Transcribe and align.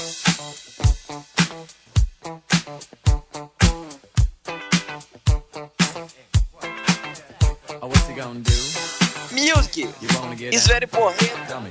Oh, 0.00 0.04
Music 9.34 9.76
You 9.76 10.08
wanna 10.14 10.36
get 10.36 10.54
is 10.54 10.66
down? 10.66 10.78
very 10.78 10.86
porreta. 10.86 11.48
Tell 11.48 11.60
me. 11.60 11.70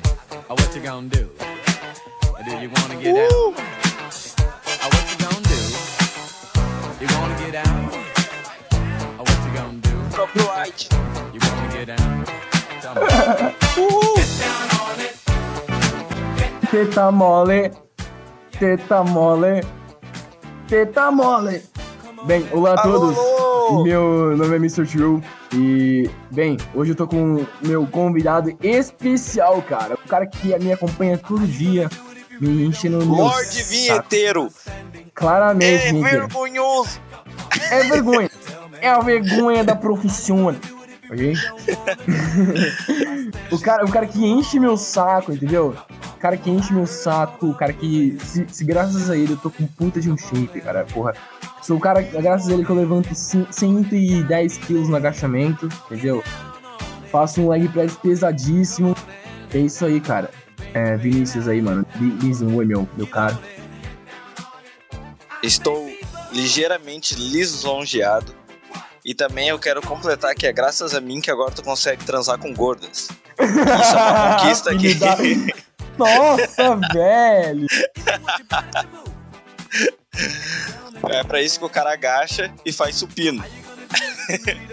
Oh, 0.50 0.56
what 0.56 0.76
you 0.76 0.82
gonna 0.82 1.08
do? 1.08 1.30
Oh, 1.40 2.36
Do 2.44 2.52
you 2.58 2.70
wanna 2.70 3.02
get 3.02 3.16
out? 3.16 3.32
Oh, 3.32 3.54
what 4.92 5.06
you 5.10 5.18
gonna 5.24 5.48
do? 5.48 5.60
You 7.00 7.08
wanna 7.16 7.38
get 7.40 7.56
out? 7.56 7.94
Oh, 9.20 9.24
what 9.24 9.40
you 9.46 9.52
gonna 9.56 9.80
do? 9.80 9.96
Próprio 10.12 10.46
White. 10.52 10.84
You 11.34 11.40
wanna 11.48 11.70
get 11.74 11.90
out? 11.98 12.28
Tell 12.82 12.94
me. 12.96 13.02
Teta 16.72 17.12
mole, 17.12 17.87
teta 18.60 19.04
mole, 19.04 19.64
teta 20.68 21.12
mole. 21.12 21.62
Bem, 22.26 22.48
olá 22.52 22.74
a 22.74 22.82
todos. 22.82 23.18
Alô! 23.18 23.84
Meu 23.84 24.36
nome 24.36 24.54
é 24.54 24.58
Mr. 24.58 24.86
True 24.86 25.22
e, 25.54 26.10
bem, 26.32 26.58
hoje 26.74 26.92
eu 26.92 26.96
tô 26.96 27.08
com 27.08 27.46
meu 27.62 27.86
convidado 27.88 28.58
especial, 28.62 29.62
cara. 29.62 29.96
O 29.96 30.08
cara 30.08 30.26
que 30.26 30.58
me 30.60 30.74
acompanha 30.74 31.18
todo 31.18 31.46
dia, 31.46 31.90
me 32.42 32.66
enchendo 32.66 33.06
no 33.06 33.16
Lorde. 33.16 33.64
Vinheteiro. 33.64 34.50
Claramente, 35.14 35.88
É 35.88 35.94
vergonhoso. 35.94 37.00
É 37.72 37.84
vergonha. 37.84 38.30
É 38.82 38.90
a 38.90 39.00
vergonha 39.00 39.64
da 39.64 39.76
profissão. 39.76 40.56
Ok? 41.10 41.34
o, 43.52 43.60
cara, 43.60 43.86
o 43.86 43.92
cara 43.92 44.06
que 44.08 44.26
enche 44.26 44.60
meu 44.60 44.76
saco, 44.78 45.32
entendeu? 45.32 45.76
O 46.16 46.20
cara 46.20 46.36
que 46.36 46.50
enche 46.50 46.74
meu 46.74 46.86
saco, 46.86 47.48
o 47.48 47.54
cara 47.56 47.72
que, 47.74 48.18
se, 48.24 48.46
se 48.50 48.64
graças 48.66 49.10
a 49.10 49.16
ele 49.18 49.34
eu 49.34 49.38
tô 49.38 49.50
com 49.50 49.66
puta 49.66 50.02
de 50.02 50.12
um 50.12 50.18
shape, 50.18 50.60
cara, 50.62 50.86
porra. 50.86 51.14
Sou 51.62 51.78
o 51.78 51.80
cara, 51.80 52.02
graças 52.02 52.50
a 52.50 52.54
ele, 52.54 52.64
que 52.66 52.70
eu 52.70 52.76
levanto 52.76 53.14
cin- 53.14 53.48
110 53.50 54.58
quilos 54.58 54.90
no 54.90 54.96
agachamento, 54.96 55.68
entendeu? 55.86 56.24
Faço 57.12 57.42
um 57.42 57.50
leg 57.50 57.68
press 57.70 57.96
pesadíssimo. 57.96 58.96
É 59.54 59.60
isso 59.60 59.86
aí, 59.86 60.00
cara. 60.02 60.30
É, 60.74 60.96
Vinícius 60.98 61.48
aí, 61.48 61.62
mano. 61.62 61.86
Diz 62.20 62.42
um 62.42 62.56
oi, 62.56 62.66
meu, 62.66 62.88
meu 62.98 63.08
cara. 63.08 63.38
Estou 65.42 65.90
ligeiramente 66.34 67.16
lisonjeado. 67.16 68.34
E 69.08 69.16
também 69.16 69.48
eu 69.48 69.58
quero 69.58 69.82
completar 69.82 70.36
que 70.36 70.46
é 70.46 70.52
graças 70.52 70.94
a 70.94 71.00
mim 71.00 71.22
que 71.22 71.32
agora 71.32 71.50
tu 71.50 71.64
consegue 71.64 72.04
transar 72.04 72.38
com 72.38 72.54
gordas. 72.54 73.08
Isso 73.40 73.96
é 73.96 74.02
uma 74.02 74.36
conquista 74.36 74.76
que. 74.76 74.98
Nossa, 75.98 76.76
velho! 76.92 77.68
É 81.10 81.24
pra 81.24 81.42
isso 81.42 81.58
que 81.58 81.66
o 81.66 81.70
cara 81.70 81.94
agacha 81.94 82.54
e 82.66 82.74
faz 82.74 82.98
supino. 82.98 83.42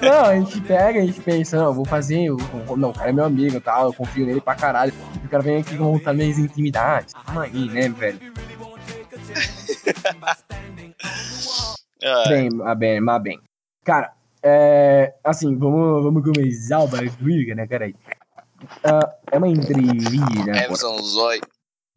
Não, 0.02 0.24
a 0.24 0.34
gente 0.34 0.60
pega, 0.62 0.98
a 0.98 1.06
gente 1.06 1.20
pensa, 1.20 1.56
não, 1.56 1.66
eu 1.66 1.74
vou 1.74 1.84
fazer, 1.84 2.24
eu, 2.24 2.36
não, 2.76 2.90
o 2.90 2.92
cara 2.92 3.10
é 3.10 3.12
meu 3.12 3.24
amigo 3.24 3.56
e 3.56 3.60
tal, 3.60 3.86
eu 3.86 3.92
confio 3.92 4.26
nele 4.26 4.40
pra 4.40 4.56
caralho. 4.56 4.92
O 5.24 5.28
cara 5.28 5.44
vem 5.44 5.60
aqui 5.60 5.78
contar 5.78 6.12
minhas 6.12 6.38
intimidades. 6.38 7.14
Calma 7.14 7.44
aí, 7.44 7.68
né, 7.68 7.88
velho? 7.88 8.18
Ah, 12.02 12.24
Bem, 12.28 12.48
bem, 12.76 13.00
mas 13.00 13.22
bem. 13.22 13.40
Cara, 13.84 14.12
é. 14.44 15.14
Assim, 15.24 15.56
vamos, 15.56 16.04
vamos 16.04 16.22
começar 16.22 16.80
o 16.80 16.88
bagulho, 16.88 17.56
né, 17.56 17.66
cara? 17.66 17.90
Ah, 18.84 19.16
é 19.32 19.38
uma 19.38 19.48
entrevista, 19.48 20.44
né? 20.44 20.64
Emerson 20.64 20.98
Zoy. 21.02 21.40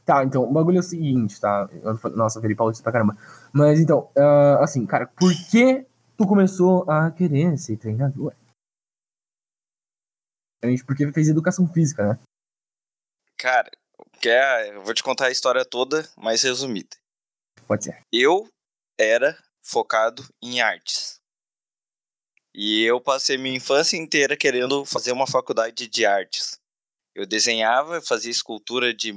Tá, 0.06 0.23
então, 0.23 0.44
o 0.44 0.54
bagulho 0.54 0.78
é 0.78 0.80
o 0.80 0.84
seguinte, 0.84 1.39
tá? 1.39 1.70
Nossa, 2.16 2.39
Felipe 2.39 2.58
Paulista 2.58 2.81
pra 2.81 2.94
caramba. 2.94 3.17
Mas 3.52 3.80
então, 3.80 4.09
ah, 4.17 4.59
assim, 4.64 4.86
cara, 4.86 5.06
por 5.06 5.31
que 5.52 5.86
tu 6.17 6.26
começou 6.26 6.89
a 6.89 7.12
querer 7.12 7.58
ser 7.58 7.78
treinador? 7.78 8.34
Porque 10.86 11.11
fez 11.11 11.27
educação 11.27 11.67
física, 11.67 12.08
né? 12.08 12.20
Cara, 13.38 13.70
quer, 14.22 14.73
eu 14.73 14.82
vou 14.82 14.93
te 14.93 15.04
contar 15.04 15.27
a 15.27 15.32
história 15.32 15.64
toda, 15.64 16.10
mais 16.17 16.42
resumida. 16.42 16.95
Pode 17.67 17.83
ser. 17.83 18.02
Eu 18.11 18.48
era 18.99 19.38
focado 19.61 20.23
em 20.42 20.61
artes. 20.61 21.17
E 22.60 22.82
eu 22.82 23.00
passei 23.00 23.38
minha 23.38 23.56
infância 23.56 23.95
inteira 23.95 24.36
querendo 24.36 24.84
fazer 24.84 25.12
uma 25.12 25.28
faculdade 25.28 25.88
de 25.88 26.08
artes. 26.08 26.60
Eu 27.14 27.23
desenhava, 27.23 28.02
fazia 28.02 28.32
escultura 28.32 28.92
de 28.92 29.14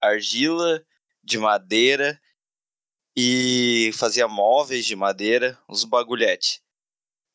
argila, 0.00 0.80
de 1.24 1.38
madeira 1.38 2.22
e 3.16 3.90
fazia 3.94 4.28
móveis 4.28 4.86
de 4.86 4.94
madeira, 4.94 5.60
uns 5.68 5.82
bagulhete. 5.82 6.62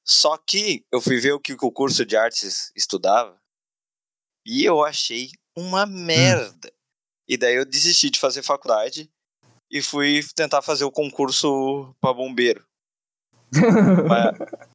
Só 0.06 0.38
que 0.38 0.86
eu 0.90 1.02
fui 1.02 1.20
ver 1.20 1.34
o 1.34 1.42
que 1.42 1.52
o 1.52 1.72
curso 1.74 2.06
de 2.06 2.16
artes 2.16 2.72
estudava 2.74 3.38
e 4.46 4.64
eu 4.64 4.82
achei 4.82 5.28
uma 5.58 5.86
merda. 5.86 6.72
E 7.28 7.36
daí 7.36 7.56
eu 7.56 7.66
desisti 7.66 8.09
de 8.09 8.18
fazer 8.18 8.44
faculdade 8.44 9.12
e 9.70 9.82
fui 9.82 10.22
tentar 10.36 10.62
fazer 10.62 10.86
o 10.86 10.92
concurso 10.92 11.94
para 12.00 12.14
bombeiro. 12.14 12.66
Mas- 14.08 14.72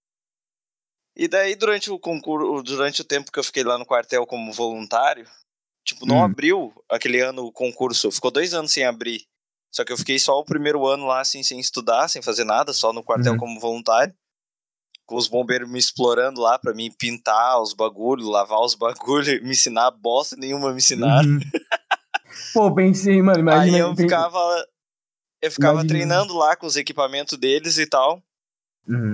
E 1.19 1.27
daí 1.27 1.57
durante 1.57 1.91
o 1.91 1.99
concurso, 1.99 2.63
durante 2.63 3.01
o 3.01 3.05
tempo 3.05 3.33
que 3.33 3.39
eu 3.41 3.45
fiquei 3.45 3.65
lá 3.65 3.77
no 3.77 3.85
quartel 3.85 4.25
como 4.25 4.53
voluntário, 4.53 5.27
tipo, 5.85 6.07
não 6.07 6.19
Hum. 6.21 6.25
abriu 6.25 6.73
aquele 6.89 7.21
ano 7.21 7.45
o 7.45 7.53
concurso, 7.53 8.11
ficou 8.13 8.31
dois 8.31 8.55
anos 8.55 8.71
sem 8.73 8.85
abrir. 8.85 9.25
Só 9.75 9.85
que 9.85 9.93
eu 9.93 9.99
fiquei 9.99 10.19
só 10.19 10.39
o 10.39 10.45
primeiro 10.45 10.87
ano 10.87 11.07
lá 11.07 11.21
assim, 11.21 11.43
sem 11.43 11.59
estudar, 11.59 12.07
sem 12.09 12.23
fazer 12.23 12.45
nada, 12.45 12.73
só 12.73 12.93
no 12.93 13.03
quartel 13.03 13.33
Uhum. 13.33 13.39
como 13.39 13.61
voluntário. 13.61 14.15
Com 15.05 15.17
os 15.17 15.27
bombeiros 15.27 15.69
me 15.69 15.79
explorando 15.79 16.41
lá 16.41 16.59
pra 16.59 16.73
mim 16.73 16.93
pintar 16.97 17.61
os 17.61 17.73
bagulhos, 17.73 18.29
lavar 18.29 18.61
os 18.61 18.75
bagulhos, 18.79 19.43
me 19.43 19.51
ensinar 19.51 19.91
bosta 19.91 20.37
nenhuma 20.37 20.71
me 20.71 20.77
ensinaram. 20.79 21.29
Uhum. 21.29 21.41
Pô, 22.55 22.75
pensei, 22.75 23.21
mano, 23.21 23.41
imagina. 23.41 23.77
Aí 23.77 23.81
eu 23.81 23.97
ficava. 23.97 24.39
Eu 25.43 25.51
ficava 25.51 25.81
Imagina. 25.81 25.89
treinando 25.89 26.35
lá 26.37 26.57
com 26.57 26.67
os 26.67 26.77
equipamentos 26.77 27.37
deles 27.39 27.79
e 27.79 27.87
tal. 27.87 28.23
Uhum. 28.87 29.13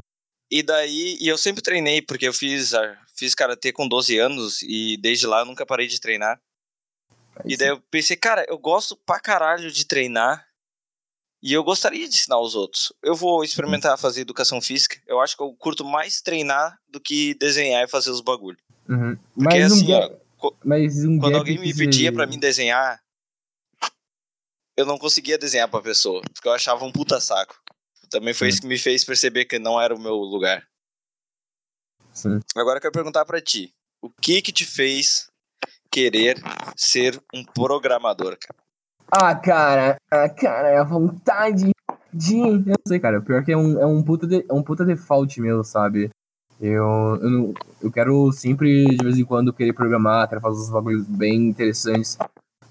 E 0.57 0.63
daí, 0.63 1.19
e 1.21 1.27
eu 1.27 1.37
sempre 1.37 1.61
treinei, 1.61 2.01
porque 2.01 2.29
eu 2.29 2.33
fiz, 2.33 2.75
ah, 2.75 2.97
fiz 3.17 3.35
karatê 3.35 3.73
com 3.73 3.89
12 3.89 4.17
anos 4.21 4.63
e 4.63 4.97
desde 4.99 5.27
lá 5.27 5.41
eu 5.41 5.45
nunca 5.47 5.67
parei 5.67 5.89
de 5.89 6.01
treinar. 6.01 6.41
Aí 7.35 7.55
E 7.55 7.57
daí 7.57 7.71
eu 7.71 7.81
pensei, 7.91 8.17
cara, 8.17 8.47
eu 8.49 8.57
gosto 8.57 8.97
pra 9.05 9.19
caralho 9.19 9.69
de 9.69 9.85
treinar 9.85 10.47
e 11.43 11.53
eu 11.53 11.65
gostaria 11.65 12.09
de 12.09 12.15
ensinar 12.15 12.39
os 12.39 12.55
outros. 12.55 12.93
Eu 13.03 13.17
vou 13.17 13.43
experimentar 13.43 13.99
fazer 13.99 14.21
educação 14.21 14.61
física. 14.61 14.97
Eu 15.09 15.21
acho 15.21 15.37
que 15.37 15.43
eu 15.43 15.53
curto 15.55 15.85
mais 15.85 16.23
treinar 16.23 16.79
do 16.89 17.01
que 17.01 17.35
desenhar 17.35 17.83
e 17.83 17.91
fazer 17.91 18.11
os 18.11 18.21
bagulhos. 18.21 18.63
Uhum. 18.89 19.17
Porque 19.35 19.59
Mas 19.59 19.73
um 19.73 19.75
assim, 19.75 19.87
gap- 19.89 20.17
ó, 20.39 20.53
mas 20.65 21.05
um 21.05 21.19
quando 21.19 21.37
alguém 21.37 21.59
me 21.59 21.75
pedia 21.75 22.13
pra 22.13 22.29
mim 22.29 22.39
desenhar, 22.39 23.03
eu 24.77 24.87
não 24.87 24.99
conseguia 24.99 25.37
desenhar 25.37 25.69
pra 25.69 25.81
pessoa, 25.83 26.23
porque 26.33 26.47
eu 26.47 26.53
achava 26.53 26.85
um 26.85 26.93
puta 26.93 27.21
saco. 27.21 27.61
Também 28.11 28.35
foi 28.35 28.49
Sim. 28.49 28.55
isso 28.55 28.63
que 28.63 28.69
me 28.69 28.79
fez 28.79 29.05
perceber 29.05 29.45
que 29.45 29.59
não 29.59 29.81
era 29.81 29.95
o 29.95 30.01
meu 30.01 30.15
lugar. 30.15 30.67
Sim. 32.13 32.41
Agora 32.57 32.79
eu 32.79 32.81
quero 32.81 32.93
perguntar 32.93 33.25
pra 33.25 33.41
ti, 33.41 33.73
o 34.03 34.09
que 34.09 34.41
que 34.41 34.53
te 34.53 34.65
fez 34.65 35.29
querer 35.91 36.37
ser 36.77 37.21
um 37.35 37.45
programador, 37.45 38.37
cara? 38.39 38.65
Ah, 39.11 39.35
cara, 39.35 39.97
ah, 40.11 40.29
cara, 40.29 40.69
é 40.69 40.79
a 40.79 40.85
vontade 40.85 41.71
de. 42.13 42.39
Eu 42.39 42.59
não 42.59 42.75
sei, 42.87 42.99
cara. 42.99 43.21
Pior 43.21 43.45
que 43.45 43.53
é 43.53 43.57
um, 43.57 43.79
é 43.81 43.87
um, 43.87 44.03
puta, 44.03 44.27
de, 44.27 44.45
é 44.49 44.53
um 44.53 44.63
puta 44.63 44.85
default 44.85 45.41
meu, 45.41 45.63
sabe? 45.63 46.11
Eu, 46.61 46.85
eu, 47.21 47.31
não, 47.31 47.55
eu 47.83 47.91
quero 47.91 48.33
sempre, 48.33 48.85
de 48.87 49.05
vez 49.05 49.19
em 49.19 49.25
quando, 49.25 49.53
querer 49.53 49.73
programar, 49.73 50.29
quero 50.29 50.41
fazer 50.41 50.61
uns 50.61 50.71
bagulhos 50.71 51.07
bem 51.07 51.49
interessantes. 51.49 52.17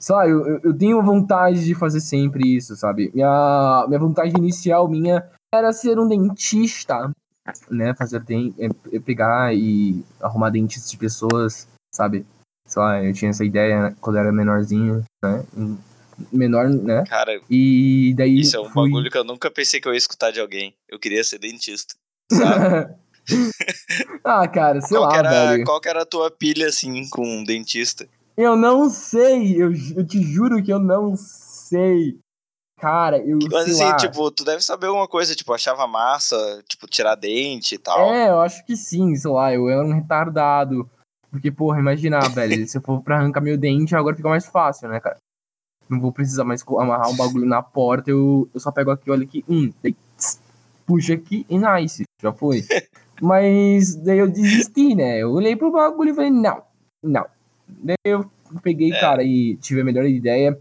Lá, 0.09 0.27
eu, 0.27 0.59
eu- 0.63 0.77
tenho 0.77 1.01
vontade 1.01 1.63
de 1.63 1.73
fazer 1.75 2.01
sempre 2.01 2.55
isso, 2.55 2.75
sabe? 2.75 3.11
Minha, 3.13 3.85
minha 3.87 3.99
vontade 3.99 4.35
inicial 4.35 4.87
minha 4.89 5.23
era 5.53 5.71
ser 5.71 5.97
um 5.99 6.07
dentista, 6.07 7.11
né? 7.69 7.93
Fazer 7.95 8.19
den- 8.21 8.53
é- 8.59 8.95
é 8.95 8.99
pegar 8.99 9.55
e 9.55 10.03
arrumar 10.21 10.49
dentes 10.49 10.89
de 10.89 10.97
pessoas, 10.97 11.67
sabe? 11.93 12.25
Sei 12.67 12.81
lá, 12.81 13.03
eu 13.03 13.13
tinha 13.13 13.29
essa 13.31 13.45
ideia 13.45 13.95
quando 14.01 14.15
eu 14.17 14.21
era 14.23 14.31
menorzinho, 14.31 15.03
né? 15.23 15.45
Menor, 16.31 16.69
né? 16.69 17.03
Cara, 17.07 17.41
E 17.49 18.13
daí. 18.15 18.39
isso 18.39 18.55
é 18.55 18.59
um 18.59 18.69
fui- 18.69 18.89
bagulho 18.89 19.09
que 19.11 19.17
eu 19.17 19.23
nunca 19.23 19.49
pensei 19.49 19.79
que 19.81 19.87
eu 19.87 19.93
ia 19.93 19.97
escutar 19.97 20.31
de 20.31 20.39
alguém. 20.39 20.73
Eu 20.89 20.99
queria 20.99 21.23
ser 21.23 21.39
dentista. 21.39 21.95
Sabe? 22.31 22.95
ah, 24.23 24.47
cara, 24.47 24.81
sei 24.81 24.97
qual, 24.97 25.09
lá, 25.09 25.17
era, 25.17 25.29
velho. 25.51 25.63
qual 25.65 25.79
que 25.81 25.89
era 25.89 26.01
a 26.03 26.05
tua 26.05 26.29
pilha, 26.31 26.67
assim, 26.67 27.07
com 27.09 27.25
um 27.25 27.43
dentista? 27.43 28.07
Eu 28.35 28.55
não 28.55 28.89
sei, 28.89 29.61
eu, 29.61 29.71
eu 29.95 30.05
te 30.05 30.21
juro 30.21 30.63
que 30.63 30.71
eu 30.73 30.79
não 30.79 31.15
sei. 31.15 32.19
Cara, 32.79 33.17
eu 33.17 33.39
Mas 33.49 33.63
sei 33.63 33.73
assim, 33.73 33.83
lá. 33.83 33.95
tipo, 33.97 34.31
tu 34.31 34.43
deve 34.43 34.61
saber 34.61 34.87
alguma 34.87 35.07
coisa, 35.07 35.35
tipo, 35.35 35.53
achava 35.53 35.87
massa, 35.87 36.63
tipo, 36.67 36.87
tirar 36.87 37.15
dente 37.15 37.75
e 37.75 37.77
tal. 37.77 38.11
É, 38.11 38.29
eu 38.29 38.41
acho 38.41 38.65
que 38.65 38.75
sim, 38.75 39.15
sei 39.15 39.31
lá, 39.31 39.53
eu 39.53 39.69
era 39.69 39.85
um 39.85 39.93
retardado. 39.93 40.89
Porque, 41.31 41.51
porra, 41.51 41.79
imagina, 41.79 42.19
velho, 42.29 42.67
se 42.67 42.77
eu 42.77 42.81
for 42.81 43.01
pra 43.01 43.17
arrancar 43.17 43.41
meu 43.41 43.57
dente, 43.57 43.95
agora 43.95 44.15
fica 44.15 44.29
mais 44.29 44.45
fácil, 44.45 44.89
né, 44.89 44.99
cara? 44.99 45.17
não 45.89 45.99
vou 45.99 46.11
precisar 46.11 46.43
mais 46.43 46.63
amarrar 46.79 47.09
um 47.09 47.15
bagulho 47.15 47.45
na 47.45 47.61
porta, 47.61 48.09
eu, 48.09 48.49
eu 48.53 48.59
só 48.59 48.71
pego 48.71 48.91
aqui, 48.91 49.09
olha 49.11 49.23
aqui, 49.23 49.43
hum, 49.47 49.71
daí, 49.81 49.95
tss, 50.17 50.39
puxa 50.85 51.13
aqui 51.13 51.45
e 51.49 51.57
nice, 51.57 52.03
já 52.21 52.33
foi. 52.33 52.63
Mas 53.21 53.95
daí 53.95 54.17
eu 54.17 54.29
desisti, 54.29 54.95
né? 54.95 55.19
Eu 55.19 55.31
olhei 55.31 55.55
pro 55.55 55.71
bagulho 55.71 56.11
e 56.11 56.15
falei, 56.15 56.31
não, 56.31 56.63
não. 57.01 57.25
Daí 57.81 57.95
eu 58.05 58.29
peguei, 58.61 58.91
É. 58.91 58.99
cara, 58.99 59.23
e 59.23 59.55
tive 59.57 59.81
a 59.81 59.83
melhor 59.83 60.05
ideia 60.05 60.57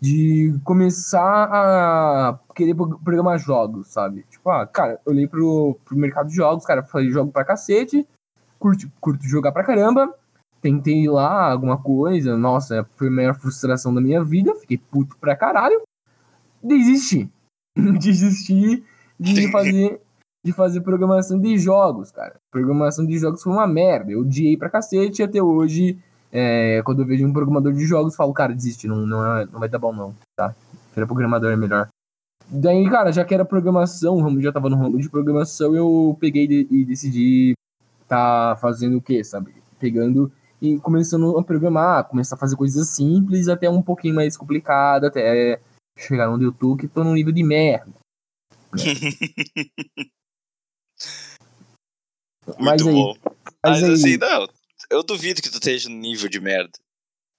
de 0.00 0.54
começar 0.64 1.44
a 1.50 2.38
querer 2.54 2.74
pro- 2.74 2.98
programar 2.98 3.38
jogos, 3.38 3.88
sabe? 3.88 4.24
Tipo, 4.30 4.50
ah, 4.50 4.66
cara, 4.66 5.00
eu 5.04 5.12
olhei 5.12 5.26
pro, 5.26 5.76
pro 5.84 5.96
mercado 5.96 6.28
de 6.28 6.34
jogos, 6.36 6.64
cara, 6.64 6.82
falei, 6.82 7.10
jogo 7.10 7.30
pra 7.30 7.44
cacete, 7.44 8.06
curto, 8.58 8.90
curto 9.00 9.22
jogar 9.26 9.52
pra 9.52 9.64
caramba, 9.64 10.12
tentei 10.62 11.06
lá 11.08 11.50
alguma 11.52 11.76
coisa, 11.76 12.36
nossa, 12.36 12.86
foi 12.96 13.08
a 13.08 13.10
maior 13.10 13.34
frustração 13.34 13.92
da 13.92 14.00
minha 14.00 14.24
vida, 14.24 14.54
fiquei 14.56 14.78
puto 14.78 15.16
pra 15.18 15.36
caralho, 15.36 15.82
desisti. 16.62 17.28
desisti 17.76 18.82
de 19.18 19.50
fazer 19.52 20.00
de 20.42 20.52
fazer 20.54 20.80
programação 20.80 21.38
de 21.38 21.58
jogos, 21.58 22.10
cara. 22.10 22.36
Programação 22.50 23.04
de 23.04 23.18
jogos 23.18 23.42
foi 23.42 23.52
uma 23.52 23.66
merda. 23.66 24.10
Eu 24.10 24.20
odiei 24.20 24.56
pra 24.56 24.70
cacete 24.70 25.22
até 25.22 25.42
hoje, 25.42 25.98
é, 26.32 26.82
quando 26.84 27.02
eu 27.02 27.06
vejo 27.06 27.26
um 27.26 27.32
programador 27.32 27.72
de 27.72 27.84
jogos, 27.86 28.14
falo, 28.16 28.32
cara, 28.32 28.54
desiste, 28.54 28.86
não, 28.86 29.06
não, 29.06 29.36
é- 29.38 29.46
não 29.46 29.58
vai 29.60 29.68
dar 29.68 29.78
bom 29.78 29.92
não, 29.92 30.14
tá? 30.36 30.54
Era 30.96 31.06
programador 31.06 31.50
é 31.50 31.56
melhor. 31.56 31.88
Daí, 32.48 32.88
cara, 32.90 33.12
já 33.12 33.24
que 33.24 33.32
era 33.32 33.44
programação, 33.44 34.16
o 34.16 34.20
ramo 34.22 34.40
já 34.40 34.50
tava 34.52 34.68
no 34.68 34.76
ramo 34.76 34.98
de 34.98 35.08
programação, 35.08 35.74
eu 35.74 36.16
peguei 36.20 36.46
de- 36.48 36.66
e 36.70 36.84
decidi 36.84 37.54
tá 38.08 38.56
fazendo 38.60 38.96
o 38.98 39.00
quê, 39.02 39.22
sabe? 39.22 39.54
Pegando 39.78 40.32
e 40.60 40.76
começando 40.78 41.38
a 41.38 41.44
programar, 41.44 42.04
começar 42.08 42.34
a 42.34 42.38
fazer 42.38 42.56
coisas 42.56 42.88
simples 42.88 43.46
até 43.48 43.70
um 43.70 43.80
pouquinho 43.80 44.14
mais 44.16 44.36
complicado, 44.36 45.04
até 45.06 45.60
chegar 45.96 46.28
onde 46.30 46.44
eu 46.44 46.52
tô, 46.52 46.76
que 46.76 46.88
tô 46.88 47.04
num 47.04 47.14
nível 47.14 47.32
de 47.32 47.44
merda. 47.44 47.92
Mas 52.58 52.82
Muito 52.82 52.88
aí, 52.88 52.94
bom. 52.94 53.14
mas 53.62 53.80
Mas 53.80 53.84
aí- 53.84 53.92
assim, 53.92 54.16
não. 54.16 54.48
Eu 54.90 55.02
duvido 55.02 55.40
que 55.40 55.48
tu 55.50 55.54
esteja 55.54 55.88
no 55.88 55.96
nível 55.96 56.28
de 56.28 56.40
merda. 56.40 56.72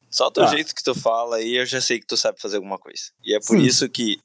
Só 0.10 0.30
do 0.30 0.42
Tá. 0.42 0.48
jeito 0.48 0.74
que 0.76 0.84
tu 0.84 0.94
fala 0.96 1.38
aí, 1.38 1.56
eu 1.56 1.66
já 1.66 1.80
sei 1.82 2.00
que 2.00 2.06
tu 2.06 2.18
sabe 2.18 2.40
fazer 2.40 2.58
alguma 2.58 2.78
coisa. 2.80 3.12
E 3.24 3.36
é 3.36 3.40
por 3.40 3.58
Sim. 3.58 3.62
isso 3.62 3.88
que 3.90 4.20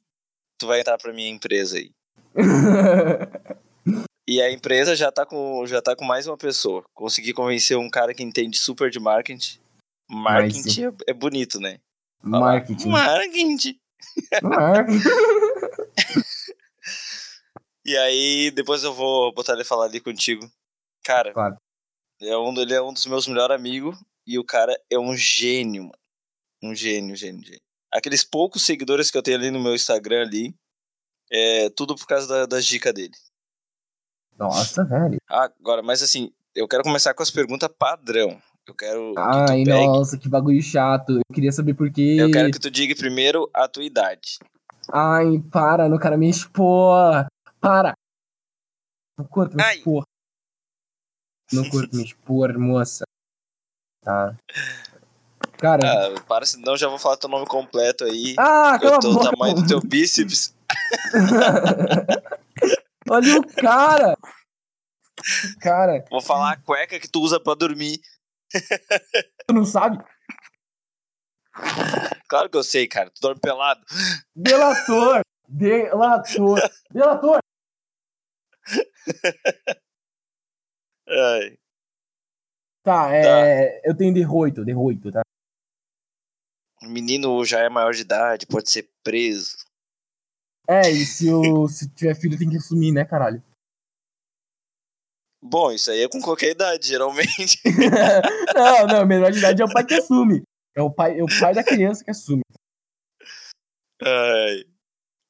tu 0.58 0.66
vai 0.66 0.80
entrar 0.80 0.98
pra 0.98 1.12
minha 1.12 1.28
empresa 1.30 1.76
aí. 1.78 1.90
E 4.28 4.42
a 4.42 4.50
empresa 4.50 4.96
já 4.96 5.12
tá 5.12 5.24
com, 5.24 5.64
já 5.68 5.80
tá 5.80 5.94
com 5.94 6.04
mais 6.04 6.26
uma 6.26 6.36
pessoa. 6.36 6.82
Consegui 6.92 7.32
convencer 7.32 7.76
um 7.78 7.88
cara 7.88 8.12
que 8.12 8.24
entende 8.24 8.58
super 8.58 8.90
de 8.90 8.98
marketing. 8.98 9.60
Marketing 10.10 10.86
é, 10.86 10.92
é 11.10 11.14
bonito, 11.14 11.60
né? 11.60 11.78
Falar, 12.20 12.40
Marketing. 12.40 12.88
Marketing. 12.88 13.78
Marketing. 14.42 14.98
E 17.84 17.96
aí, 17.96 18.50
depois 18.50 18.82
eu 18.82 18.92
vou 18.92 19.32
botar 19.32 19.52
ele 19.52 19.62
falar 19.62 19.84
ali 19.84 20.00
contigo. 20.00 20.50
Cara, 21.04 21.32
Claro. 21.32 21.56
É 22.20 22.36
um, 22.36 22.54
ele 22.60 22.74
é 22.74 22.82
um 22.82 22.92
dos 22.92 23.06
meus 23.06 23.26
melhores 23.26 23.54
amigos 23.54 23.96
e 24.26 24.38
o 24.38 24.44
cara 24.44 24.76
é 24.90 24.98
um 24.98 25.14
gênio, 25.16 25.82
mano. 25.84 25.98
Um 26.62 26.74
gênio, 26.74 27.14
gênio, 27.14 27.42
gênio. 27.44 27.60
Aqueles 27.92 28.24
poucos 28.24 28.62
seguidores 28.62 29.10
que 29.10 29.16
eu 29.18 29.22
tenho 29.22 29.36
ali 29.38 29.50
no 29.50 29.60
meu 29.62 29.74
Instagram 29.74 30.22
ali, 30.22 30.54
é 31.30 31.68
tudo 31.70 31.94
por 31.94 32.06
causa 32.06 32.26
da- 32.26 32.46
das 32.46 32.64
dicas 32.64 32.92
dele. 32.94 33.14
Nossa, 34.38 34.84
velho. 34.84 35.18
Agora, 35.28 35.82
mas 35.82 36.02
assim, 36.02 36.30
eu 36.54 36.66
quero 36.68 36.82
começar 36.82 37.14
com 37.14 37.22
as 37.22 37.30
perguntas 37.30 37.68
padrão. 37.78 38.40
Eu 38.66 38.74
quero 38.74 39.14
que 39.14 39.20
tu 39.20 39.20
Ai, 39.20 39.64
pegue, 39.64 39.70
nossa, 39.70 40.18
que 40.18 40.28
bagulho 40.28 40.60
chato. 40.62 41.12
Eu 41.18 41.34
queria 41.34 41.52
saber 41.52 41.74
por 41.74 41.90
quê. 41.90 42.16
eu 42.18 42.30
quero 42.30 42.50
que 42.50 42.58
tu 42.58 42.70
diga 42.70 42.94
primeiro 42.96 43.48
a 43.54 43.68
tua 43.68 43.84
idade. 43.84 44.38
Ai, 44.92 45.40
para, 45.52 45.88
não 45.88 45.98
quero 45.98 46.18
me 46.18 46.28
expor. 46.28 47.26
Para. 47.60 47.94
Me 49.18 49.62
Ai. 49.62 49.78
expor. 49.78 50.04
Não 51.52 51.68
curto 51.70 51.96
me 51.96 52.04
expor, 52.04 52.58
moça. 52.58 53.04
Tá. 54.02 54.36
Cara. 55.58 55.82
Ah, 56.16 56.20
para, 56.22 56.44
senão 56.46 56.76
já 56.76 56.88
vou 56.88 56.98
falar 56.98 57.16
teu 57.16 57.28
nome 57.30 57.46
completo 57.46 58.04
aí. 58.04 58.34
Ah, 58.38 58.78
cala 58.78 58.94
eu 58.96 59.00
tô 59.00 59.10
o 59.10 59.14
boca. 59.14 59.30
tamanho 59.30 59.54
do 59.54 59.66
teu 59.66 59.80
bíceps. 59.80 60.54
Olha 63.08 63.36
o 63.38 63.54
cara. 63.54 64.16
Cara, 65.60 66.04
Vou 66.10 66.20
falar 66.20 66.52
a 66.52 66.56
cueca 66.60 67.00
que 67.00 67.08
tu 67.08 67.20
usa 67.20 67.40
pra 67.40 67.54
dormir. 67.54 68.00
tu 69.46 69.54
não 69.54 69.64
sabe? 69.64 70.04
Claro 72.28 72.50
que 72.50 72.56
eu 72.56 72.62
sei, 72.64 72.86
cara. 72.86 73.10
Tu 73.10 73.20
dorme 73.20 73.40
pelado. 73.40 73.80
Delator. 74.34 75.22
Delator. 75.48 76.60
Delator. 76.92 77.38
Ai. 81.08 81.56
Tá, 82.82 83.12
é. 83.12 83.80
Eu 83.84 83.96
tenho 83.96 84.14
derroito, 84.14 84.64
derroito, 84.64 85.10
tá? 85.10 85.22
O 86.82 86.86
menino 86.88 87.44
já 87.44 87.60
é 87.60 87.68
maior 87.68 87.92
de 87.92 88.02
idade, 88.02 88.46
pode 88.46 88.70
ser 88.70 88.88
preso. 89.02 89.56
É, 90.68 90.90
e 90.90 91.04
se, 91.06 91.26
eu, 91.28 91.66
se 91.68 91.88
tiver 91.90 92.14
filho 92.14 92.38
tem 92.38 92.50
que 92.50 92.56
assumir, 92.56 92.92
né, 92.92 93.04
caralho? 93.04 93.42
Bom, 95.42 95.70
isso 95.70 95.90
aí 95.90 96.02
é 96.02 96.08
com 96.08 96.20
qualquer 96.20 96.50
idade, 96.50 96.88
geralmente. 96.88 97.60
não, 98.54 98.86
não, 98.86 99.06
menor 99.06 99.30
de 99.30 99.38
idade 99.38 99.62
é 99.62 99.64
o 99.64 99.72
pai 99.72 99.84
que 99.84 99.94
assume. 99.94 100.42
É 100.74 100.82
o 100.82 100.90
pai, 100.90 101.18
é 101.18 101.22
o 101.22 101.40
pai 101.40 101.54
da 101.54 101.62
criança 101.62 102.04
que 102.04 102.10
assume. 102.10 102.42
Ai. 104.02 104.64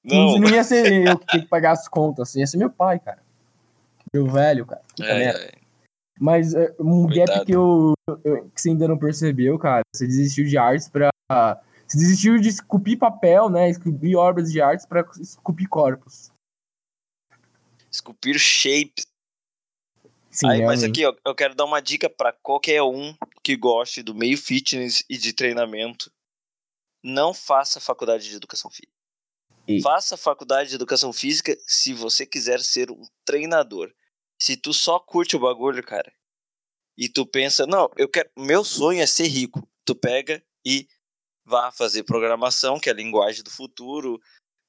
Não, 0.02 0.38
Não. 0.38 0.48
ia 0.48 0.62
ser 0.64 1.06
eu 1.06 1.18
que 1.18 1.26
tenho 1.26 1.42
que 1.42 1.48
pagar 1.48 1.72
as 1.72 1.86
contas, 1.88 2.28
assim, 2.28 2.40
ia 2.40 2.46
ser 2.46 2.56
meu 2.56 2.70
pai, 2.70 2.98
cara. 2.98 3.22
Meu 4.12 4.26
velho, 4.26 4.64
cara. 4.64 4.82
Ai, 5.00 5.26
ai. 5.26 5.65
Mas 6.18 6.54
é, 6.54 6.74
um 6.80 7.06
gap 7.06 7.26
Coitado. 7.26 7.44
que, 7.46 7.52
eu, 7.52 7.94
eu- 8.24 8.50
que 8.50 8.60
você 8.60 8.70
ainda 8.70 8.88
não 8.88 8.98
percebeu, 8.98 9.58
cara, 9.58 9.82
você 9.94 10.06
desistiu 10.06 10.44
de 10.46 10.56
artes 10.56 10.88
pra. 10.88 11.10
Você 11.86 11.98
desistiu 11.98 12.38
de 12.38 12.48
esculpir 12.48 12.98
papel, 12.98 13.48
né? 13.50 13.68
Esculpir 13.68 14.16
obras 14.16 14.50
de 14.50 14.60
artes 14.60 14.86
pra 14.86 15.04
esculpir 15.20 15.68
corpos. 15.68 16.30
Esculpir 17.90 18.38
shape. 18.38 19.02
Sim, 20.30 20.48
Aí, 20.50 20.62
mas 20.66 20.82
aqui, 20.84 21.04
ó, 21.06 21.14
eu 21.24 21.34
quero 21.34 21.54
dar 21.54 21.64
uma 21.64 21.80
dica 21.80 22.10
pra 22.10 22.32
qualquer 22.32 22.82
um 22.82 23.14
que 23.42 23.56
goste 23.56 24.02
do 24.02 24.14
meio 24.14 24.36
fitness 24.36 25.02
e 25.08 25.16
de 25.16 25.32
treinamento. 25.32 26.10
Não 27.02 27.32
faça 27.32 27.80
faculdade 27.80 28.28
de 28.28 28.36
educação 28.36 28.70
física. 28.70 28.92
E- 29.68 29.80
Faça 29.80 30.16
faculdade 30.16 30.68
de 30.70 30.74
educação 30.76 31.12
física 31.12 31.56
se 31.66 31.92
você 31.94 32.26
quiser 32.26 32.60
ser 32.60 32.90
um 32.90 33.02
treinador. 33.24 33.92
Se 34.40 34.56
tu 34.56 34.74
só 34.74 34.98
curte 34.98 35.34
o 35.36 35.40
bagulho, 35.40 35.82
cara, 35.82 36.12
e 36.96 37.08
tu 37.08 37.26
pensa, 37.26 37.66
não, 37.66 37.90
eu 37.96 38.08
quero, 38.08 38.30
meu 38.36 38.64
sonho 38.64 39.00
é 39.00 39.06
ser 39.06 39.26
rico. 39.26 39.68
Tu 39.84 39.94
pega 39.94 40.42
e 40.64 40.88
vá 41.44 41.70
fazer 41.70 42.02
programação, 42.04 42.80
que 42.80 42.88
é 42.88 42.92
a 42.92 42.96
linguagem 42.96 43.42
do 43.42 43.50
futuro, 43.50 44.20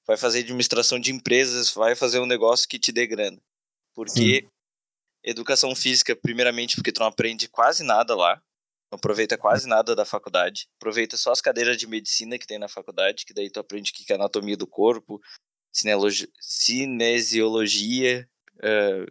vai 0.06 0.18
fazer 0.18 0.40
administração 0.40 1.00
de 1.00 1.12
empresas, 1.12 1.74
vai 1.74 1.96
fazer 1.96 2.20
um 2.20 2.26
negócio 2.26 2.68
que 2.68 2.78
te 2.78 2.92
dê 2.92 3.08
grana. 3.08 3.42
Porque 3.96 4.48
educação 5.24 5.74
física, 5.76 6.16
primeiramente, 6.16 6.76
porque 6.76 6.92
tu 6.92 7.00
não 7.00 7.08
aprende 7.08 7.48
quase 7.50 7.84
nada 7.84 8.16
lá, 8.16 8.42
não 8.92 8.98
aproveita 8.98 9.38
quase 9.38 9.68
nada 9.68 9.96
da 9.96 10.06
faculdade, 10.06 10.70
aproveita 10.78 11.18
só 11.18 11.32
as 11.32 11.42
cadeiras 11.42 11.78
de 11.78 11.88
medicina 11.88 12.38
que 12.38 12.48
tem 12.48 12.60
na 12.60 12.70
faculdade, 12.70 13.26
que 13.26 13.34
daí 13.34 13.50
tu 13.50 13.60
aprende 13.60 13.92
o 13.92 13.94
que 13.94 14.14
é 14.14 14.16
anatomia 14.16 14.56
do 14.56 14.68
corpo, 14.68 15.20
cinesiologia, 16.40 18.30
eh, 18.62 19.06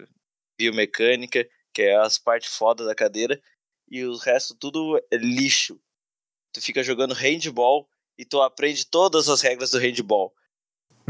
biomecânica, 0.59 1.47
que 1.77 1.83
é 1.83 1.95
as 1.95 2.17
partes 2.17 2.57
foda 2.57 2.87
da 2.87 2.95
cadeira, 2.95 3.39
e 3.87 4.03
o 4.03 4.17
resto 4.17 4.55
tudo 4.55 4.97
é 5.13 5.17
lixo. 5.19 5.79
Tu 6.51 6.63
fica 6.63 6.83
jogando 6.83 7.13
handball 7.13 7.87
e 8.19 8.25
tu 8.25 8.41
aprende 8.41 8.87
todas 8.87 9.29
as 9.29 9.43
regras 9.43 9.73
do 9.73 9.79
handball. 9.79 10.33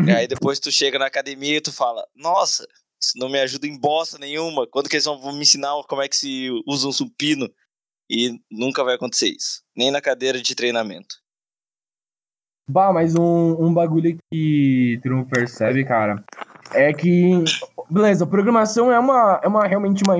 E 0.05 0.11
aí 0.11 0.27
depois 0.27 0.59
tu 0.59 0.73
chega 0.73 0.99
na 0.99 1.07
academia 1.07 1.59
e 1.59 1.61
tu 1.61 1.73
fala, 1.73 2.05
nossa, 2.17 2.67
isso 3.01 3.13
não 3.17 3.29
me 3.29 3.39
ajuda 3.39 3.69
em 3.69 3.79
bosta 3.79 4.19
nenhuma. 4.19 4.67
Quando 4.67 4.89
que 4.89 4.97
eles 4.97 5.05
vão 5.05 5.33
me 5.33 5.43
ensinar 5.43 5.81
como 5.85 6.03
é 6.03 6.09
que 6.09 6.17
se 6.17 6.51
usa 6.67 6.89
um 6.89 6.93
supino? 6.93 7.49
E 8.11 8.41
nunca 8.51 8.83
vai 8.83 8.97
acontecer 8.97 9.29
isso. 9.29 9.63
Nem 9.77 9.93
na 9.93 10.01
cadeira 10.01 10.43
de 10.43 10.55
treinamento. 10.57 11.15
Bah, 12.69 12.93
mas 12.93 13.15
um, 13.15 13.65
um 13.65 13.73
bagulho 13.73 14.19
que 14.33 14.99
tu 15.01 15.11
não 15.11 15.25
percebe, 15.25 15.85
cara, 15.85 16.25
é 16.73 16.93
que. 16.93 17.45
Beleza, 17.89 18.27
programação 18.27 18.91
é 18.91 18.99
uma, 18.99 19.41
é 19.43 19.47
uma 19.47 19.67
realmente 19.67 20.03
uma, 20.03 20.17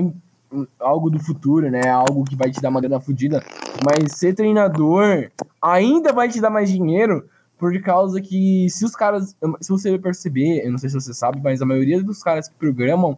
algo 0.79 1.09
do 1.09 1.19
futuro, 1.19 1.69
né? 1.69 1.89
Algo 1.89 2.23
que 2.23 2.35
vai 2.35 2.49
te 2.51 2.61
dar 2.61 2.69
uma 2.69 2.81
grana 2.81 2.99
fodida. 2.99 3.43
Mas 3.85 4.13
ser 4.17 4.33
treinador 4.33 5.29
ainda 5.61 6.11
vai 6.13 6.29
te 6.29 6.39
dar 6.41 6.49
mais 6.49 6.69
dinheiro 6.69 7.29
por 7.57 7.79
causa 7.81 8.21
que 8.21 8.69
se 8.69 8.85
os 8.85 8.95
caras. 8.95 9.35
Se 9.61 9.69
você 9.69 9.97
perceber, 9.99 10.65
eu 10.65 10.71
não 10.71 10.77
sei 10.77 10.89
se 10.89 10.95
você 10.95 11.13
sabe, 11.13 11.41
mas 11.43 11.61
a 11.61 11.65
maioria 11.65 12.01
dos 12.03 12.21
caras 12.23 12.47
que 12.47 12.55
programam, 12.55 13.17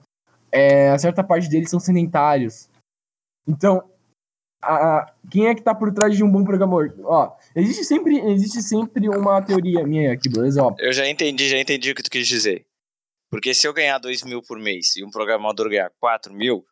é, 0.51 0.89
a 0.89 0.97
certa 0.97 1.23
parte 1.23 1.49
deles 1.49 1.69
são 1.69 1.79
sedentários. 1.79 2.69
Então, 3.47 3.83
a, 4.61 4.73
a- 4.99 5.13
quem 5.31 5.47
é 5.47 5.55
que 5.55 5.61
tá 5.61 5.73
por 5.75 5.91
trás 5.93 6.15
de 6.15 6.23
um 6.23 6.31
bom 6.31 6.43
programador? 6.43 6.93
Ó, 7.03 7.31
Existe 7.55 7.83
sempre, 7.85 8.19
existe 8.31 8.61
sempre 8.61 9.07
uma 9.09 9.41
teoria 9.41 9.85
minha 9.85 10.13
aqui, 10.13 10.27
beleza? 10.29 10.63
Ó, 10.63 10.73
Eu 10.79 10.91
já 10.91 11.07
entendi, 11.07 11.47
já 11.47 11.57
entendi 11.59 11.91
o 11.91 11.95
que 11.95 12.03
tu 12.03 12.09
quis 12.09 12.27
dizer. 12.27 12.65
Porque 13.31 13.53
se 13.53 13.67
eu 13.67 13.73
ganhar 13.73 13.99
2 13.99 14.23
mil 14.23 14.41
por 14.41 14.57
mês 14.57 14.95
e 14.95 15.03
um 15.05 15.11
programador 15.11 15.69
ganhar 15.69 15.91
4 15.99 16.33
mil, 16.33 16.65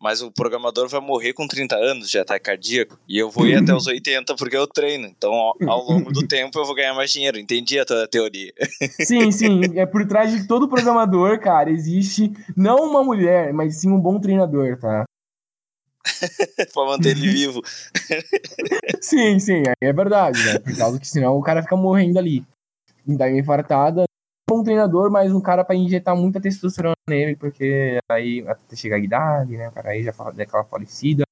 mas 0.00 0.22
o 0.22 0.30
programador 0.30 0.88
vai 0.88 1.00
morrer 1.00 1.32
com 1.32 1.46
30 1.46 1.76
anos 1.76 2.08
de 2.08 2.18
ataque 2.18 2.44
cardíaco 2.44 2.98
e 3.08 3.18
eu 3.18 3.30
vou 3.30 3.46
ir 3.46 3.56
até 3.56 3.74
os 3.74 3.86
80 3.88 4.34
porque 4.36 4.56
eu 4.56 4.66
treino. 4.66 5.06
Então, 5.06 5.32
ao, 5.66 5.84
longo 5.84 6.12
do 6.12 6.26
tempo, 6.28 6.58
eu 6.58 6.64
vou 6.64 6.74
ganhar 6.74 6.94
mais 6.94 7.10
dinheiro. 7.10 7.38
Entendi 7.38 7.78
a 7.78 7.84
tua 7.84 8.06
teoria. 8.06 8.52
sim, 9.04 9.30
sim, 9.32 9.60
é 9.74 9.84
por 9.84 10.06
trás 10.06 10.30
de 10.30 10.46
todo 10.46 10.68
programador, 10.68 11.40
cara, 11.40 11.70
existe 11.70 12.32
não 12.56 12.76
uma 12.88 13.02
mulher, 13.02 13.52
mas 13.52 13.80
sim 13.80 13.90
um 13.90 14.00
bom 14.00 14.20
treinador, 14.20 14.78
tá? 14.78 15.04
pra 16.72 16.84
manter 16.86 17.10
ele 17.10 17.28
vivo. 17.28 17.62
Sim, 19.00 19.38
sim, 19.38 19.62
é 19.80 19.92
verdade, 19.92 20.42
né? 20.44 20.58
Por 20.58 20.76
causa 20.76 20.98
que 20.98 21.06
senão 21.06 21.36
o 21.36 21.42
cara 21.42 21.62
fica 21.62 21.76
morrendo 21.76 22.18
ali. 22.18 22.44
Dá 23.06 23.26
uma 23.26 23.38
infartada. 23.38 24.07
Um 24.50 24.56
bom 24.56 24.64
treinador, 24.64 25.10
mas 25.10 25.30
um 25.30 25.42
cara 25.42 25.62
pra 25.62 25.76
injetar 25.76 26.16
muita 26.16 26.40
testosterona 26.40 26.94
nele, 27.06 27.36
porque 27.36 27.98
aí 28.10 28.42
até 28.48 28.74
chegar 28.74 28.96
a 28.96 28.98
idade, 28.98 29.58
né? 29.58 29.68
O 29.68 29.72
cara 29.72 29.90
aí 29.90 30.02
já 30.02 30.10
fala 30.10 30.32
daquela 30.32 30.64
falecida. 30.64 31.24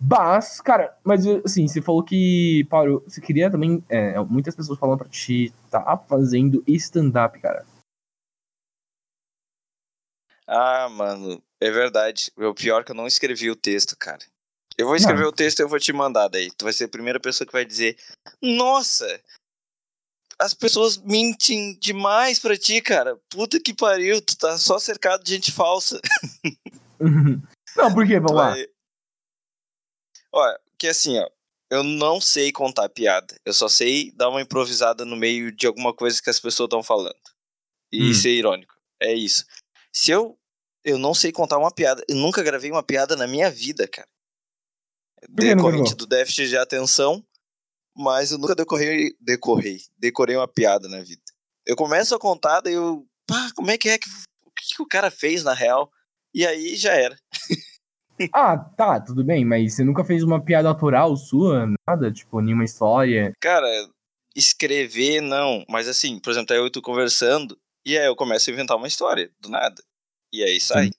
Mas, 0.00 0.60
cara, 0.60 0.96
mas 1.04 1.24
assim, 1.44 1.68
você 1.68 1.80
falou 1.80 2.02
que 2.02 2.66
parou. 2.68 3.00
Você 3.06 3.20
queria 3.20 3.48
também. 3.48 3.84
é, 3.88 4.18
muitas 4.24 4.56
pessoas 4.56 4.76
falando 4.76 4.98
pra 4.98 5.08
te 5.08 5.52
tá 5.70 5.96
fazendo 6.08 6.64
stand-up, 6.66 7.38
cara. 7.40 7.64
Ah, 10.44 10.88
mano, 10.88 11.40
é 11.60 11.70
verdade. 11.70 12.32
O 12.36 12.54
pior 12.54 12.80
é 12.80 12.84
que 12.84 12.90
eu 12.90 12.96
não 12.96 13.06
escrevi 13.06 13.50
o 13.50 13.56
texto, 13.56 13.96
cara. 13.96 14.24
Eu 14.76 14.86
vou 14.86 14.96
escrever 14.96 15.22
Não. 15.22 15.28
o 15.28 15.32
texto 15.32 15.60
e 15.60 15.62
eu 15.62 15.68
vou 15.68 15.78
te 15.78 15.92
mandar 15.92 16.26
daí. 16.26 16.50
Tu 16.56 16.64
vai 16.64 16.72
ser 16.72 16.84
a 16.84 16.88
primeira 16.88 17.20
pessoa 17.20 17.46
que 17.46 17.52
vai 17.52 17.64
dizer: 17.64 17.96
Nossa, 18.42 19.20
as 20.40 20.54
pessoas 20.54 20.96
mentem 20.96 21.76
demais 21.78 22.38
pra 22.38 22.56
ti, 22.56 22.80
cara. 22.80 23.16
Puta 23.28 23.60
que 23.60 23.74
pariu, 23.74 24.20
tu 24.22 24.36
tá 24.36 24.56
só 24.56 24.78
cercado 24.78 25.24
de 25.24 25.34
gente 25.34 25.50
falsa. 25.52 26.00
Não, 27.76 27.92
por 27.92 28.06
quê? 28.06 28.18
Vamos 28.18 28.36
lá. 28.36 28.54
Olha, 30.32 30.60
que 30.78 30.86
assim, 30.88 31.18
ó. 31.18 31.28
Eu 31.70 31.82
não 31.82 32.18
sei 32.18 32.50
contar 32.50 32.88
piada. 32.88 33.38
Eu 33.44 33.52
só 33.52 33.68
sei 33.68 34.10
dar 34.12 34.30
uma 34.30 34.40
improvisada 34.40 35.04
no 35.04 35.14
meio 35.14 35.52
de 35.52 35.66
alguma 35.66 35.92
coisa 35.92 36.20
que 36.22 36.30
as 36.30 36.40
pessoas 36.40 36.66
estão 36.66 36.82
falando. 36.82 37.14
E 37.92 38.10
Hum. 38.10 38.14
ser 38.14 38.30
irônico. 38.30 38.74
É 39.00 39.12
isso. 39.12 39.44
Se 39.92 40.10
eu. 40.10 40.38
Eu 40.82 40.96
não 40.96 41.12
sei 41.12 41.30
contar 41.30 41.58
uma 41.58 41.70
piada. 41.70 42.02
Eu 42.08 42.16
nunca 42.16 42.42
gravei 42.42 42.70
uma 42.70 42.82
piada 42.82 43.16
na 43.16 43.26
minha 43.26 43.50
vida, 43.50 43.86
cara. 43.86 44.08
Decorrente 45.28 45.94
do 45.94 46.06
déficit 46.06 46.48
de 46.48 46.56
atenção. 46.56 47.22
Mas 47.98 48.30
eu 48.30 48.38
nunca 48.38 48.54
decorrei. 48.54 49.12
Decorrei. 49.20 49.78
Decorei 49.98 50.36
uma 50.36 50.46
piada 50.46 50.88
na 50.88 51.00
vida. 51.00 51.22
Eu 51.66 51.74
começo 51.74 52.14
a 52.14 52.18
contar, 52.18 52.60
daí 52.60 52.74
eu. 52.74 53.04
Pá, 53.26 53.50
como 53.56 53.70
é 53.70 53.76
que 53.76 53.88
é 53.88 53.98
que. 53.98 54.08
O 54.44 54.50
que, 54.56 54.76
que 54.76 54.82
o 54.82 54.86
cara 54.86 55.10
fez 55.10 55.42
na 55.42 55.52
real? 55.52 55.90
E 56.34 56.46
aí 56.46 56.76
já 56.76 56.92
era. 56.92 57.16
Ah, 58.34 58.58
tá, 58.58 59.00
tudo 59.00 59.22
bem, 59.22 59.44
mas 59.44 59.74
você 59.74 59.84
nunca 59.84 60.02
fez 60.02 60.24
uma 60.24 60.44
piada 60.44 60.68
autoral 60.68 61.16
sua? 61.16 61.72
Nada? 61.88 62.10
Tipo, 62.10 62.40
nenhuma 62.40 62.64
história? 62.64 63.32
Cara, 63.40 63.68
escrever 64.34 65.20
não, 65.20 65.64
mas 65.68 65.86
assim, 65.86 66.18
por 66.18 66.30
exemplo, 66.30 66.48
tá 66.48 66.56
eu 66.56 66.66
e 66.66 66.70
tu 66.70 66.82
conversando, 66.82 67.56
e 67.86 67.96
aí 67.96 68.06
eu 68.06 68.16
começo 68.16 68.50
a 68.50 68.52
inventar 68.52 68.76
uma 68.76 68.88
história, 68.88 69.30
do 69.40 69.48
nada. 69.48 69.80
E 70.32 70.42
aí 70.42 70.60
sai. 70.60 70.86
Sim, 70.86 70.90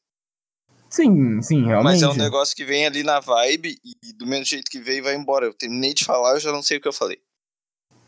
sim, 0.90 1.66
realmente. 1.66 2.02
Mas 2.02 2.02
é 2.02 2.10
um 2.10 2.16
negócio 2.16 2.56
que 2.56 2.66
vem 2.66 2.86
ali 2.86 3.04
na 3.04 3.20
vibe, 3.20 3.80
e 3.84 4.14
do 4.14 4.26
mesmo 4.26 4.46
jeito 4.46 4.70
que 4.70 4.80
veio, 4.80 5.04
vai 5.04 5.16
embora. 5.16 5.46
Eu 5.46 5.54
terminei 5.54 5.94
de 5.94 6.06
falar, 6.06 6.34
eu 6.34 6.40
já 6.40 6.52
não 6.52 6.62
sei 6.62 6.78
o 6.78 6.82
que 6.82 6.88
eu 6.88 6.94
falei. 6.94 7.22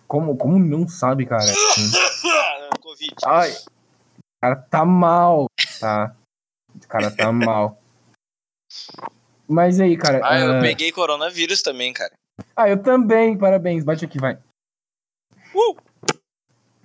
Como, 0.08 0.36
como 0.36 0.60
não 0.60 0.88
sabe, 0.88 1.26
cara? 1.26 1.46
Covid. 2.82 3.16
Ai, 3.26 3.52
o 3.52 4.42
cara 4.42 4.56
tá 4.56 4.84
mal, 4.84 5.46
tá? 5.80 6.16
O 6.76 6.88
cara 6.88 7.12
tá 7.12 7.32
mal. 7.32 7.82
Mas 9.48 9.80
aí, 9.80 9.96
cara. 9.98 10.22
Ah, 10.24 10.40
eu 10.40 10.58
ah, 10.58 10.62
peguei 10.62 10.92
coronavírus 10.92 11.62
também, 11.62 11.94
cara. 11.94 12.14
ah, 12.56 12.70
eu 12.70 12.82
também, 12.82 13.38
parabéns. 13.38 13.84
Bate 13.84 14.06
aqui, 14.06 14.20
vai. 14.20 14.38
Uh! 15.54 15.78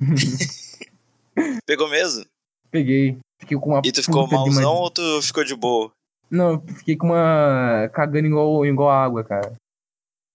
Pegou 1.66 1.88
mesmo? 1.88 2.24
Peguei. 2.70 3.18
Fiquei 3.46 3.56
com 3.58 3.70
uma. 3.70 3.82
E 3.84 3.92
tu 3.92 4.02
ficou 4.02 4.26
de 4.26 4.34
uma- 4.34 4.40
malzão 4.44 4.74
ou 4.74 4.90
tu 4.90 5.22
ficou 5.22 5.44
de 5.44 5.54
boa? 5.54 5.92
Não, 6.28 6.54
eu 6.54 6.74
fiquei 6.74 6.96
com 6.96 7.06
uma. 7.06 7.88
cagando 7.94 8.26
igual, 8.26 8.66
igual 8.66 8.90
água, 8.90 9.22
cara. 9.22 9.54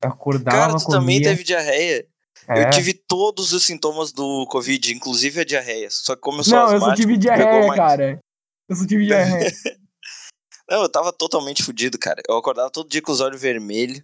Eu 0.01 0.09
acordava, 0.09 0.57
Cara, 0.57 0.77
tu 0.79 0.85
comia. 0.85 0.99
também 0.99 1.21
teve 1.21 1.43
diarreia. 1.43 2.07
É. 2.47 2.63
Eu 2.63 2.69
tive 2.71 2.93
todos 2.93 3.51
os 3.53 3.63
sintomas 3.65 4.11
do 4.11 4.47
Covid, 4.47 4.93
inclusive 4.93 5.41
a 5.41 5.45
diarreia. 5.45 5.89
Só 5.91 6.15
que 6.15 6.21
como 6.21 6.39
eu 6.39 6.43
sou 6.43 6.53
Não, 6.53 6.59
eu 6.61 6.65
asmático, 6.77 6.89
só 6.89 6.95
tive 6.95 7.17
diarreia, 7.17 7.75
cara. 7.75 8.19
Eu 8.69 8.75
só 8.75 8.87
tive 8.87 9.05
diarreia. 9.05 9.51
Não, 10.69 10.81
eu 10.83 10.89
tava 10.89 11.11
totalmente 11.11 11.61
fudido, 11.61 11.99
cara. 11.99 12.21
Eu 12.27 12.37
acordava 12.37 12.71
todo 12.71 12.89
dia 12.89 13.01
com 13.01 13.11
os 13.11 13.19
olhos 13.19 13.39
vermelhos. 13.41 14.01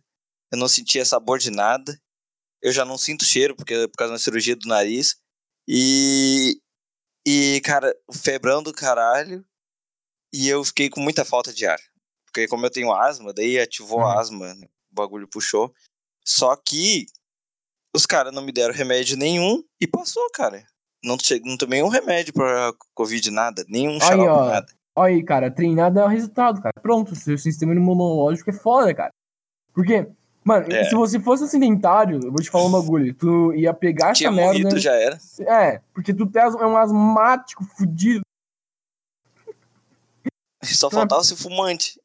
Eu 0.52 0.58
não 0.60 0.68
sentia 0.68 1.06
sabor 1.06 1.40
de 1.40 1.50
nada. 1.50 1.98
Eu 2.62 2.72
já 2.74 2.84
não 2.84 2.98
sinto 2.98 3.24
cheiro, 3.24 3.56
porque 3.56 3.88
por 3.88 3.96
causa 3.98 4.14
da 4.14 4.20
cirurgia 4.20 4.56
do 4.56 4.68
nariz. 4.68 5.16
E. 5.68 6.57
E, 7.30 7.60
cara, 7.62 7.94
febrão 8.14 8.64
do 8.64 8.72
caralho. 8.72 9.44
E 10.34 10.48
eu 10.48 10.64
fiquei 10.64 10.90
com 10.90 11.02
muita 11.02 11.26
falta 11.26 11.52
de 11.54 11.66
ar. 11.66 11.80
Porque 12.26 12.48
como 12.48 12.66
eu 12.66 12.70
tenho 12.70 12.94
asma, 12.94 13.34
daí 13.34 13.60
ativou 13.60 14.00
Uhum. 14.00 14.06
a 14.08 14.20
asma, 14.20 14.54
né? 14.54 14.68
o 14.92 14.96
bagulho 14.96 15.28
puxou. 15.28 15.74
Só 16.26 16.56
que 16.56 17.06
os 17.96 18.06
caras 18.06 18.34
não 18.34 18.42
me 18.42 18.52
deram 18.54 18.74
remédio 18.74 19.18
nenhum 19.18 19.62
e 19.82 19.86
passou, 19.88 20.26
cara. 20.32 20.64
Não, 21.04 21.18
não 21.44 21.58
tomei 21.58 21.84
um 21.84 21.88
remédio 21.90 22.34
pra 22.34 22.72
Covid, 22.94 23.30
nada. 23.30 23.66
Nenhum 23.68 23.94
Aí, 23.96 24.00
xarope, 24.02 24.30
ó. 24.30 24.46
nada. 24.50 24.68
Olha 24.96 25.14
aí, 25.16 25.24
cara, 25.24 25.52
treinar 25.52 25.94
dá 25.94 26.08
resultado, 26.08 26.62
cara. 26.62 26.74
Pronto, 26.82 27.16
seu 27.16 27.38
sistema 27.38 27.74
imunológico 27.74 28.50
é 28.50 28.54
foda, 28.54 28.94
cara. 28.96 29.12
Porque, 29.74 30.08
mano, 30.48 30.74
É. 30.74 30.86
se 30.86 30.96
você 30.96 31.20
fosse 31.20 31.48
sedentário, 31.48 32.20
eu 32.24 32.32
vou 32.32 32.42
te 32.42 32.50
falar 32.50 32.66
um 32.66 32.72
bagulho, 32.72 33.14
tu 33.14 33.54
ia 33.54 33.74
pegar 33.74 34.14
Tinha 34.14 34.30
essa 34.30 34.36
merda. 34.36 34.54
morrido, 34.60 34.80
já 34.80 34.94
era. 34.94 35.20
É, 35.42 35.82
porque 35.94 36.14
tu 36.14 36.30
é 36.36 36.66
um 36.66 36.78
asmático 36.78 37.64
fudido. 37.78 38.22
Só 40.64 40.90
faltava 40.90 41.24
ser 41.24 41.36
fumante. 41.36 42.00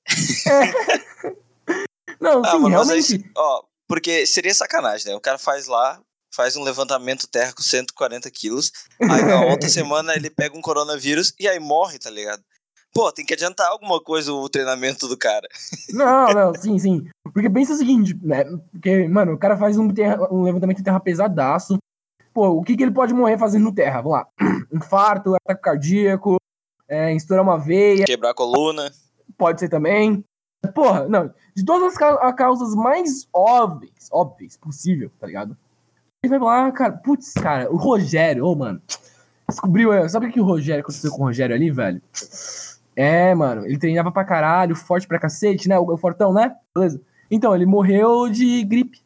Não, 2.20 2.44
Ah, 2.44 2.50
sim, 2.50 2.58
mano, 2.58 2.76
mas 2.76 2.90
aí, 2.90 3.00
realmente. 3.00 3.30
ó, 3.36 3.62
porque 3.88 4.26
seria 4.26 4.54
sacanagem, 4.54 5.08
né? 5.08 5.14
O 5.16 5.20
cara 5.20 5.38
faz 5.38 5.66
lá, 5.66 6.00
faz 6.32 6.54
um 6.56 6.62
levantamento 6.62 7.26
terra 7.26 7.52
com 7.52 7.62
140 7.62 8.30
quilos, 8.30 8.70
aí 9.00 9.22
na 9.24 9.44
outra 9.46 9.68
semana 9.68 10.14
ele 10.14 10.30
pega 10.30 10.56
um 10.56 10.60
coronavírus 10.62 11.34
e 11.38 11.48
aí 11.48 11.58
morre, 11.58 11.98
tá 11.98 12.10
ligado? 12.10 12.42
Pô, 12.94 13.10
tem 13.10 13.24
que 13.24 13.32
adiantar 13.34 13.68
alguma 13.68 14.00
coisa 14.02 14.32
o 14.32 14.48
treinamento 14.48 15.08
do 15.08 15.16
cara. 15.16 15.48
Não, 15.92 16.28
não, 16.32 16.54
sim, 16.54 16.78
sim. 16.78 17.08
Porque 17.32 17.48
pensa 17.48 17.72
o 17.72 17.76
seguinte, 17.76 18.14
né? 18.22 18.44
Porque, 18.70 19.08
mano, 19.08 19.32
o 19.32 19.38
cara 19.38 19.56
faz 19.56 19.78
um, 19.78 19.88
terra- 19.88 20.28
um 20.30 20.42
levantamento 20.42 20.76
de 20.78 20.84
terra 20.84 21.00
pesadaço. 21.00 21.78
Pô, 22.34 22.48
o 22.48 22.62
que, 22.62 22.76
que 22.76 22.82
ele 22.82 22.92
pode 22.92 23.14
morrer 23.14 23.38
fazendo 23.38 23.64
no 23.64 23.74
terra? 23.74 24.02
Vamos 24.02 24.18
lá. 24.18 24.26
Infarto, 24.72 25.34
ataque 25.34 25.62
cardíaco, 25.62 26.36
é, 26.88 27.14
estourar 27.14 27.42
uma 27.44 27.58
veia, 27.58 28.04
Quebrar 28.04 28.30
a 28.30 28.34
coluna. 28.34 28.90
pode 29.38 29.60
ser 29.60 29.68
também. 29.70 30.22
Porra, 30.74 31.08
não. 31.08 31.32
De 31.56 31.64
todas 31.64 31.94
as 31.96 32.34
causas 32.36 32.74
mais 32.74 33.26
óbvias, 33.32 34.08
óbvias 34.12 34.56
possível, 34.56 35.10
tá 35.18 35.26
ligado? 35.26 35.56
Ele 36.24 36.38
vai 36.38 36.38
lá, 36.38 36.72
cara, 36.72 36.92
putz, 36.92 37.32
cara, 37.32 37.70
o 37.72 37.76
Rogério, 37.76 38.44
ô, 38.46 38.54
mano. 38.54 38.80
Descobriu, 39.48 40.08
sabe 40.08 40.26
o 40.28 40.32
que 40.32 40.40
o 40.40 40.44
Rogério 40.44 40.82
aconteceu 40.82 41.10
com 41.10 41.22
o 41.22 41.24
Rogério 41.26 41.54
ali, 41.54 41.70
velho? 41.70 42.00
É, 42.94 43.34
mano, 43.34 43.64
ele 43.66 43.78
treinava 43.78 44.10
pra 44.12 44.24
caralho, 44.24 44.74
forte 44.76 45.06
pra 45.06 45.18
cacete, 45.18 45.68
né? 45.68 45.78
O, 45.78 45.90
o 45.92 45.96
fortão, 45.96 46.32
né? 46.32 46.54
Beleza. 46.76 47.00
Então, 47.30 47.54
ele 47.54 47.64
morreu 47.66 48.28
de 48.28 48.62
gripe. 48.64 49.00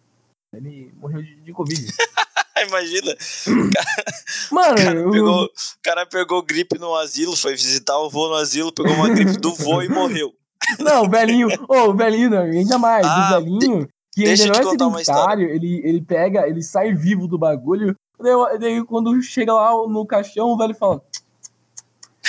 Ele 0.55 0.93
morreu 0.97 1.23
de, 1.23 1.37
de 1.37 1.53
Covid. 1.53 1.87
Imagina, 2.67 3.15
Mano, 4.51 4.73
o 4.73 4.77
cara, 4.77 4.99
eu- 4.99 5.11
pegou, 5.11 5.45
o 5.45 5.49
cara 5.83 6.07
pegou 6.07 6.43
gripe 6.43 6.79
no 6.79 6.95
asilo, 6.95 7.37
foi 7.37 7.53
visitar 7.53 7.99
o 7.99 8.09
vô 8.09 8.29
no 8.29 8.35
asilo, 8.35 8.73
pegou 8.73 8.93
uma 8.95 9.09
gripe 9.11 9.39
do 9.39 9.55
vô 9.55 9.83
e 9.83 9.89
morreu. 9.89 10.33
Não, 10.81 11.05
o 11.05 11.09
velhinho. 11.11 11.49
Ô, 11.69 11.91
o 11.91 11.95
velhinho 11.95 12.31
não, 12.31 12.41
ainda 12.43 12.77
mais. 12.79 13.07
Ah, 13.07 13.29
o 13.39 13.41
velhinho, 13.45 13.87
que 14.13 14.25
ainda 14.27 14.47
não 14.47 14.55
é 14.55 15.05
sedentário, 15.05 15.49
ele, 15.49 15.81
ele 15.85 16.01
pega, 16.01 16.49
ele 16.49 16.61
sai 16.63 16.93
vivo 16.93 17.29
do 17.29 17.39
bagulho. 17.39 17.95
Daí, 18.19 18.59
daí 18.59 18.85
quando 18.85 19.21
chega 19.23 19.53
lá 19.53 19.71
no 19.87 20.05
caixão, 20.07 20.49
o 20.49 20.57
velho 20.57 20.75
fala. 20.75 21.01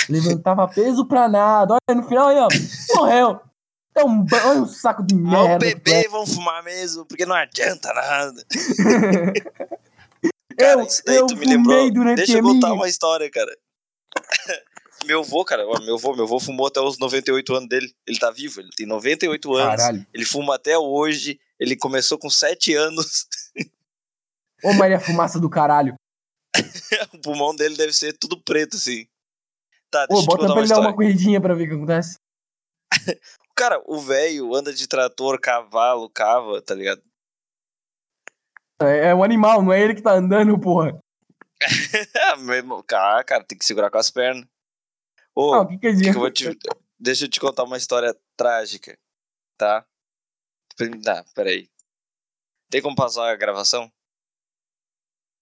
Levantava 0.08 0.66
peso 0.68 1.06
pra 1.06 1.28
nada. 1.28 1.74
Olha, 1.74 2.00
no 2.00 2.08
final 2.08 2.28
aí, 2.28 2.36
ó. 2.38 2.48
Morreu. 2.96 3.40
É 3.94 4.04
um, 4.04 4.24
ba- 4.24 4.46
olha 4.46 4.60
um 4.60 4.66
saco 4.66 5.02
de 5.02 5.14
merda. 5.14 5.66
que 5.66 5.74
beber 5.74 6.04
e 6.04 6.08
vamos 6.08 6.32
fumar 6.34 6.62
mesmo, 6.62 7.04
porque 7.04 7.26
não 7.26 7.34
adianta 7.34 7.92
nada. 7.92 8.44
Cara, 10.56 10.80
eu 10.80 10.86
isso 10.86 11.02
daí 11.06 11.16
eu 11.16 11.26
tu 11.26 11.36
me 11.36 11.46
lembrou. 11.46 11.90
durante 11.92 12.16
Deixa 12.16 12.38
eu 12.38 12.42
contar 12.42 12.72
uma 12.72 12.88
história, 12.88 13.30
cara. 13.30 13.56
meu 15.06 15.22
vô, 15.22 15.44
cara, 15.44 15.64
meu 15.84 15.96
vô, 15.96 16.16
meu 16.16 16.26
vô 16.26 16.40
fumou 16.40 16.66
até 16.66 16.80
os 16.80 16.98
98 16.98 17.54
anos 17.54 17.68
dele. 17.68 17.94
Ele 18.06 18.18
tá 18.18 18.30
vivo, 18.32 18.60
ele 18.60 18.70
tem 18.76 18.84
98 18.86 19.54
anos. 19.54 19.76
Caralho. 19.76 20.06
Ele 20.12 20.24
fuma 20.24 20.56
até 20.56 20.76
hoje. 20.76 21.38
Ele 21.60 21.76
começou 21.76 22.18
com 22.18 22.28
7 22.28 22.74
anos. 22.74 23.26
Ô, 24.64 24.72
Maria 24.74 24.98
Fumaça 24.98 25.38
do 25.38 25.48
caralho. 25.48 25.94
o 27.14 27.20
pulmão 27.20 27.54
dele 27.54 27.76
deve 27.76 27.92
ser 27.92 28.16
tudo 28.18 28.42
preto, 28.42 28.76
assim. 28.76 29.06
Tá, 29.90 30.04
Ô, 30.04 30.06
deixa 30.08 30.22
eu 30.22 30.22
te 30.22 30.26
bota 30.26 30.44
pra 30.46 30.52
uma 30.54 30.60
ele 30.60 30.68
dar 30.68 30.80
uma 30.80 30.94
corridinha 30.94 31.40
pra 31.40 31.54
ver 31.54 31.64
o 31.64 31.68
que 31.68 31.74
acontece. 31.74 32.18
Cara, 33.56 33.82
o 33.86 34.00
velho 34.00 34.54
anda 34.54 34.72
de 34.72 34.86
trator, 34.86 35.40
cavalo, 35.40 36.08
cava, 36.10 36.62
tá 36.62 36.74
ligado? 36.74 37.02
É, 38.80 39.08
é 39.08 39.14
um 39.14 39.24
animal, 39.24 39.62
não 39.62 39.72
é 39.72 39.80
ele 39.82 39.94
que 39.94 40.02
tá 40.02 40.12
andando, 40.12 40.58
porra. 40.60 41.00
É, 42.14 42.36
mesmo, 42.36 42.82
cara, 42.84 43.24
cara, 43.24 43.42
tem 43.44 43.58
que 43.58 43.64
segurar 43.64 43.90
com 43.90 43.98
as 43.98 44.10
pernas. 44.10 44.46
Ô, 45.34 45.52
Não, 45.56 45.62
o 45.62 45.66
que 45.66 45.74
que 45.74 45.80
que 45.80 45.86
adianta? 45.88 46.16
eu 46.16 46.20
vou 46.20 46.30
te- 46.30 46.58
Deixa 47.00 47.24
eu 47.24 47.28
te 47.28 47.40
contar 47.40 47.64
uma 47.64 47.76
história 47.76 48.16
trágica, 48.36 48.96
tá? 49.56 49.84
Tá, 51.02 51.24
peraí. 51.34 51.68
Tem 52.70 52.80
como 52.80 52.94
passar 52.94 53.30
a 53.32 53.36
gravação? 53.36 53.90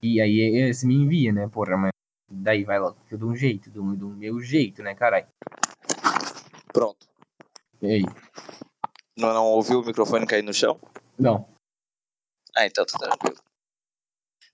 E 0.03 0.21
aí 0.21 0.69
esse 0.71 0.87
me 0.87 0.95
envia, 0.95 1.33
né, 1.33 1.49
porra, 1.49 1.77
mas 1.77 1.91
daí 2.29 2.65
vai 2.65 2.79
logo, 2.79 2.97
eu 3.11 3.19
dou 3.19 3.31
um 3.31 3.37
jeito, 3.37 3.71
do, 3.71 3.95
do 3.97 4.09
meu 4.09 4.41
jeito, 4.41 4.83
né, 4.83 4.95
caralho. 4.95 5.27
Pronto. 6.73 7.09
E 7.81 7.87
aí? 7.87 8.03
Não, 9.17 9.33
não 9.33 9.45
ouviu 9.47 9.81
o 9.81 9.85
microfone 9.85 10.27
cair 10.27 10.43
no 10.43 10.53
chão? 10.53 10.79
Não. 11.19 11.49
Ah, 12.55 12.67
então 12.67 12.85
tá 12.85 12.99
tranquilo. 12.99 13.37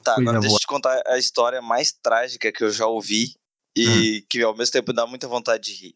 Tá, 0.02 0.14
Coisa 0.16 0.30
agora 0.30 0.40
deixa 0.40 0.56
eu 0.56 0.60
te 0.60 0.66
contar 0.66 1.02
a 1.06 1.18
história 1.18 1.62
mais 1.62 1.92
trágica 1.92 2.50
que 2.52 2.64
eu 2.64 2.70
já 2.70 2.86
ouvi 2.86 3.34
e 3.76 4.24
que 4.28 4.42
ao 4.42 4.56
mesmo 4.56 4.72
tempo 4.72 4.92
dá 4.92 5.06
muita 5.06 5.28
vontade 5.28 5.62
de 5.64 5.74
rir. 5.74 5.94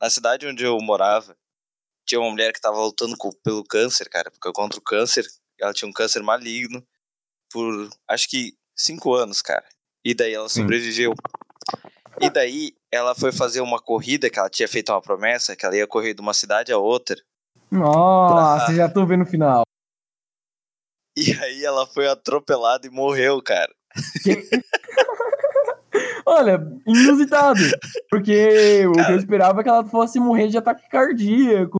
Na 0.00 0.10
cidade 0.10 0.46
onde 0.46 0.64
eu 0.64 0.78
morava, 0.80 1.36
tinha 2.06 2.20
uma 2.20 2.30
mulher 2.30 2.52
que 2.52 2.60
tava 2.60 2.78
lutando 2.80 3.16
co- 3.16 3.34
pelo 3.44 3.64
câncer, 3.64 4.08
cara, 4.08 4.30
porque 4.30 4.50
contra 4.52 4.78
o 4.78 4.82
câncer, 4.82 5.24
ela 5.58 5.72
tinha 5.72 5.88
um 5.88 5.92
câncer 5.92 6.22
maligno 6.22 6.84
por 7.50 7.90
acho 8.08 8.28
que 8.28 8.56
cinco 8.76 9.14
anos, 9.14 9.40
cara. 9.42 9.66
E 10.04 10.14
daí 10.14 10.32
ela 10.34 10.48
Sim. 10.48 10.62
sobreviveu. 10.62 11.14
E 12.20 12.30
daí 12.30 12.72
ela 12.92 13.14
foi 13.14 13.32
fazer 13.32 13.60
uma 13.60 13.80
corrida 13.80 14.28
que 14.30 14.38
ela 14.38 14.50
tinha 14.50 14.68
feito 14.68 14.90
uma 14.92 15.00
promessa, 15.00 15.54
que 15.56 15.64
ela 15.64 15.76
ia 15.76 15.86
correr 15.86 16.14
de 16.14 16.20
uma 16.20 16.34
cidade 16.34 16.72
a 16.72 16.78
outra. 16.78 17.16
Nossa, 17.70 18.74
já 18.74 18.88
tô 18.88 19.06
vendo 19.06 19.22
o 19.22 19.26
final. 19.26 19.62
E 21.16 21.32
aí 21.32 21.64
ela 21.64 21.86
foi 21.86 22.08
atropelada 22.08 22.86
e 22.86 22.90
morreu, 22.90 23.42
cara. 23.42 23.72
Que- 24.22 24.48
Olha, 26.26 26.60
inusitado. 26.86 27.60
Porque 28.08 28.86
o 28.86 28.92
que 28.92 29.12
eu 29.12 29.16
esperava 29.16 29.60
é 29.60 29.62
que 29.62 29.68
ela 29.68 29.84
fosse 29.84 30.20
morrer 30.20 30.48
de 30.48 30.58
ataque 30.58 30.88
cardíaco, 30.88 31.78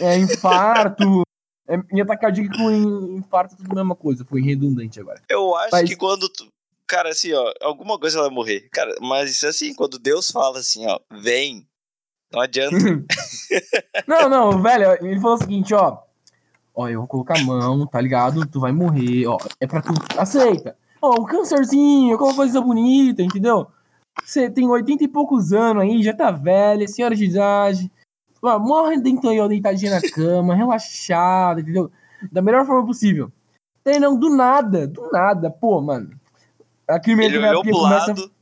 é, 0.00 0.16
infarto. 0.18 1.22
É, 1.68 1.74
em 1.92 2.00
ataque 2.00 2.22
cardíaco 2.22 2.56
com 2.56 2.70
in- 2.70 3.16
infarto, 3.18 3.56
tudo 3.56 3.72
a 3.72 3.74
mesma 3.74 3.94
coisa. 3.94 4.24
Foi 4.24 4.40
redundante 4.40 4.98
agora. 5.00 5.20
Eu 5.28 5.54
acho 5.56 5.68
Mas- 5.72 5.88
que 5.88 5.96
quando 5.96 6.28
tu. 6.28 6.48
Cara, 6.88 7.10
assim, 7.10 7.34
ó, 7.34 7.52
alguma 7.60 7.98
coisa 7.98 8.16
ela 8.16 8.28
vai 8.28 8.34
morrer. 8.34 8.68
Cara, 8.72 8.94
mas 9.00 9.44
assim, 9.44 9.74
quando 9.74 9.98
Deus 9.98 10.30
fala 10.30 10.58
assim, 10.58 10.86
ó, 10.86 10.98
vem, 11.20 11.68
não 12.32 12.40
adianta. 12.40 12.76
Não, 14.06 14.28
não, 14.28 14.62
velho, 14.62 14.92
ele 15.04 15.20
falou 15.20 15.36
o 15.36 15.38
seguinte, 15.38 15.74
ó. 15.74 15.98
Ó, 16.74 16.88
eu 16.88 17.00
vou 17.00 17.08
colocar 17.08 17.38
a 17.38 17.44
mão, 17.44 17.86
tá 17.86 18.00
ligado? 18.00 18.46
Tu 18.46 18.58
vai 18.58 18.72
morrer, 18.72 19.26
ó. 19.26 19.36
É 19.60 19.66
pra 19.66 19.82
tu. 19.82 19.92
Aceita. 20.16 20.76
Ó, 21.02 21.20
um 21.20 21.24
câncerzinho, 21.24 22.12
alguma 22.12 22.34
coisa 22.34 22.60
bonita, 22.60 23.22
entendeu? 23.22 23.66
Você 24.24 24.48
tem 24.48 24.68
80 24.68 25.04
e 25.04 25.08
poucos 25.08 25.52
anos 25.52 25.82
aí, 25.82 26.02
já 26.02 26.14
tá 26.14 26.30
velha, 26.30 26.88
senhora 26.88 27.14
de 27.14 27.26
idade. 27.26 27.90
Ó, 28.40 28.58
morre 28.58 28.98
dentro 29.00 29.28
aí, 29.28 29.40
ó, 29.40 29.48
deitadinha 29.48 29.90
na 29.90 30.00
cama, 30.00 30.54
relaxada, 30.54 31.60
entendeu? 31.60 31.90
Da 32.32 32.40
melhor 32.40 32.64
forma 32.64 32.86
possível. 32.86 33.30
Tem 33.84 34.00
não, 34.00 34.18
do 34.18 34.30
nada, 34.30 34.86
do 34.86 35.10
nada, 35.10 35.50
pô, 35.50 35.80
mano. 35.80 36.17
A 36.88 37.00
Ele 37.06 37.38
olhou 37.38 37.62
pro 37.62 37.72
começa. 37.72 38.06
lado. 38.06 38.32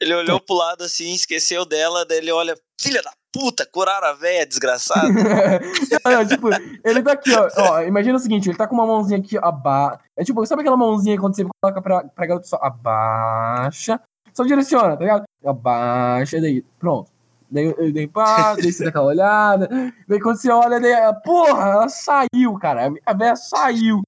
Ele 0.00 0.14
olhou 0.14 0.38
pro 0.40 0.54
lado 0.54 0.84
assim, 0.84 1.12
esqueceu 1.12 1.64
dela, 1.64 2.04
daí 2.04 2.18
ele 2.18 2.30
olha, 2.30 2.56
filha 2.80 3.02
da 3.02 3.10
puta, 3.32 3.66
curaram 3.66 4.06
a 4.06 4.12
véia, 4.12 4.46
desgraçado. 4.46 5.08
não, 5.08 6.12
não, 6.12 6.26
tipo, 6.26 6.48
ele 6.84 7.02
tá 7.02 7.12
aqui, 7.12 7.32
ó, 7.34 7.48
ó. 7.56 7.82
Imagina 7.82 8.16
o 8.16 8.20
seguinte, 8.20 8.48
ele 8.48 8.56
tá 8.56 8.66
com 8.66 8.74
uma 8.74 8.86
mãozinha 8.86 9.18
aqui, 9.18 9.36
aba... 9.38 10.00
É 10.16 10.22
tipo, 10.22 10.44
sabe 10.46 10.60
aquela 10.62 10.76
mãozinha 10.76 11.18
quando 11.18 11.34
você 11.34 11.44
coloca 11.60 11.82
pra, 11.82 12.04
pra 12.04 12.26
garota 12.26 12.46
só 12.46 12.58
abaixa, 12.62 14.00
só 14.32 14.44
direciona, 14.44 14.96
tá 14.96 15.00
ligado? 15.02 15.24
Abaixa, 15.44 16.40
daí, 16.40 16.62
pronto. 16.78 17.10
Daí, 17.50 17.92
daí 17.92 18.06
pá, 18.06 18.54
daí 18.54 18.72
você 18.72 18.84
dá 18.84 18.90
aquela 18.90 19.06
olhada, 19.06 19.68
daí 20.06 20.20
quando 20.20 20.36
você 20.36 20.50
olha, 20.50 20.78
daí, 20.78 20.94
porra, 21.24 21.70
ela 21.70 21.88
saiu, 21.88 22.58
cara, 22.60 22.90
a 23.06 23.12
véia 23.14 23.34
saiu, 23.36 24.02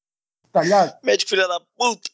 tá 0.52 0.62
ligado? 0.62 0.96
Médico 1.02 1.30
filha 1.30 1.48
da 1.48 1.58
puta. 1.76 2.10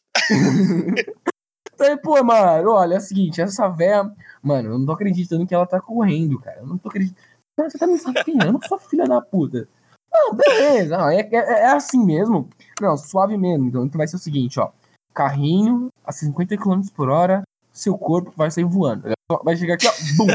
Daí, 1.79 1.96
pô, 1.98 2.22
mano, 2.24 2.70
olha, 2.70 2.94
é 2.94 2.98
o 2.98 3.00
seguinte, 3.00 3.40
essa 3.40 3.68
véia, 3.68 4.11
mano, 4.42 4.70
eu 4.70 4.79
não 4.79 4.87
tô 4.87 4.92
acreditando 4.92 5.46
que 5.46 5.55
ela 5.55 5.66
tá 5.66 5.81
correndo, 5.81 6.40
cara, 6.40 6.61
eu 6.61 6.66
não 6.66 6.79
tô 6.79 6.88
acreditando. 6.88 7.20
Você 7.59 7.79
tá 7.79 7.87
me 7.87 7.98
sacaneando, 7.98 8.61
sou 8.66 8.79
filha 8.79 9.07
da 9.07 9.20
puta. 9.20 9.68
Não, 10.12 10.35
beleza, 10.35 10.96
não, 10.96 11.11
é, 11.11 11.20
é, 11.20 11.37
é 11.37 11.66
assim 11.66 12.02
mesmo. 12.05 12.48
Não, 12.81 12.96
suave 12.96 13.37
mesmo. 13.37 13.66
Então, 13.66 13.85
então 13.85 13.98
vai 13.98 14.07
ser 14.07 14.16
o 14.16 14.20
seguinte, 14.20 14.59
ó. 14.59 14.70
Carrinho 15.14 15.90
a 16.05 16.12
50 16.12 16.57
km 16.57 16.81
por 16.94 17.09
hora, 17.09 17.42
seu 17.72 17.96
corpo 17.96 18.33
vai 18.37 18.50
sair 18.50 18.64
voando. 18.64 19.11
Vai 19.42 19.57
chegar 19.57 19.74
aqui, 19.74 19.87
ó, 19.87 19.92
bum. 20.16 20.26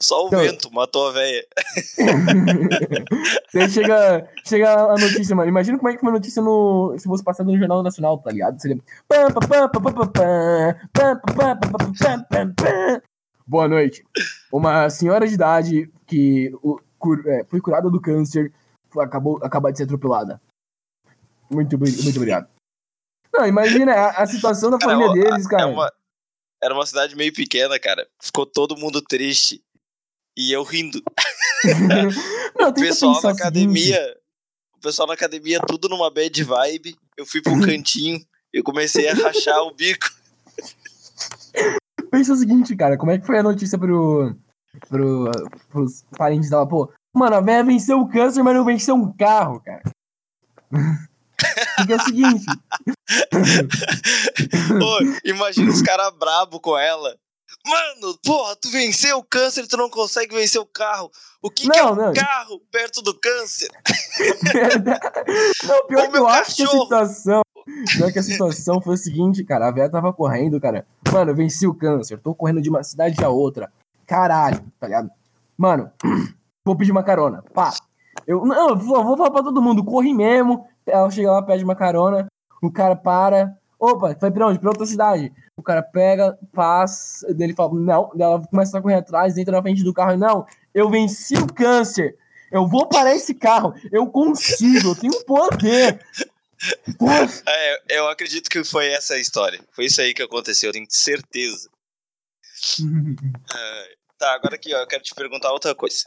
Só 0.00 0.24
o 0.24 0.26
então, 0.28 0.40
vento 0.40 0.72
matou 0.72 1.08
a 1.08 1.12
velha. 1.12 1.46
Chega, 3.70 4.28
chega 4.44 4.74
a 4.74 4.96
notícia, 4.98 5.36
mano. 5.36 5.48
Imagina 5.48 5.78
como 5.78 5.88
é 5.88 5.94
que 5.94 6.00
foi 6.00 6.08
a 6.08 6.12
notícia 6.12 6.42
no, 6.42 6.94
se 6.98 7.04
fosse 7.04 7.22
passado 7.22 7.46
no 7.46 7.58
Jornal 7.58 7.82
Nacional, 7.82 8.18
tá 8.18 8.30
ligado? 8.30 8.60
Seria. 8.60 8.78
Boa 13.46 13.68
noite. 13.68 14.04
Uma 14.52 14.90
senhora 14.90 15.26
de 15.26 15.34
idade 15.34 15.90
que 16.06 16.52
foi 17.48 17.60
curada 17.60 17.90
do 17.90 18.00
câncer 18.00 18.52
acabou, 18.98 19.38
acabou 19.42 19.70
de 19.70 19.78
ser 19.78 19.84
atropelada. 19.84 20.40
Muito, 21.50 21.78
muito 21.78 22.16
obrigado. 22.16 22.48
Não, 23.32 23.46
imagina 23.46 23.92
a, 23.92 24.22
a 24.22 24.26
situação 24.26 24.70
da 24.70 24.78
família 24.80 25.08
cara, 25.08 25.20
deles, 25.20 25.46
cara. 25.46 25.62
É 25.62 25.66
uma, 25.66 25.92
era 26.62 26.74
uma 26.74 26.86
cidade 26.86 27.16
meio 27.16 27.32
pequena, 27.32 27.78
cara. 27.78 28.08
Ficou 28.20 28.46
todo 28.46 28.76
mundo 28.76 29.02
triste. 29.02 29.62
E 30.36 30.52
eu 30.52 30.62
rindo. 30.62 31.02
Não, 32.58 32.68
O 32.70 32.74
pessoal 32.74 33.14
na 33.14 33.20
seguinte. 33.20 33.40
academia. 33.40 34.16
O 34.76 34.80
pessoal 34.80 35.08
na 35.08 35.14
academia, 35.14 35.60
tudo 35.60 35.88
numa 35.88 36.10
bad 36.10 36.42
vibe. 36.42 36.96
Eu 37.16 37.24
fui 37.24 37.40
pro 37.40 37.58
cantinho. 37.64 38.20
Eu 38.52 38.62
comecei 38.62 39.08
a 39.08 39.14
rachar 39.14 39.60
o 39.62 39.74
bico. 39.74 40.08
Pensa 42.10 42.32
o 42.32 42.36
seguinte, 42.36 42.76
cara, 42.76 42.96
como 42.96 43.10
é 43.10 43.18
que 43.18 43.26
foi 43.26 43.38
a 43.38 43.42
notícia 43.42 43.78
pro, 43.78 44.34
pro, 44.88 45.30
pros 45.70 46.04
parentes 46.16 46.50
dela? 46.50 46.68
Pô, 46.68 46.92
mano, 47.12 47.36
a 47.36 47.40
véia 47.40 47.64
venceu 47.64 48.00
o 48.00 48.08
câncer, 48.08 48.42
mas 48.42 48.54
não 48.54 48.64
venceu 48.64 48.94
um 48.94 49.12
carro, 49.12 49.60
cara. 49.60 49.82
Porque 51.76 51.92
é 51.92 51.96
o 51.96 52.00
seguinte, 52.00 52.44
Pô, 54.78 54.98
imagina 55.24 55.70
os 55.70 55.82
caras 55.82 56.12
brabo 56.16 56.60
com 56.60 56.78
ela. 56.78 57.16
Mano, 57.66 58.18
porra, 58.22 58.54
tu 58.56 58.68
venceu 58.70 59.18
o 59.18 59.24
câncer, 59.24 59.66
tu 59.66 59.76
não 59.76 59.88
consegue 59.88 60.34
vencer 60.34 60.60
o 60.60 60.66
carro. 60.66 61.10
O 61.40 61.50
que, 61.50 61.68
que 61.68 61.78
é 61.78 61.82
Não, 61.82 61.92
um 61.92 61.96
não. 61.96 62.12
carro 62.12 62.60
perto 62.70 63.00
do 63.00 63.14
câncer? 63.14 63.70
não, 65.64 65.86
pior 65.86 66.08
Ô, 66.08 66.10
que 66.10 66.18
eu 66.18 66.28
acho 66.28 66.56
que 66.56 66.62
a 66.62 66.66
situação, 66.68 67.42
pior 67.96 68.12
que 68.12 68.18
a 68.18 68.22
situação 68.22 68.80
foi 68.80 68.94
o 68.94 68.98
seguinte, 68.98 69.44
cara, 69.44 69.68
a 69.68 69.70
véia 69.70 69.90
tava 69.90 70.12
correndo, 70.12 70.60
cara, 70.60 70.86
mano, 71.10 71.30
eu 71.30 71.34
venci 71.34 71.66
o 71.66 71.74
câncer, 71.74 72.18
tô 72.18 72.34
correndo 72.34 72.60
de 72.60 72.68
uma 72.68 72.82
cidade 72.82 73.22
a 73.24 73.28
outra, 73.28 73.72
caralho, 74.06 74.62
tá 74.78 74.86
ligado? 74.86 75.10
Mano, 75.56 75.90
vou 76.64 76.76
pedir 76.76 76.92
uma 76.92 77.02
carona, 77.02 77.42
pá. 77.54 77.72
Eu, 78.26 78.44
não, 78.44 78.70
eu 78.70 78.76
vou, 78.76 79.02
vou 79.04 79.16
falar 79.16 79.30
pra 79.30 79.42
todo 79.42 79.62
mundo, 79.62 79.84
corre 79.84 80.12
mesmo, 80.12 80.66
ela 80.86 81.10
chega 81.10 81.32
lá, 81.32 81.42
pede 81.42 81.64
uma 81.64 81.74
carona, 81.74 82.26
o 82.62 82.70
cara 82.70 82.94
para, 82.96 83.56
opa, 83.84 84.16
vai 84.20 84.30
pra 84.30 84.48
onde? 84.48 84.58
Pra 84.58 84.70
outra 84.70 84.86
cidade. 84.86 85.32
O 85.56 85.62
cara 85.62 85.82
pega, 85.82 86.38
passa, 86.52 87.26
ele 87.28 87.54
fala, 87.54 87.74
não, 87.74 88.10
ela 88.18 88.44
começa 88.46 88.78
a 88.78 88.82
correr 88.82 88.96
atrás, 88.96 89.38
entra 89.38 89.56
na 89.56 89.62
frente 89.62 89.84
do 89.84 89.94
carro, 89.94 90.16
não, 90.16 90.46
eu 90.74 90.90
venci 90.90 91.34
o 91.36 91.46
câncer, 91.46 92.16
eu 92.50 92.66
vou 92.66 92.88
parar 92.88 93.14
esse 93.14 93.34
carro, 93.34 93.72
eu 93.92 94.06
consigo, 94.08 94.88
eu 94.88 94.96
tenho 94.96 95.24
poder. 95.24 96.04
É, 97.46 97.98
eu 97.98 98.08
acredito 98.08 98.48
que 98.48 98.64
foi 98.64 98.88
essa 98.88 99.14
a 99.14 99.18
história. 99.18 99.62
Foi 99.72 99.84
isso 99.84 100.00
aí 100.00 100.14
que 100.14 100.22
aconteceu, 100.22 100.70
eu 100.70 100.72
tenho 100.72 100.86
certeza. 100.88 101.68
Tá, 104.18 104.34
agora 104.34 104.54
aqui, 104.54 104.74
ó, 104.74 104.78
eu 104.78 104.86
quero 104.86 105.02
te 105.02 105.14
perguntar 105.14 105.52
outra 105.52 105.74
coisa. 105.74 106.04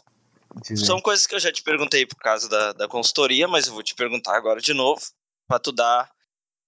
São 0.76 1.00
coisas 1.00 1.28
que 1.28 1.36
eu 1.36 1.40
já 1.40 1.52
te 1.52 1.62
perguntei 1.62 2.06
por 2.06 2.18
causa 2.18 2.50
da, 2.50 2.74
da 2.74 2.88
consultoria, 2.88 3.48
mas 3.48 3.68
eu 3.68 3.74
vou 3.74 3.84
te 3.84 3.94
perguntar 3.94 4.36
agora 4.36 4.60
de 4.60 4.74
novo, 4.74 5.02
pra 5.48 5.60
tu 5.60 5.72
dar 5.72 6.10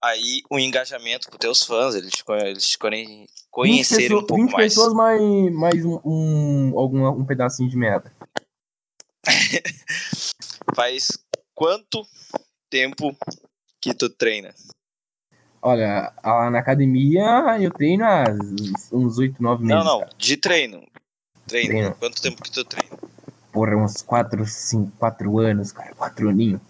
aí 0.01 0.41
um 0.51 0.59
engajamento 0.59 1.27
pros 1.27 1.39
teus 1.39 1.63
fãs, 1.63 1.95
eles 1.95 2.12
eles 2.45 2.67
te 2.67 2.77
conhe- 2.77 3.25
20 3.25 3.29
conhecerem 3.51 4.07
pessoas, 4.07 4.23
um 4.23 4.27
pouco 4.27 4.43
20 4.43 4.51
mais. 4.53 4.65
pessoas 4.73 4.93
mais, 4.93 5.21
mais 5.53 5.85
um, 5.85 5.99
um, 6.05 6.79
algum, 6.79 7.07
um 7.07 7.25
pedacinho 7.25 7.69
de 7.69 7.75
merda. 7.77 8.13
Faz 10.75 11.07
quanto 11.53 12.05
tempo 12.69 13.15
que 13.81 13.93
tu 13.93 14.09
treina? 14.09 14.53
Olha, 15.62 16.13
lá 16.23 16.49
na 16.49 16.59
academia 16.59 17.57
eu 17.59 17.71
treino 17.71 18.05
há 18.05 18.23
uns 18.93 19.17
8, 19.17 19.41
9 19.43 19.63
meses. 19.65 19.83
não, 19.83 19.91
não, 19.93 19.99
cara. 19.99 20.12
de 20.17 20.38
treino. 20.38 20.88
treino. 21.45 21.69
Treino. 21.69 21.95
Quanto 21.95 22.21
tempo 22.21 22.41
que 22.41 22.51
tu 22.51 22.63
treina? 22.63 22.97
Porra, 23.51 23.75
uns 23.75 24.01
4, 24.01 24.45
5, 24.45 24.91
4 24.97 25.39
anos, 25.39 25.71
cara. 25.73 25.93
4 25.95 26.29
aninhos. 26.29 26.62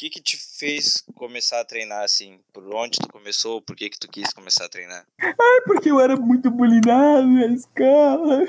O 0.00 0.02
que 0.02 0.08
que 0.08 0.22
te 0.22 0.38
fez 0.38 1.04
começar 1.14 1.60
a 1.60 1.64
treinar 1.64 2.02
assim? 2.02 2.40
Por 2.54 2.64
onde 2.74 2.98
tu 2.98 3.06
começou? 3.06 3.60
Por 3.60 3.76
que 3.76 3.90
que 3.90 3.98
tu 3.98 4.08
quis 4.08 4.32
começar 4.32 4.64
a 4.64 4.68
treinar? 4.70 5.04
É 5.20 5.60
porque 5.66 5.90
eu 5.90 6.00
era 6.00 6.16
muito 6.16 6.50
bulinado 6.50 7.26
na 7.26 7.44
escola. 7.48 8.46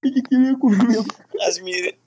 Que 0.00 0.22
queria 0.22 0.52
meu 0.56 1.04
As, 1.40 1.58
me- 1.58 1.98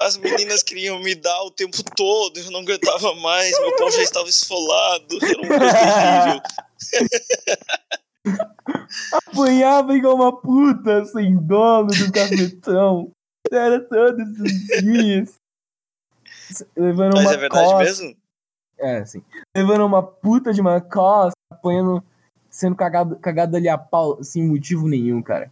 As 0.00 0.16
meninas 0.16 0.64
queriam 0.64 0.98
me 0.98 1.14
dar 1.14 1.40
o 1.44 1.52
tempo 1.52 1.76
todo, 1.94 2.36
eu 2.40 2.50
não 2.50 2.62
aguentava 2.62 3.14
mais, 3.14 3.56
meu 3.60 3.76
pau 3.76 3.92
já 3.92 4.02
estava 4.02 4.28
esfolado, 4.28 5.16
era 5.22 6.34
terrível. 6.34 6.42
Apanhava 9.12 9.96
igual 9.96 10.16
uma 10.16 10.36
puta 10.40 11.04
sem 11.04 11.36
dono 11.46 11.86
do 11.90 12.10
cafetão. 12.10 13.12
Era 13.52 13.80
todos 13.88 14.40
os 14.40 14.82
dias. 14.82 15.34
Levando 16.76 17.14
Mas 17.14 17.24
uma 17.26 17.34
é 17.34 17.36
verdade 17.36 17.64
costa. 17.64 17.78
mesmo? 17.78 18.16
É, 18.78 18.98
assim. 18.98 19.22
Levando 19.56 19.84
uma 19.84 20.02
puta 20.02 20.52
de 20.52 20.60
uma 20.60 20.80
costa, 20.80 21.32
apanhando, 21.52 22.02
sendo 22.48 22.76
cagado, 22.76 23.16
cagado 23.18 23.56
ali 23.56 23.68
a 23.68 23.76
pau 23.76 24.22
sem 24.22 24.46
motivo 24.46 24.88
nenhum, 24.88 25.20
cara. 25.22 25.50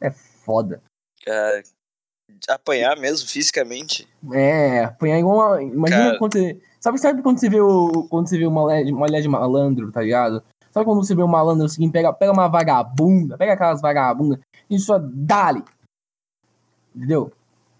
É 0.00 0.10
foda. 0.10 0.82
Cara, 1.24 1.62
apanhar 2.48 2.96
mesmo 2.98 3.28
fisicamente? 3.28 4.06
É, 4.32 4.84
apanhar 4.84 5.18
igual 5.18 5.36
uma. 5.36 5.62
Imagina 5.62 6.04
Cara. 6.06 6.18
quando 6.18 6.32
você. 6.34 6.60
Sabe, 6.80 6.98
sabe 6.98 7.22
quando 7.22 7.38
você 7.40 7.48
vê 7.48 7.60
o. 7.60 8.06
Quando 8.08 8.28
você 8.28 8.38
vê 8.38 8.46
uma 8.46 8.62
mulher, 8.62 8.84
uma 8.92 9.06
de 9.08 9.28
malandro, 9.28 9.90
tá 9.90 10.02
ligado? 10.02 10.42
Sabe 10.70 10.84
quando 10.84 11.02
você 11.04 11.14
vê 11.14 11.22
um 11.22 11.28
malandro 11.28 11.64
assim, 11.64 11.90
pega, 11.90 12.12
pega 12.12 12.32
uma 12.32 12.48
vagabunda, 12.48 13.38
pega 13.38 13.54
aquelas 13.54 13.80
vagabundas 13.80 14.38
e 14.68 14.78
só 14.78 14.98
dá-lhe. 15.00 15.64
Entendeu? 16.94 17.32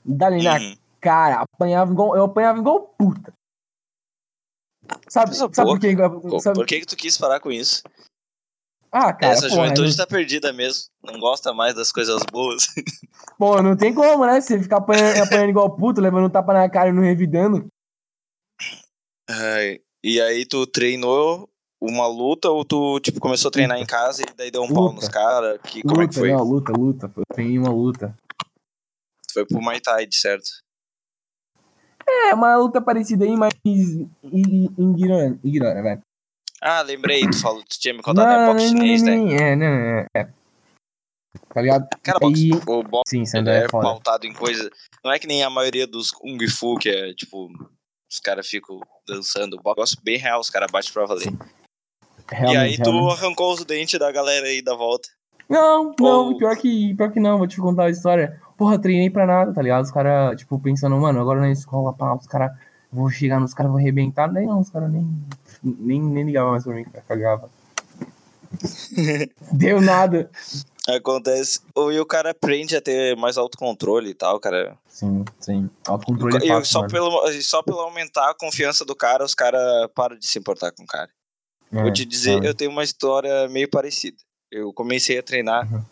Dá-lhe 0.05 0.43
na 0.43 0.57
Uhum. 0.57 0.77
Cara. 1.07 1.37
Apanhava 1.43 1.93
igual, 1.93 2.17
eu 2.17 2.25
apanhava 2.25 2.59
igual 2.59 2.81
puta. 2.99 3.33
Sabe, 5.09 5.35
sabe 5.35 5.55
por 5.55 5.79
quê? 5.79 5.95
Sabe- 6.41 6.57
Por 6.57 6.67
que 6.67 6.81
que 6.81 6.87
tu 6.87 6.97
quis 6.97 7.17
parar 7.17 7.39
com 7.41 7.51
isso? 7.51 7.83
Ah, 8.91 9.13
cara, 9.13 9.33
Essa 9.33 9.49
porra, 9.49 9.65
juventude 9.65 9.91
não, 9.91 9.97
tá 9.97 10.07
perdida 10.07 10.53
mesmo, 10.53 10.85
não 11.03 11.19
gosta 11.19 11.53
mais 11.53 11.75
das 11.75 11.93
coisas 11.93 12.23
boas. 12.31 12.67
pô, 13.39 13.61
não 13.63 13.77
tem 13.77 13.93
como, 13.95 14.25
né? 14.25 14.41
Você 14.41 14.61
ficar 14.61 14.79
apanhando, 14.79 15.23
apanhando 15.23 15.51
igual 15.51 15.77
puta, 15.77 16.01
levando 16.01 16.27
um 16.27 16.31
tapa 16.31 16.53
na 16.53 16.69
cara 16.69 16.89
e 16.89 16.93
não 16.93 17.03
revidando. 17.03 17.67
Ai, 19.29 19.81
e 20.03 20.21
aí 20.21 20.47
tu 20.47 20.67
treinou 20.67 21.49
uma 21.81 22.07
luta 22.07 22.49
ou 22.49 22.65
tu 22.65 22.99
tipo 23.01 23.21
começou 23.21 23.49
a 23.49 23.53
treinar 23.53 23.79
em 23.79 23.87
casa 23.87 24.23
e 24.23 24.35
daí 24.35 24.51
deu 24.51 24.63
um 24.63 24.73
pau 24.73 24.85
Luta. 24.85 24.95
nos 24.95 25.09
caras? 25.09 25.61
Como 25.83 26.03
é 26.03 26.09
que 26.09 26.15
luta, 26.15 26.21
foi? 26.21 26.33
não, 26.33 26.43
luta, 26.43 26.73
luta. 26.73 27.13
Eu 27.17 27.25
tenho 27.35 27.61
uma 27.61 27.73
luta. 27.73 28.17
Tu 29.29 29.33
foi 29.35 29.47
pro 29.47 29.61
Muay 29.61 29.81
Thai, 29.81 30.09
certo? 30.11 30.66
É, 32.09 32.35
uma 32.35 32.57
luta 32.57 32.81
parecida 32.81 33.25
aí, 33.25 33.37
mas 33.37 33.53
ignorante, 34.23 35.41
ignorante, 35.45 35.83
velho. 35.83 36.01
Ah, 36.63 36.83
lembrei, 36.83 37.29
tu 37.29 37.41
falou, 37.41 37.63
tinha 37.69 37.95
me 37.95 38.03
contado, 38.03 38.29
é 38.29 38.47
boxe 38.53 38.69
chinês, 38.69 39.03
né? 39.03 39.15
É, 39.35 39.57
não, 39.57 39.67
é, 39.67 40.07
é. 40.15 40.29
Tá 41.53 41.61
ligado? 41.63 41.89
Cara, 42.03 42.19
E- 42.35 42.51
o 42.53 42.83
boxe 42.83 43.27
Sim, 43.27 43.39
é 43.47 43.65
é 43.65 43.69
pautado 43.69 44.27
em 44.27 44.33
coisa. 44.33 44.71
Não 45.05 45.13
é 45.13 45.19
que 45.19 45.27
nem 45.27 45.43
a 45.43 45.51
maioria 45.51 45.87
dos 45.87 46.11
Kung 46.11 46.39
Fu, 46.49 46.77
que 46.77 46.89
é 46.89 47.13
tipo, 47.15 47.49
os 48.11 48.19
caras 48.21 48.47
ficam 48.47 48.81
dançando. 49.07 49.55
O 49.63 49.69
negócio 49.69 49.99
bem 50.03 50.17
real, 50.19 50.41
os 50.41 50.51
caras 50.51 50.71
batem 50.71 50.93
pra 50.93 51.07
valer. 51.07 51.29
E 51.29 52.57
aí 52.57 52.77
tu 52.79 52.91
realmente. 52.91 53.13
arrancou 53.13 53.53
os 53.53 53.65
dentes 53.65 53.99
da 53.99 54.11
galera 54.11 54.47
aí 54.47 54.63
da 54.63 54.75
volta. 54.75 55.09
Não, 55.49 55.95
não, 56.01 56.29
Ou- 56.29 56.39
pior, 56.39 56.57
que, 56.57 56.95
pior 56.95 57.13
que 57.13 57.21
não, 57.21 57.39
vou 57.39 57.47
te 57.47 57.57
contar 57.59 57.85
a 57.85 57.91
história. 57.91 58.41
Porra, 58.57 58.79
treinei 58.79 59.11
pra 59.11 59.27
nada, 59.27 59.53
tá 59.53 59.61
ligado? 59.63 59.85
Os 59.85 59.91
caras, 59.91 60.39
tipo, 60.39 60.59
pensando, 60.59 60.97
mano, 60.97 61.21
agora 61.21 61.41
na 61.41 61.51
escola, 61.51 61.93
pá, 61.93 62.15
os 62.15 62.27
caras, 62.27 62.53
vou 62.91 63.11
chegar 63.11 63.39
nos 63.41 63.53
caras, 63.53 63.71
vou 63.71 63.79
arrebentar. 63.81 64.29
Daí 64.33 64.47
não, 64.47 64.61
os 64.61 64.71
caras 64.71 64.91
nem, 64.91 65.07
nem, 65.63 66.01
nem 66.03 66.25
ligavam 66.25 66.53
mais 66.53 66.65
pra 66.65 66.75
mim, 66.75 66.85
cagava. 67.07 67.51
Deu 69.53 69.81
nada. 69.81 70.31
Acontece. 70.89 71.61
Ou 71.75 71.93
e 71.93 71.99
o 71.99 72.07
cara 72.07 72.31
aprende 72.31 72.77
a 72.77 72.81
ter 72.81 73.17
mais 73.17 73.37
autocontrole 73.37 74.11
e 74.11 74.15
tal, 74.15 74.39
cara. 74.39 74.79
Sim, 74.89 75.25
sim. 75.41 75.69
Autocontrole 75.87 76.37
é 76.37 76.47
fácil, 76.49 76.65
só, 76.73 76.79
mano. 76.81 76.93
pelo, 76.93 77.33
só 77.43 77.63
pelo 77.63 77.81
aumentar 77.81 78.31
a 78.31 78.35
confiança 78.35 78.85
do 78.85 78.95
cara, 78.95 79.25
os 79.25 79.35
caras 79.35 79.63
param 79.95 80.17
de 80.17 80.27
se 80.27 80.39
importar 80.39 80.71
com 80.73 80.85
o 80.85 80.87
cara. 80.87 81.11
Vou 81.73 81.89
É, 81.89 81.93
te 81.93 82.05
dizer, 82.05 82.31
realmente. 82.31 82.49
eu 82.49 82.55
tenho 82.55 82.71
uma 82.71 82.85
história 82.85 83.49
meio 83.49 83.69
parecida. 83.69 84.17
Eu 84.51 84.73
comecei 84.73 85.19
a 85.19 85.23
treinar 85.23 85.71
Uhum. 85.71 85.85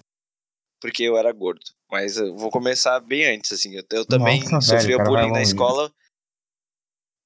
porque 0.81 1.03
eu 1.03 1.16
era 1.18 1.33
gordo. 1.33 1.61
Mas 1.90 2.16
eu 2.16 2.36
vou 2.36 2.50
começar 2.50 2.98
bem 3.00 3.36
antes, 3.36 3.52
assim. 3.52 3.74
Eu, 3.74 3.84
eu 3.92 4.06
também 4.06 4.40
Nossa, 4.48 4.76
velho, 4.76 4.80
sofria 4.80 4.96
o 4.96 4.98
cara 4.98 5.10
vai 5.10 5.22
bullying 5.22 5.32
na 5.32 5.42
escola. 5.42 5.92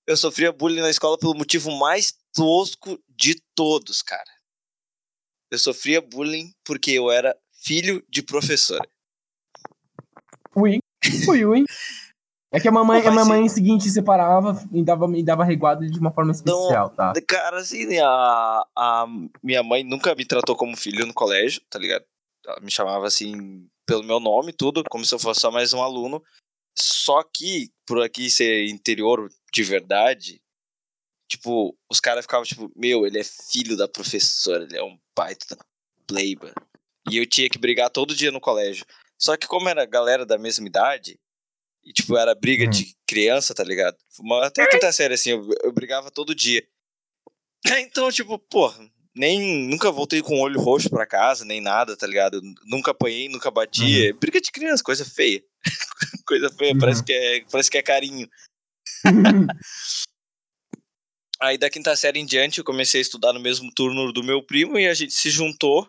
Eu 0.07 0.17
sofria 0.17 0.53
bullying 0.53 0.81
na 0.81 0.91
escola 0.91 1.19
pelo 1.19 1.35
motivo 1.35 1.71
mais 1.79 2.15
tosco 2.35 2.99
de 3.09 3.41
todos, 3.55 4.03
cara. 4.03 4.31
Eu 5.51 5.59
sofria 5.59 6.01
bullying 6.01 6.53
porque 6.65 6.91
eu 6.93 7.11
era 7.11 7.37
filho 7.63 8.05
de 8.09 8.23
professora. 8.23 8.89
Ui, 10.55 10.79
ui, 11.29 11.45
ui. 11.45 11.65
É 12.51 12.59
que 12.59 12.69
a 12.69 12.73
mamãe, 12.73 13.03
Pô, 13.03 13.09
a 13.09 13.13
mamãe 13.13 13.49
seguinte 13.49 13.91
separava 13.91 14.59
e 14.73 14.83
dava, 14.83 15.07
e 15.17 15.23
dava 15.23 15.45
reguada 15.45 15.87
de 15.87 15.99
uma 15.99 16.11
forma 16.11 16.33
especial, 16.33 16.89
tá? 16.91 17.13
Cara, 17.27 17.59
assim, 17.59 17.99
a, 17.99 18.67
a 18.75 19.07
minha 19.43 19.63
mãe 19.63 19.85
nunca 19.85 20.15
me 20.15 20.25
tratou 20.25 20.57
como 20.57 20.77
filho 20.77 21.05
no 21.07 21.13
colégio, 21.13 21.61
tá 21.69 21.79
ligado? 21.79 22.05
Ela 22.49 22.61
me 22.61 22.71
chamava 22.71 23.07
assim 23.07 23.69
pelo 23.87 24.03
meu 24.03 24.19
nome, 24.19 24.53
tudo, 24.55 24.83
como 24.89 25.05
se 25.05 25.15
eu 25.15 25.19
fosse 25.19 25.41
só 25.41 25.51
mais 25.51 25.75
um 25.75 25.83
aluno. 25.83 26.23
Só 26.79 27.23
que, 27.23 27.71
por 27.87 28.03
aqui 28.03 28.31
ser 28.31 28.67
interior 28.69 29.29
de 29.53 29.63
verdade, 29.63 30.41
tipo, 31.31 31.77
os 31.91 32.01
caras 32.01 32.25
ficavam 32.25 32.45
tipo, 32.45 32.73
meu, 32.75 33.07
ele 33.07 33.19
é 33.19 33.25
filho 33.25 33.77
da 33.77 33.87
professora, 33.87 34.65
ele 34.65 34.79
é 34.79 34.83
um 34.83 34.99
baita 35.15 35.59
playboy. 36.07 36.53
E 37.11 37.19
eu 37.19 37.27
tinha 37.27 37.51
que 37.51 37.59
brigar 37.59 37.91
todo 37.91 38.15
dia 38.15 38.31
no 38.31 38.41
colégio. 38.41 38.87
Só 39.19 39.37
que 39.37 39.47
como 39.47 39.69
era 39.69 39.85
galera 39.85 40.25
da 40.25 40.39
mesma 40.39 40.67
idade, 40.67 41.19
e 41.85 41.93
tipo, 41.93 42.17
era 42.17 42.35
briga 42.35 42.67
Hum. 42.67 42.71
de 42.71 42.95
criança, 43.07 43.55
tá 43.55 43.65
ligado? 43.65 43.97
Uma- 44.21 44.47
Até 44.47 44.63
a 44.63 44.69
quinta 44.69 44.91
série, 44.93 45.15
assim, 45.15 45.31
eu, 45.31 45.49
eu 45.63 45.73
brigava 45.73 46.11
todo 46.11 46.35
dia. 46.35 46.67
Então, 47.91 48.11
tipo, 48.13 48.39
porra, 48.39 48.89
nem, 49.19 49.69
nunca 49.69 49.91
voltei 49.91 50.23
com 50.23 50.37
o 50.37 50.41
olho 50.41 50.61
roxo 50.61 50.89
pra 50.89 51.07
casa, 51.07 51.45
nem 51.45 51.61
nada, 51.61 51.97
tá 51.97 52.07
ligado? 52.07 52.41
Nunca 52.65 52.93
apanhei, 52.93 53.29
nunca 53.29 53.51
bati. 53.51 54.07
É 54.07 54.13
Briga 54.13 54.41
de 54.41 54.51
criança, 54.51 54.83
coisa 54.83 55.05
feia. 55.05 55.43
coisa 56.27 56.49
feia, 56.51 56.73
Uhum. 56.73 56.79
parece, 56.79 57.05
que 57.05 57.13
é, 57.13 57.45
parece 57.51 57.71
que 57.71 57.79
é 57.79 57.83
carinho. 57.83 58.29
Aí 61.41 61.57
da 61.57 61.71
quinta 61.71 61.95
série 61.95 62.19
em 62.19 62.27
diante 62.27 62.59
eu 62.59 62.65
comecei 62.65 63.01
a 63.01 63.03
estudar 63.03 63.33
no 63.33 63.39
mesmo 63.41 63.73
turno 63.73 64.13
do 64.13 64.25
meu 64.25 64.43
primo 64.43 64.79
e 64.79 64.89
a 64.89 64.95
gente 64.95 65.13
se 65.13 65.31
juntou. 65.31 65.89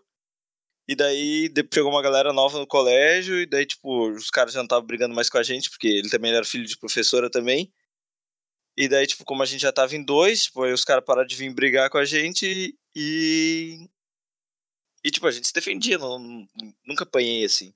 E 0.88 0.96
daí 0.96 1.52
chegou 1.72 1.92
uma 1.92 2.02
galera 2.02 2.34
nova 2.34 2.58
no 2.58 2.66
colégio, 2.66 3.40
e 3.40 3.46
daí, 3.46 3.64
tipo, 3.64 4.10
os 4.10 4.32
caras 4.32 4.54
já 4.54 4.60
não 4.60 4.66
estavam 4.66 4.88
brigando 4.88 5.14
mais 5.14 5.30
com 5.30 5.38
a 5.38 5.44
gente, 5.44 5.70
porque 5.70 5.88
ele 5.88 6.10
também 6.10 6.32
era 6.34 6.44
filho 6.44 6.66
de 6.66 6.76
professora 6.76 7.30
também. 7.30 7.72
E 8.82 8.88
daí, 8.88 9.06
tipo, 9.06 9.26
como 9.26 9.44
a 9.44 9.46
gente 9.46 9.60
já 9.60 9.74
tava 9.74 9.94
em 9.94 10.02
dois, 10.02 10.44
tipo, 10.44 10.64
aí 10.64 10.72
os 10.72 10.86
caras 10.86 11.04
pararam 11.04 11.28
de 11.28 11.36
vir 11.36 11.54
brigar 11.54 11.90
com 11.90 11.98
a 11.98 12.06
gente 12.06 12.74
e. 12.96 13.90
E, 15.04 15.12
tipo, 15.12 15.28
a 15.28 15.32
gente 15.32 15.48
se 15.48 15.54
defendia, 15.54 15.98
não, 15.98 16.18
nunca 16.88 17.04
apanhei 17.04 17.44
assim. 17.44 17.74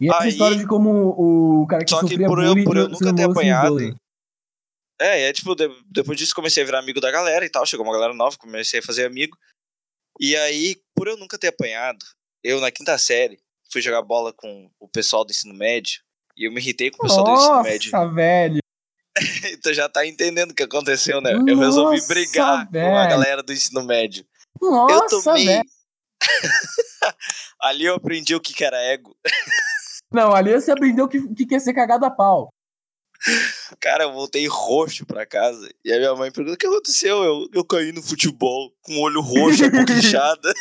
E 0.00 0.08
essa 0.08 0.22
Aí- 0.22 0.28
história 0.30 0.56
de 0.56 0.66
como 0.66 0.90
o 1.62 1.66
cara 1.66 1.84
que 1.84 1.90
Só 1.90 2.00
que 2.06 2.16
por 2.18 2.42
eu- 2.42 2.64
por 2.64 2.76
eu 2.76 2.88
nunca 2.88 3.14
ter 3.14 3.24
apanhado, 3.24 3.68
bullying. 3.74 3.94
É, 5.00 5.28
é 5.28 5.32
tipo, 5.32 5.54
de- 5.54 5.68
depois 5.86 6.16
disso 6.18 6.34
comecei 6.34 6.62
a 6.62 6.66
virar 6.66 6.78
amigo 6.78 7.00
da 7.00 7.10
galera 7.10 7.44
e 7.44 7.50
tal, 7.50 7.66
chegou 7.66 7.84
uma 7.84 7.92
galera 7.92 8.14
nova, 8.14 8.36
comecei 8.38 8.80
a 8.80 8.82
fazer 8.82 9.04
amigo. 9.04 9.36
E 10.20 10.34
aí, 10.36 10.76
por 10.94 11.06
eu 11.06 11.16
nunca 11.18 11.36
ter 11.38 11.48
apanhado, 11.48 12.04
eu 12.42 12.60
na 12.60 12.70
quinta 12.70 12.96
série 12.98 13.38
fui 13.70 13.82
jogar 13.82 14.00
bola 14.02 14.32
com 14.32 14.70
o 14.80 14.88
pessoal 14.88 15.24
do 15.24 15.30
ensino 15.32 15.52
médio 15.54 16.00
e 16.36 16.46
eu 16.46 16.52
me 16.52 16.60
irritei 16.60 16.90
com 16.90 16.98
o 16.98 17.02
pessoal 17.08 17.24
do 17.24 17.32
ensino 17.32 17.62
médio. 17.62 17.92
Nossa, 17.92 18.08
velho. 18.14 18.61
tu 19.62 19.74
já 19.74 19.88
tá 19.88 20.06
entendendo 20.06 20.52
o 20.52 20.54
que 20.54 20.62
aconteceu, 20.62 21.20
né? 21.20 21.32
eu 21.32 21.58
resolvi 21.58 21.96
Nossa, 21.96 22.08
brigar 22.08 22.70
com 22.70 22.96
a 22.96 23.06
galera 23.06 23.42
do 23.42 23.52
ensino 23.52 23.84
médio. 23.84 24.24
Nossa, 24.60 25.14
eu 25.14 25.22
tomei. 25.22 25.60
Ali 27.60 27.84
eu 27.84 27.94
aprendi 27.94 28.34
o 28.34 28.40
que, 28.40 28.54
que 28.54 28.64
era 28.64 28.76
ego. 28.76 29.16
Não, 30.12 30.34
ali 30.34 30.52
você 30.52 30.70
aprendeu 30.70 31.08
que, 31.08 31.20
que 31.34 31.46
quer 31.46 31.60
ser 31.60 31.72
cagado 31.72 32.04
a 32.04 32.10
pau. 32.10 32.52
Cara, 33.80 34.04
eu 34.04 34.12
voltei 34.12 34.46
roxo 34.46 35.06
pra 35.06 35.24
casa. 35.24 35.70
E 35.84 35.92
a 35.92 35.98
minha 35.98 36.14
mãe 36.14 36.30
perguntou: 36.30 36.54
o 36.54 36.58
que 36.58 36.66
aconteceu? 36.66 37.22
Eu, 37.22 37.48
eu 37.54 37.64
caí 37.64 37.92
no 37.92 38.02
futebol 38.02 38.72
com 38.82 38.94
o 38.94 39.00
olho 39.00 39.20
roxo, 39.20 39.64
a 39.64 39.68
inchada. 39.96 40.52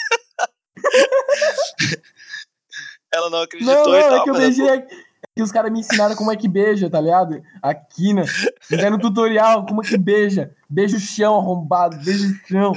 Ela 3.14 3.30
não 3.30 3.42
acreditou 3.42 3.76
Não, 3.76 3.92
não, 3.92 4.00
e 4.00 4.02
tal, 4.04 4.16
é 4.16 4.24
que 4.24 4.30
eu 4.30 4.34
beijei. 4.36 4.88
Que 5.36 5.42
os 5.42 5.52
caras 5.52 5.72
me 5.72 5.80
ensinaram 5.80 6.16
como 6.16 6.32
é 6.32 6.36
que 6.36 6.48
beija, 6.48 6.90
tá 6.90 7.00
ligado? 7.00 7.42
Aqui, 7.62 8.14
né? 8.14 8.24
Me 8.70 8.78
deram 8.78 9.00
tutorial 9.00 9.66
como 9.66 9.82
é 9.82 9.88
que 9.88 9.98
beija. 9.98 10.54
Beija 10.70 10.98
o 10.98 11.00
chão, 11.00 11.36
arrombado, 11.38 11.98
beija 12.04 12.28
o 12.28 12.48
chão. 12.48 12.74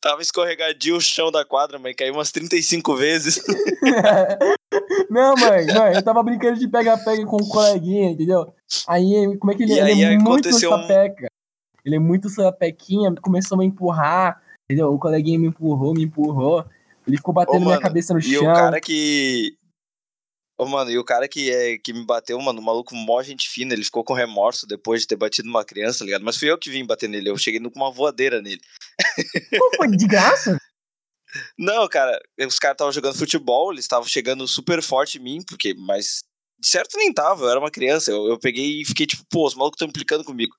Tava 0.00 0.22
escorregadio 0.22 0.96
o 0.96 1.00
chão 1.00 1.32
da 1.32 1.44
quadra, 1.44 1.78
mãe. 1.78 1.94
Caiu 1.94 2.14
umas 2.14 2.30
35 2.30 2.94
vezes. 2.94 3.42
Não, 5.10 5.34
mãe, 5.34 5.66
mãe, 5.66 5.94
eu 5.94 6.02
tava 6.02 6.22
brincando 6.22 6.58
de 6.58 6.68
pega-pega 6.68 7.24
com 7.26 7.36
um 7.42 7.48
coleguinha, 7.48 8.10
entendeu? 8.10 8.52
Aí, 8.86 9.36
como 9.38 9.50
é 9.52 9.56
que 9.56 9.62
ele, 9.64 9.72
E 9.72 9.78
ele 9.80 9.92
aí 9.92 10.02
é 10.02 10.10
muito 10.18 10.28
aconteceu 10.48 10.72
um- 10.72 10.80
sapeca. 10.82 11.26
Ele 11.84 11.96
é 11.96 11.98
muito 11.98 12.28
sapequinha, 12.28 13.12
começou 13.22 13.56
a 13.56 13.58
me 13.60 13.66
empurrar, 13.66 14.40
entendeu? 14.66 14.92
O 14.92 14.98
coleguinha 14.98 15.38
me 15.38 15.46
empurrou, 15.48 15.94
me 15.94 16.02
empurrou. 16.04 16.64
Ele 17.06 17.16
ficou 17.16 17.32
batendo 17.32 17.60
minha 17.60 17.70
mano, 17.70 17.80
cabeça 17.80 18.12
no 18.12 18.20
E 18.20 18.22
chão. 18.22 18.42
o 18.42 18.54
cara 18.54 18.80
que. 18.80 19.56
Ô, 20.58 20.66
mano, 20.66 20.90
e 20.90 20.98
o 20.98 21.04
cara 21.04 21.28
que, 21.28 21.52
é, 21.52 21.78
que 21.78 21.92
me 21.92 22.04
bateu, 22.04 22.36
mano, 22.40 22.60
o 22.60 22.64
maluco 22.64 22.92
mó 22.92 23.22
gente 23.22 23.48
fina, 23.48 23.72
ele 23.72 23.84
ficou 23.84 24.02
com 24.02 24.12
remorso 24.12 24.66
depois 24.66 25.02
de 25.02 25.06
ter 25.06 25.14
batido 25.14 25.48
uma 25.48 25.64
criança, 25.64 26.00
tá 26.00 26.04
ligado? 26.04 26.24
Mas 26.24 26.36
fui 26.36 26.50
eu 26.50 26.58
que 26.58 26.68
vim 26.68 26.84
bater 26.84 27.08
nele, 27.08 27.30
eu 27.30 27.38
cheguei 27.38 27.60
com 27.60 27.78
uma 27.78 27.92
voadeira 27.92 28.42
nele. 28.42 28.60
Pô, 29.56 29.70
foi 29.76 29.88
de 29.88 30.08
graça? 30.08 30.58
Não, 31.56 31.86
cara, 31.88 32.18
os 32.40 32.58
caras 32.58 32.74
estavam 32.74 32.92
jogando 32.92 33.16
futebol, 33.16 33.70
eles 33.70 33.84
estavam 33.84 34.08
chegando 34.08 34.48
super 34.48 34.82
forte 34.82 35.18
em 35.18 35.22
mim, 35.22 35.42
porque, 35.46 35.74
mas 35.74 36.24
de 36.58 36.66
certo 36.66 36.96
nem 36.96 37.12
tava, 37.12 37.44
eu 37.44 37.50
era 37.50 37.60
uma 37.60 37.70
criança, 37.70 38.10
eu, 38.10 38.26
eu 38.26 38.38
peguei 38.38 38.80
e 38.80 38.84
fiquei 38.84 39.06
tipo, 39.06 39.22
pô, 39.30 39.46
os 39.46 39.54
malucos 39.54 39.76
estão 39.76 39.88
implicando 39.88 40.24
comigo. 40.24 40.56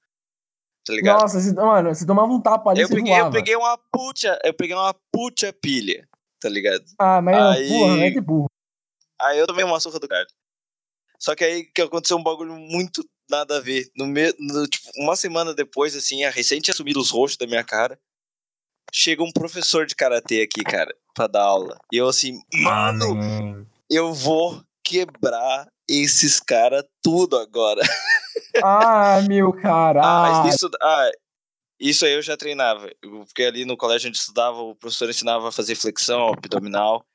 Tá 0.85 0.93
ligado? 0.93 1.21
Nossa, 1.21 1.53
mano, 1.55 1.93
você 1.93 2.05
tomava 2.05 2.31
um 2.31 2.41
tapa 2.41 2.69
ali, 2.71 2.81
eu 2.81 2.87
você 2.87 2.95
peguei, 2.95 3.13
eu 3.13 3.17
voava. 3.17 3.31
peguei 3.31 3.55
uma 3.55 3.77
puta, 3.91 4.39
eu 4.45 4.53
peguei 4.53 4.75
uma 4.75 4.95
puta 5.11 5.51
pilha, 5.51 6.07
tá 6.39 6.47
ligado? 6.47 6.85
Ah, 6.97 7.21
mas 7.21 7.57
Aí- 7.57 7.67
porra, 7.67 7.99
é 7.99 8.11
que 8.11 8.21
burro. 8.21 8.49
Aí 9.21 9.37
eu 9.37 9.47
tomei 9.47 9.63
uma 9.65 9.79
surra 9.79 9.99
do 9.99 10.07
cara. 10.07 10.27
Só 11.19 11.35
que 11.35 11.43
aí 11.43 11.63
que 11.65 11.81
aconteceu 11.81 12.17
um 12.17 12.23
bagulho 12.23 12.53
muito 12.53 13.03
nada 13.29 13.57
a 13.57 13.61
ver. 13.61 13.89
No, 13.95 14.05
me, 14.05 14.33
no 14.39 14.67
tipo, 14.67 14.89
uma 14.97 15.15
semana 15.15 15.53
depois, 15.53 15.95
assim, 15.95 16.23
a 16.23 16.29
recente 16.29 16.63
tinha 16.63 16.73
sumido 16.73 16.99
os 16.99 17.11
rostos 17.11 17.37
da 17.37 17.45
minha 17.47 17.63
cara. 17.63 17.99
Chega 18.91 19.21
um 19.21 19.31
professor 19.31 19.85
de 19.85 19.95
karatê 19.95 20.41
aqui, 20.41 20.63
cara, 20.63 20.95
pra 21.13 21.27
dar 21.27 21.43
aula. 21.43 21.77
E 21.91 21.97
eu 21.97 22.07
assim, 22.07 22.41
mano, 22.53 23.15
Mano. 23.15 23.67
eu 23.89 24.13
vou 24.13 24.63
quebrar 24.83 25.67
esses 25.87 26.39
caras 26.39 26.83
tudo 27.03 27.37
agora. 27.37 27.81
Ah, 28.63 29.21
meu 29.27 29.49
Ah, 29.49 29.61
caralho. 29.61 30.43
mas 30.43 30.55
isso, 30.55 30.69
ah, 30.81 31.11
isso 31.79 32.05
aí 32.05 32.13
eu 32.13 32.21
já 32.21 32.35
treinava. 32.35 32.89
Porque 33.01 33.43
ali 33.43 33.63
no 33.63 33.77
colégio 33.77 34.07
onde 34.07 34.17
eu 34.17 34.21
estudava, 34.21 34.59
o 34.59 34.75
professor 34.75 35.09
ensinava 35.09 35.49
a 35.49 35.51
fazer 35.51 35.75
flexão 35.75 36.27
abdominal. 36.29 37.05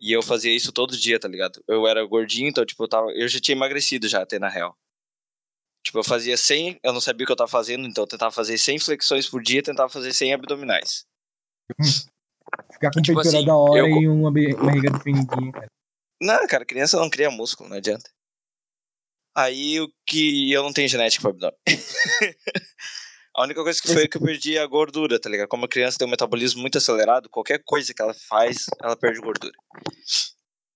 E 0.00 0.12
eu 0.12 0.22
fazia 0.22 0.54
isso 0.54 0.72
todo 0.72 0.96
dia, 0.96 1.18
tá 1.20 1.28
ligado? 1.28 1.62
Eu 1.68 1.86
era 1.86 2.04
gordinho, 2.04 2.48
então, 2.48 2.64
tipo, 2.64 2.82
eu, 2.84 2.88
tava, 2.88 3.10
eu 3.12 3.28
já 3.28 3.40
tinha 3.40 3.54
emagrecido 3.56 4.08
já, 4.08 4.22
até 4.22 4.38
na 4.38 4.48
real. 4.48 4.76
Tipo, 5.84 5.98
eu 5.98 6.04
fazia 6.04 6.36
100, 6.36 6.80
eu 6.82 6.92
não 6.92 7.00
sabia 7.00 7.24
o 7.24 7.26
que 7.26 7.32
eu 7.32 7.36
tava 7.36 7.50
fazendo, 7.50 7.86
então 7.86 8.04
eu 8.04 8.08
tentava 8.08 8.32
fazer 8.32 8.58
100 8.58 8.78
flexões 8.78 9.28
por 9.28 9.42
dia, 9.42 9.62
tentava 9.62 9.88
fazer 9.88 10.12
100 10.12 10.34
abdominais. 10.34 11.06
Ficar 12.72 12.90
com 12.92 13.02
tipo 13.02 13.18
assim, 13.20 13.44
da 13.44 13.56
hora 13.56 13.80
eu- 13.80 14.02
e 14.02 14.08
uma 14.08 14.30
barriga 14.30 14.90
definidinha, 14.90 15.52
cara. 15.52 15.66
Não, 16.20 16.46
cara, 16.46 16.64
criança 16.64 16.98
não 16.98 17.10
cria 17.10 17.30
músculo, 17.30 17.68
não 17.68 17.76
adianta. 17.76 18.10
Aí 19.36 19.78
o 19.80 19.92
que 20.06 20.50
eu 20.50 20.62
não 20.62 20.72
tenho 20.72 20.88
genética 20.88 21.22
pra 21.22 21.30
abdômen. 21.30 21.56
a 23.36 23.42
única 23.44 23.62
coisa 23.62 23.80
que 23.80 23.92
foi 23.92 24.04
é 24.04 24.08
que 24.08 24.16
eu 24.16 24.20
perdi 24.22 24.58
a 24.58 24.66
gordura, 24.66 25.20
tá 25.20 25.28
ligado? 25.28 25.48
Como 25.48 25.64
a 25.64 25.68
criança 25.68 25.98
tem 25.98 26.06
um 26.06 26.10
metabolismo 26.10 26.60
muito 26.60 26.78
acelerado, 26.78 27.28
qualquer 27.28 27.62
coisa 27.64 27.92
que 27.92 28.00
ela 28.02 28.14
faz, 28.14 28.64
ela 28.82 28.96
perde 28.96 29.20
gordura. 29.20 29.52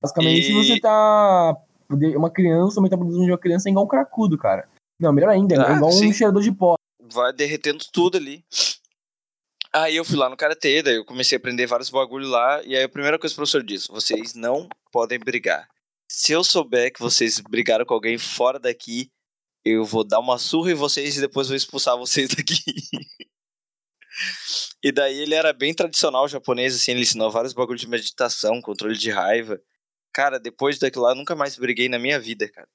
Basicamente, 0.02 0.50
E- 0.50 0.54
você 0.54 0.80
tá. 0.80 1.54
Uma 2.16 2.30
criança, 2.30 2.78
o 2.78 2.82
metabolismo 2.82 3.24
de 3.24 3.32
uma 3.32 3.38
criança 3.38 3.68
é 3.68 3.70
igual 3.70 3.84
um 3.84 3.88
cracudo, 3.88 4.38
cara. 4.38 4.68
Não, 5.00 5.12
melhor 5.12 5.30
ainda, 5.30 5.54
é 5.56 5.58
Ah, 5.58 5.76
igual 5.76 5.90
sim. 5.90 6.08
um 6.08 6.12
cheirador 6.12 6.42
de 6.42 6.52
pó. 6.52 6.76
Vai 7.12 7.32
derretendo 7.32 7.84
tudo 7.92 8.16
ali. 8.16 8.44
Aí 9.72 9.96
eu 9.96 10.04
fui 10.04 10.16
lá 10.16 10.28
no 10.28 10.36
karatê, 10.36 10.82
daí 10.82 10.96
eu 10.96 11.04
comecei 11.04 11.36
a 11.36 11.38
aprender 11.38 11.66
vários 11.66 11.90
bagulho 11.90 12.28
lá, 12.28 12.62
e 12.64 12.76
aí 12.76 12.82
a 12.84 12.88
primeira 12.88 13.18
coisa 13.18 13.32
que 13.32 13.36
o 13.36 13.40
professor 13.42 13.62
disse: 13.62 13.88
vocês 13.88 14.34
não 14.34 14.68
podem 14.92 15.18
brigar. 15.18 15.66
Se 16.08 16.32
eu 16.32 16.42
souber 16.44 16.92
que 16.92 17.00
vocês 17.00 17.40
brigaram 17.40 17.84
com 17.84 17.94
alguém 17.94 18.18
fora 18.18 18.58
daqui, 18.58 19.08
eu 19.64 19.84
vou 19.84 20.04
dar 20.04 20.20
uma 20.20 20.38
surra 20.38 20.72
em 20.72 20.74
vocês 20.74 21.16
e 21.16 21.20
depois 21.20 21.48
vou 21.48 21.56
expulsar 21.56 21.96
vocês 21.96 22.28
daqui. 22.34 22.62
e 24.82 24.92
daí 24.92 25.18
ele 25.18 25.34
era 25.34 25.52
bem 25.52 25.74
tradicional 25.74 26.28
japonês, 26.28 26.74
assim, 26.74 26.92
ele 26.92 27.02
ensinou 27.02 27.30
vários 27.30 27.52
bagulhos 27.52 27.80
de 27.80 27.88
meditação, 27.88 28.60
controle 28.60 28.96
de 28.96 29.10
raiva. 29.10 29.60
Cara, 30.12 30.38
depois 30.38 30.78
daquilo 30.78 31.04
lá, 31.04 31.14
nunca 31.14 31.36
mais 31.36 31.56
briguei 31.56 31.88
na 31.88 31.98
minha 31.98 32.18
vida, 32.18 32.48
cara. 32.50 32.68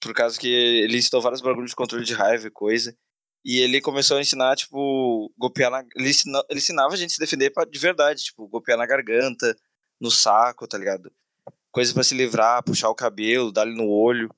Por 0.00 0.14
causa 0.14 0.38
que 0.38 0.48
ele 0.48 0.98
ensinou 0.98 1.22
vários 1.22 1.40
bagulhos 1.40 1.70
de 1.70 1.76
controle 1.76 2.04
de 2.04 2.14
raiva 2.14 2.46
e 2.46 2.50
coisa. 2.50 2.96
E 3.44 3.60
ele 3.60 3.80
começou 3.80 4.18
a 4.18 4.20
ensinar, 4.20 4.56
tipo, 4.56 5.32
golpear 5.38 5.70
na. 5.70 5.84
Ele, 5.96 6.10
ensina... 6.10 6.42
ele 6.50 6.58
ensinava 6.58 6.94
a 6.94 6.96
gente 6.96 7.12
se 7.12 7.20
defender 7.20 7.50
pra... 7.50 7.64
de 7.64 7.78
verdade, 7.78 8.22
tipo, 8.24 8.46
golpear 8.48 8.76
na 8.76 8.86
garganta, 8.86 9.56
no 10.00 10.10
saco, 10.10 10.66
tá 10.68 10.76
ligado? 10.76 11.10
Coisa 11.70 11.94
pra 11.94 12.04
se 12.04 12.14
livrar, 12.14 12.62
puxar 12.62 12.90
o 12.90 12.94
cabelo, 12.94 13.52
dar-lhe 13.52 13.74
no 13.74 13.88
olho. 13.88 14.28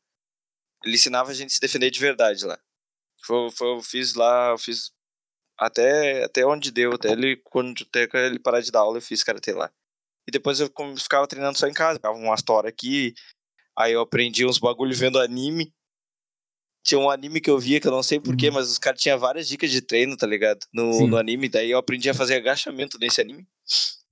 Ele 0.84 0.94
ensinava 0.94 1.30
a 1.30 1.34
gente 1.34 1.50
a 1.50 1.54
se 1.54 1.60
defender 1.60 1.90
de 1.90 2.00
verdade 2.00 2.44
lá. 2.44 2.58
Foi, 3.22 3.50
foi, 3.50 3.68
eu 3.76 3.82
fiz 3.82 4.14
lá, 4.14 4.50
eu 4.50 4.58
fiz 4.58 4.92
até, 5.58 6.24
até 6.24 6.46
onde 6.46 6.70
deu, 6.70 6.92
até 6.94 7.12
ele, 7.12 7.36
quando 7.44 7.82
até 7.82 8.08
ele 8.26 8.38
parar 8.38 8.60
de 8.60 8.70
dar 8.70 8.80
aula, 8.80 8.96
eu 8.96 9.02
fiz 9.02 9.22
karatê 9.22 9.52
lá. 9.52 9.70
E 10.26 10.30
depois 10.30 10.58
eu 10.60 10.72
ficava 10.96 11.26
treinando 11.26 11.58
só 11.58 11.66
em 11.66 11.72
casa, 11.72 11.98
ficava 11.98 12.16
uma 12.16 12.34
história 12.34 12.68
aqui, 12.68 13.14
aí 13.76 13.92
eu 13.92 14.00
aprendi 14.00 14.46
uns 14.46 14.58
bagulho 14.58 14.94
vendo 14.96 15.18
anime. 15.20 15.72
Tinha 16.82 16.98
um 16.98 17.10
anime 17.10 17.42
que 17.42 17.50
eu 17.50 17.58
via, 17.58 17.78
que 17.78 17.86
eu 17.86 17.92
não 17.92 18.02
sei 18.02 18.18
porquê, 18.18 18.48
Uhum. 18.48 18.54
mas 18.54 18.70
os 18.70 18.78
caras 18.78 19.00
tinham 19.00 19.18
várias 19.18 19.46
dicas 19.46 19.70
de 19.70 19.82
treino, 19.82 20.16
tá 20.16 20.26
ligado? 20.26 20.60
No, 20.72 21.06
no 21.06 21.18
anime, 21.18 21.46
daí 21.46 21.70
eu 21.70 21.78
aprendi 21.78 22.08
a 22.08 22.14
fazer 22.14 22.36
agachamento 22.36 22.98
nesse 22.98 23.20
anime. 23.20 23.46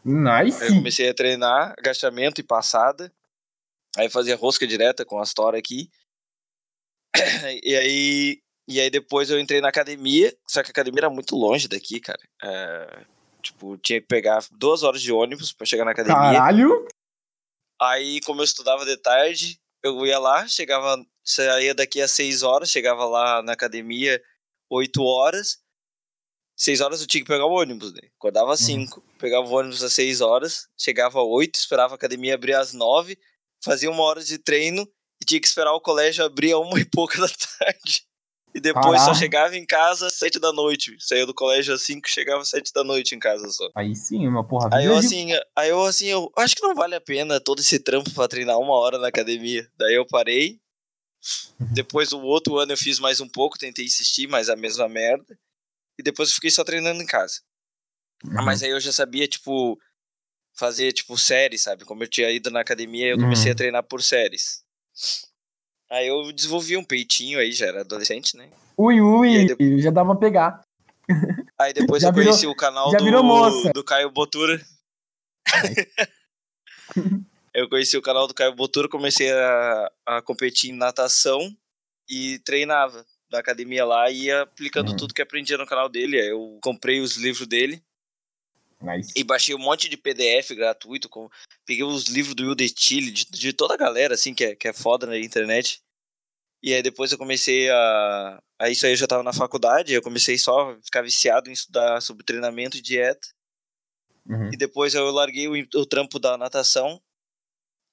Nice. 0.05 0.63
Aí 0.63 0.69
eu 0.69 0.75
comecei 0.75 1.09
a 1.09 1.15
treinar 1.15 1.75
agachamento 1.79 2.43
e 2.43 2.45
passada. 2.45 3.11
Aí 3.97 4.11
fazia 4.11 4.37
rosca 4.37 4.67
direta 4.67 5.03
com 5.05 5.19
a 5.19 5.23
história 5.23 5.59
aqui. 5.59 5.91
E 7.63 7.77
aí, 7.77 8.43
e 8.69 8.81
aí 8.81 8.91
depois 8.91 9.31
eu 9.31 9.41
entrei 9.41 9.61
na 9.61 9.69
academia, 9.69 10.35
só 10.47 10.63
que 10.63 10.69
a 10.69 10.73
academia 10.73 11.01
era 11.01 11.11
muito 11.11 11.37
longe 11.37 11.69
daqui, 11.69 12.01
cara. 12.01 12.21
É, 12.43 13.05
tipo, 13.43 13.79
tinha 13.79 14.01
que 14.01 14.07
pegar 14.07 14.45
duas 14.53 14.83
horas 14.83 15.01
de 15.01 15.13
ônibus 15.13 15.53
pra 15.53 15.67
chegar 15.67 15.85
na 15.85 15.93
academia. 15.93 16.21
Caralho. 16.21 16.87
Aí, 17.81 18.21
como 18.23 18.41
eu 18.41 18.45
estudava 18.45 18.85
de 18.85 18.97
tarde, 18.97 19.59
eu 19.83 20.05
ia 20.05 20.19
lá, 20.19 20.47
chegava, 20.49 21.03
saía 21.25 21.75
daqui 21.75 22.01
às 22.01 22.11
seis 22.11 22.43
horas, 22.43 22.71
chegava 22.71 23.05
lá 23.05 23.43
na 23.43 23.53
academia 23.53 24.21
oito 24.71 25.03
horas. 25.03 25.59
Seis 26.57 26.81
horas 26.81 27.01
eu 27.01 27.07
tinha 27.07 27.23
que 27.23 27.29
pegar 27.29 27.47
o 27.47 27.53
ônibus, 27.53 27.93
né? 27.93 28.01
Acordava 28.17 28.53
às 28.53 28.61
cinco, 28.61 29.01
pegava 29.19 29.47
o 29.47 29.53
ônibus 29.53 29.83
às 29.85 29.93
seis 29.93 30.21
horas, 30.21 30.69
chegava 30.77 31.21
às 31.21 31.27
oito, 31.27 31.55
esperava 31.55 31.95
a 31.95 31.97
academia 31.97 32.35
abrir 32.35 32.55
às 32.55 32.73
nove, 32.73 33.17
fazia 33.63 33.89
uma 33.89 34.03
hora 34.03 34.23
de 34.23 34.39
treino 34.39 34.87
e 35.21 35.25
tinha 35.25 35.41
que 35.41 35.47
esperar 35.47 35.73
o 35.73 35.81
colégio 35.81 36.25
abrir 36.25 36.53
a 36.53 36.59
uma 36.59 36.79
e 36.81 36.85
pouca 36.85 37.19
da 37.21 37.29
tarde. 37.59 38.03
E 38.55 38.61
depois 38.61 39.03
só 39.03 39.13
chegava 39.15 39.57
em 39.57 39.67
casa 39.67 40.07
às 40.07 40.15
sete 40.15 40.39
da 40.39 40.53
noite. 40.53 40.97
Saía 41.01 41.27
do 41.27 41.35
colégio 41.35 41.75
às 41.75 41.83
cinco, 41.83 42.09
chegava 42.09 42.41
às 42.43 42.49
sete 42.49 42.73
da 42.73 42.83
noite 42.83 43.15
em 43.15 43.19
casa 43.19 43.47
só. 43.51 43.69
Aí 43.77 43.95
sim, 43.95 44.27
uma 44.27 44.43
porra. 44.47 44.71
Aí 44.73 44.87
eu 44.87 44.99
de- 44.99 45.07
assim, 45.07 45.29
aí 45.55 45.69
eu 45.69 45.85
assim, 45.85 46.07
eu 46.07 46.33
acho 46.37 46.57
que 46.57 46.63
não 46.63 46.75
vale 46.75 46.95
a 46.95 47.01
pena 47.01 47.39
todo 47.41 47.61
esse 47.61 47.79
trampo 47.79 48.11
pra 48.13 48.27
treinar 48.27 48.59
uma 48.59 48.75
hora 48.75 48.99
na 48.99 49.09
academia. 49.09 49.71
Daí 49.77 49.95
eu 49.95 50.07
parei. 50.07 50.59
Depois 51.73 52.13
o 52.13 52.21
outro 52.21 52.59
ano 52.59 52.73
eu 52.73 52.77
fiz 52.77 52.99
mais 52.99 53.21
um 53.21 53.29
pouco, 53.29 53.59
tentei 53.59 53.85
insistir, 53.85 54.27
mas 54.27 54.49
a 54.49 54.57
mesma 54.57 54.89
merda. 54.89 55.39
E 55.99 56.03
depois 56.03 56.29
eu 56.31 56.35
fiquei 56.37 56.51
só 56.51 56.65
treinando 56.65 57.03
em 57.03 57.07
casa. 57.07 57.41
Uhum. 58.25 58.45
Mas 58.45 58.63
aí 58.63 58.71
eu 58.71 58.81
já 58.81 58.93
sabia, 58.93 59.29
tipo, 59.29 59.79
fazer, 60.57 60.93
tipo, 60.93 61.17
séries, 61.19 61.63
sabe? 61.63 61.85
Como 61.85 62.03
eu 62.03 62.09
tinha 62.09 62.31
ido 62.31 62.51
na 62.51 62.61
academia, 62.61 63.09
eu 63.09 63.19
comecei 63.19 63.47
Uhum. 63.47 63.53
a 63.53 63.57
treinar 63.57 63.83
por 63.83 64.03
séries. 64.03 64.63
Aí 65.91 66.07
eu 66.07 66.31
desenvolvi 66.33 66.77
um 66.77 66.85
peitinho 66.85 67.39
aí, 67.39 67.51
já 67.53 67.67
era 67.67 67.81
adolescente, 67.81 68.37
né? 68.37 68.51
Ui, 68.77 69.01
ui, 69.01 69.37
aí 69.59 69.81
já 69.81 69.91
dava 69.91 70.11
pra 70.15 70.21
pegar. 70.29 70.61
Aí 71.59 71.73
depois 71.73 72.03
Já 72.03 72.09
eu 72.09 72.13
virou- 72.13 72.29
conheci 72.33 72.47
o 72.47 72.55
canal 72.55 72.91
do, 72.95 73.73
do 73.73 73.85
Caio 73.85 74.11
Botura. 74.11 74.61
eu 77.55 77.69
conheci 77.69 77.97
o 77.97 78.03
canal 78.03 78.27
do 78.27 78.35
Caio 78.35 78.55
Botura, 78.55 78.89
comecei 78.89 79.33
a, 79.33 79.91
a 80.07 80.23
competir 80.23 80.71
em 80.71 80.77
natação 80.77 81.41
e 82.09 82.39
treinava 82.41 83.05
na 83.31 83.39
academia 83.39 83.85
lá 83.85 84.11
e 84.11 84.25
ia 84.27 84.43
aplicando 84.43 84.91
Uhum. 84.91 84.97
tudo 84.97 85.15
que 85.15 85.23
aprendia 85.23 85.59
no 85.59 85.67
canal 85.67 85.89
dele. 85.89 86.21
Aí 86.21 86.29
eu 86.29 86.59
comprei 86.63 87.01
os 87.01 87.17
livros 87.17 87.47
dele 87.47 87.83
Nice. 88.81 89.13
e 89.17 89.25
baixei 89.25 89.55
um 89.55 89.59
monte 89.59 89.89
de 89.89 89.97
PDF 89.97 90.51
gratuito. 90.53 91.09
Com, 91.09 91.29
peguei 91.67 91.85
os 91.85 92.05
livros 92.05 92.35
do 92.35 92.45
Will 92.45 92.55
de 92.55 92.73
Chile, 92.77 93.11
de, 93.11 93.25
de 93.25 93.53
toda 93.53 93.75
a 93.75 93.79
galera, 93.79 94.15
assim, 94.15 94.33
que 94.33 94.45
é, 94.45 94.57
que 94.57 94.69
é 94.69 94.73
foda 94.73 95.07
na 95.07 95.19
internet. 95.19 95.83
E 96.63 96.75
aí 96.75 96.83
depois 96.83 97.13
eu 97.13 97.19
comecei 97.19 97.69
a. 97.71 98.43
Aí 98.59 98.73
isso 98.73 98.85
aí 98.85 98.93
eu 98.93 98.97
já 98.97 99.07
tava 99.07 99.23
na 99.23 99.33
faculdade, 99.33 99.93
eu 99.93 100.03
comecei 100.03 100.37
só 100.37 100.71
a 100.71 100.83
ficar 100.83 101.03
viciado 101.03 101.49
em 101.49 101.53
estudar 101.53 102.01
sobre 102.01 102.25
treinamento 102.25 102.77
e 102.77 102.83
dieta. 102.83 103.29
Uhum. 104.27 104.51
E 104.53 104.57
depois 104.57 104.95
eu 104.95 105.11
larguei 105.11 105.49
o, 105.49 105.53
o 105.53 105.87
trampo 105.87 106.19
da 106.19 106.37
natação. 106.37 107.01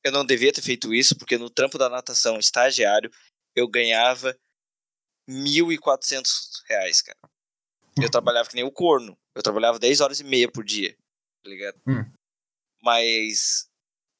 eu 0.04 0.12
não 0.12 0.26
devia 0.26 0.52
ter 0.52 0.62
feito 0.62 0.94
isso, 0.94 1.16
porque 1.18 1.38
no 1.38 1.50
trampo 1.50 1.78
da 1.78 1.90
natação 1.90 2.38
estagiário 2.38 3.12
eu 3.56 3.68
ganhava 3.68 4.38
1.400 5.30 6.64
reais, 6.68 7.02
cara. 7.02 7.18
Eu 8.02 8.10
trabalhava 8.10 8.50
que 8.50 8.56
nem 8.56 8.64
o 8.64 8.72
corno. 8.72 9.18
Eu 9.34 9.42
trabalhava 9.42 9.80
10 9.80 10.02
horas 10.02 10.20
e 10.20 10.24
meia 10.24 10.52
por 10.52 10.64
dia, 10.64 10.96
tá 11.44 11.50
ligado? 11.50 11.82
Hum. 11.88 12.06
Mas 12.82 13.70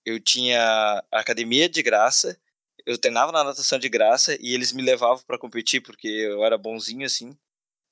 eu 0.06 0.20
tinha 0.20 1.04
academia 1.12 1.68
de 1.68 1.82
graça, 1.82 2.40
eu 2.86 2.98
treinava 2.98 3.32
na 3.32 3.44
natação 3.44 3.80
de 3.80 3.90
graça 3.90 4.38
e 4.40 4.54
eles 4.54 4.72
me 4.72 4.84
levavam 4.84 5.24
pra 5.26 5.40
competir 5.40 5.82
porque 5.82 6.08
eu 6.08 6.44
era 6.44 6.58
bonzinho 6.58 7.06
assim, 7.06 7.34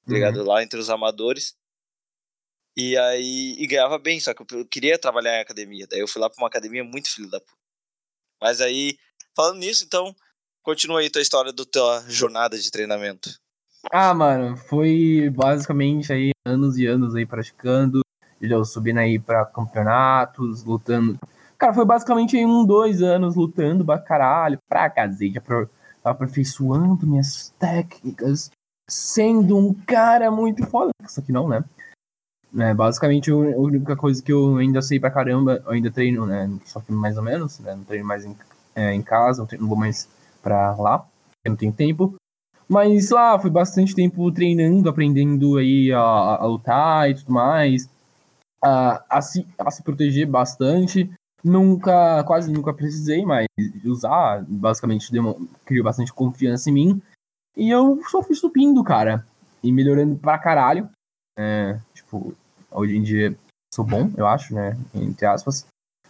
tá 0.06 0.14
ligado? 0.14 0.44
Lá 0.44 0.62
entre 0.62 0.80
os 0.80 0.90
amadores. 0.90 1.56
E 2.76 2.98
aí 2.98 3.56
e 3.58 3.68
ganhava 3.68 3.98
bem, 4.00 4.20
só 4.20 4.34
que 4.34 4.42
eu 4.42 4.68
queria 4.68 4.98
trabalhar 4.98 5.38
em 5.38 5.42
academia. 5.42 5.88
Daí 5.88 6.00
eu 6.00 6.08
fui 6.08 6.22
lá 6.22 6.30
pra 6.30 6.42
uma 6.42 6.48
academia 6.48 6.84
muito 6.84 7.10
filho 7.10 7.30
da 7.30 7.40
puta. 7.40 7.58
Mas 8.42 8.62
aí, 8.62 8.98
falando 9.36 9.60
nisso, 9.60 9.84
então, 9.84 10.16
continua 10.62 11.00
aí 11.00 11.10
tua 11.10 11.22
história 11.22 11.54
da 11.54 11.66
tua 11.66 12.04
jornada 12.10 12.58
de 12.58 12.70
treinamento. 12.70 13.30
Ah, 13.92 14.14
mano, 14.14 14.56
foi 14.58 15.30
basicamente 15.30 16.12
aí 16.12 16.32
anos 16.46 16.78
e 16.78 16.86
anos 16.88 17.16
aí 17.16 17.26
praticando, 17.26 18.02
eu 18.42 18.64
subindo 18.66 19.00
aí 19.00 19.20
pra 19.20 19.46
campeonatos, 19.46 20.64
lutando. 20.64 21.18
Cara, 21.58 21.74
foi 21.74 21.86
basicamente 21.86 22.36
aí 22.38 22.46
um, 22.46 22.66
dois 22.66 23.02
anos 23.02 23.36
lutando 23.36 23.86
pra 23.86 24.00
caralho, 24.00 24.58
pra 24.68 24.90
cacete, 24.90 25.40
aperfeiçoando 26.04 27.06
minhas 27.06 27.54
técnicas, 27.60 28.50
sendo 28.90 29.58
um 29.58 29.74
cara 29.74 30.32
muito 30.32 30.66
foda. 30.66 30.92
Só 31.08 31.22
que 31.22 31.32
não, 31.32 31.48
né? 31.48 31.64
É, 32.58 32.74
basicamente, 32.74 33.32
a 33.32 33.36
única 33.36 33.96
coisa 33.96 34.22
que 34.22 34.32
eu 34.32 34.58
ainda 34.58 34.82
sei 34.82 35.00
pra 35.00 35.12
caramba, 35.12 35.62
eu 35.66 35.72
ainda 35.72 35.92
treino, 35.92 36.26
né? 36.26 36.50
Só 36.66 36.80
que 36.82 36.92
mais 36.92 37.18
ou 37.18 37.24
menos, 37.24 37.60
né? 37.60 37.76
Não 37.76 37.84
treino 37.84 38.06
mais 38.08 38.26
em, 38.26 38.36
é, 38.76 38.94
em 38.94 39.02
casa, 39.02 39.40
não, 39.42 39.48
treino- 39.48 39.64
não 39.64 39.70
vou 39.70 39.78
mais 39.78 40.08
pra 40.42 40.76
lá, 40.78 41.00
porque 41.00 41.50
não 41.50 41.56
tenho 41.56 41.74
tempo. 41.74 42.16
Mas 42.68 43.10
lá, 43.10 43.38
foi 43.38 43.50
bastante 43.50 43.94
tempo 43.94 44.32
treinando, 44.32 44.90
aprendendo 44.90 45.58
aí 45.58 45.92
a, 45.92 46.00
a 46.00 46.46
lutar 46.46 47.10
e 47.10 47.16
tudo 47.16 47.32
mais. 47.32 47.90
A, 48.64 49.04
a, 49.18 49.22
se, 49.22 49.46
a 49.58 49.70
se 49.72 49.84
proteger 49.84 50.28
bastante. 50.28 51.10
Nunca, 51.44 52.24
quase 52.24 52.50
nunca 52.52 52.74
precisei, 52.74 53.26
mas 53.26 53.46
usar, 53.84 54.46
basicamente, 54.48 55.12
demo, 55.12 55.48
criou 55.66 55.84
bastante 55.84 56.14
confiança 56.14 56.70
em 56.70 56.74
mim. 56.74 57.02
E 57.58 57.70
eu 57.70 58.02
só 58.10 58.24
fui 58.24 58.36
subindo, 58.36 58.82
cara. 58.84 59.26
E 59.62 59.72
melhorando 59.72 60.16
pra 60.18 60.40
caralho. 60.40 60.90
É, 61.38 61.78
tipo, 61.94 62.34
hoje 62.72 62.96
em 62.96 63.02
dia 63.02 63.38
sou 63.74 63.84
bom, 63.84 64.10
eu 64.16 64.26
acho, 64.26 64.54
né? 64.56 64.78
Entre 64.94 65.26
aspas. 65.26 65.66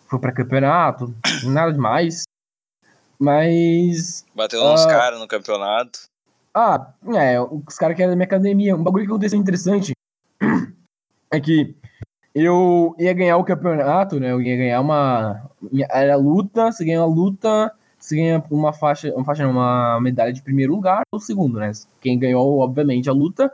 Fui 0.08 0.20
pra 0.20 0.32
campeonato, 0.32 1.12
nada 1.46 1.74
demais. 1.74 2.24
Mas 3.20 4.26
Bateu 4.36 4.64
uns 4.64 4.86
Ah. 4.86 4.88
caras 4.88 5.20
no 5.20 5.28
campeonato. 5.28 6.04
Ah, 6.54 6.94
é, 7.16 7.42
os 7.42 7.76
caras 7.78 7.96
que 7.96 8.04
eram 8.04 8.12
da 8.12 8.16
minha 8.16 8.26
academia. 8.26 8.76
Um 8.76 8.84
bagulho 8.84 9.06
que 9.06 9.12
aconteceu 9.12 9.40
interessante 9.40 9.94
é 11.32 11.40
que 11.40 11.76
eu 12.34 12.96
ia 13.00 13.14
ganhar 13.14 13.38
o 13.38 13.44
campeonato, 13.44 14.20
né? 14.20 14.32
Eu 14.32 14.42
ia 14.42 14.56
ganhar 14.56 14.82
uma. 14.82 15.50
Era 15.90 16.16
luta, 16.16 16.72
você 16.72 16.86
ganha 16.86 17.02
uma 17.02 17.14
luta, 17.14 17.74
você 17.98 18.16
ganha 18.16 18.44
uma 18.52 18.72
faixa, 18.72 19.12
uma 19.16 19.26
faixa, 19.26 19.48
uma 19.48 20.00
medalha 20.00 20.32
de 20.32 20.44
primeiro 20.44 20.74
lugar 20.74 21.02
ou 21.12 21.20
segundo, 21.20 21.60
né? 21.60 21.72
Quem 22.00 22.20
ganhou, 22.20 22.60
obviamente, 22.60 23.10
a 23.10 23.14
luta 23.14 23.52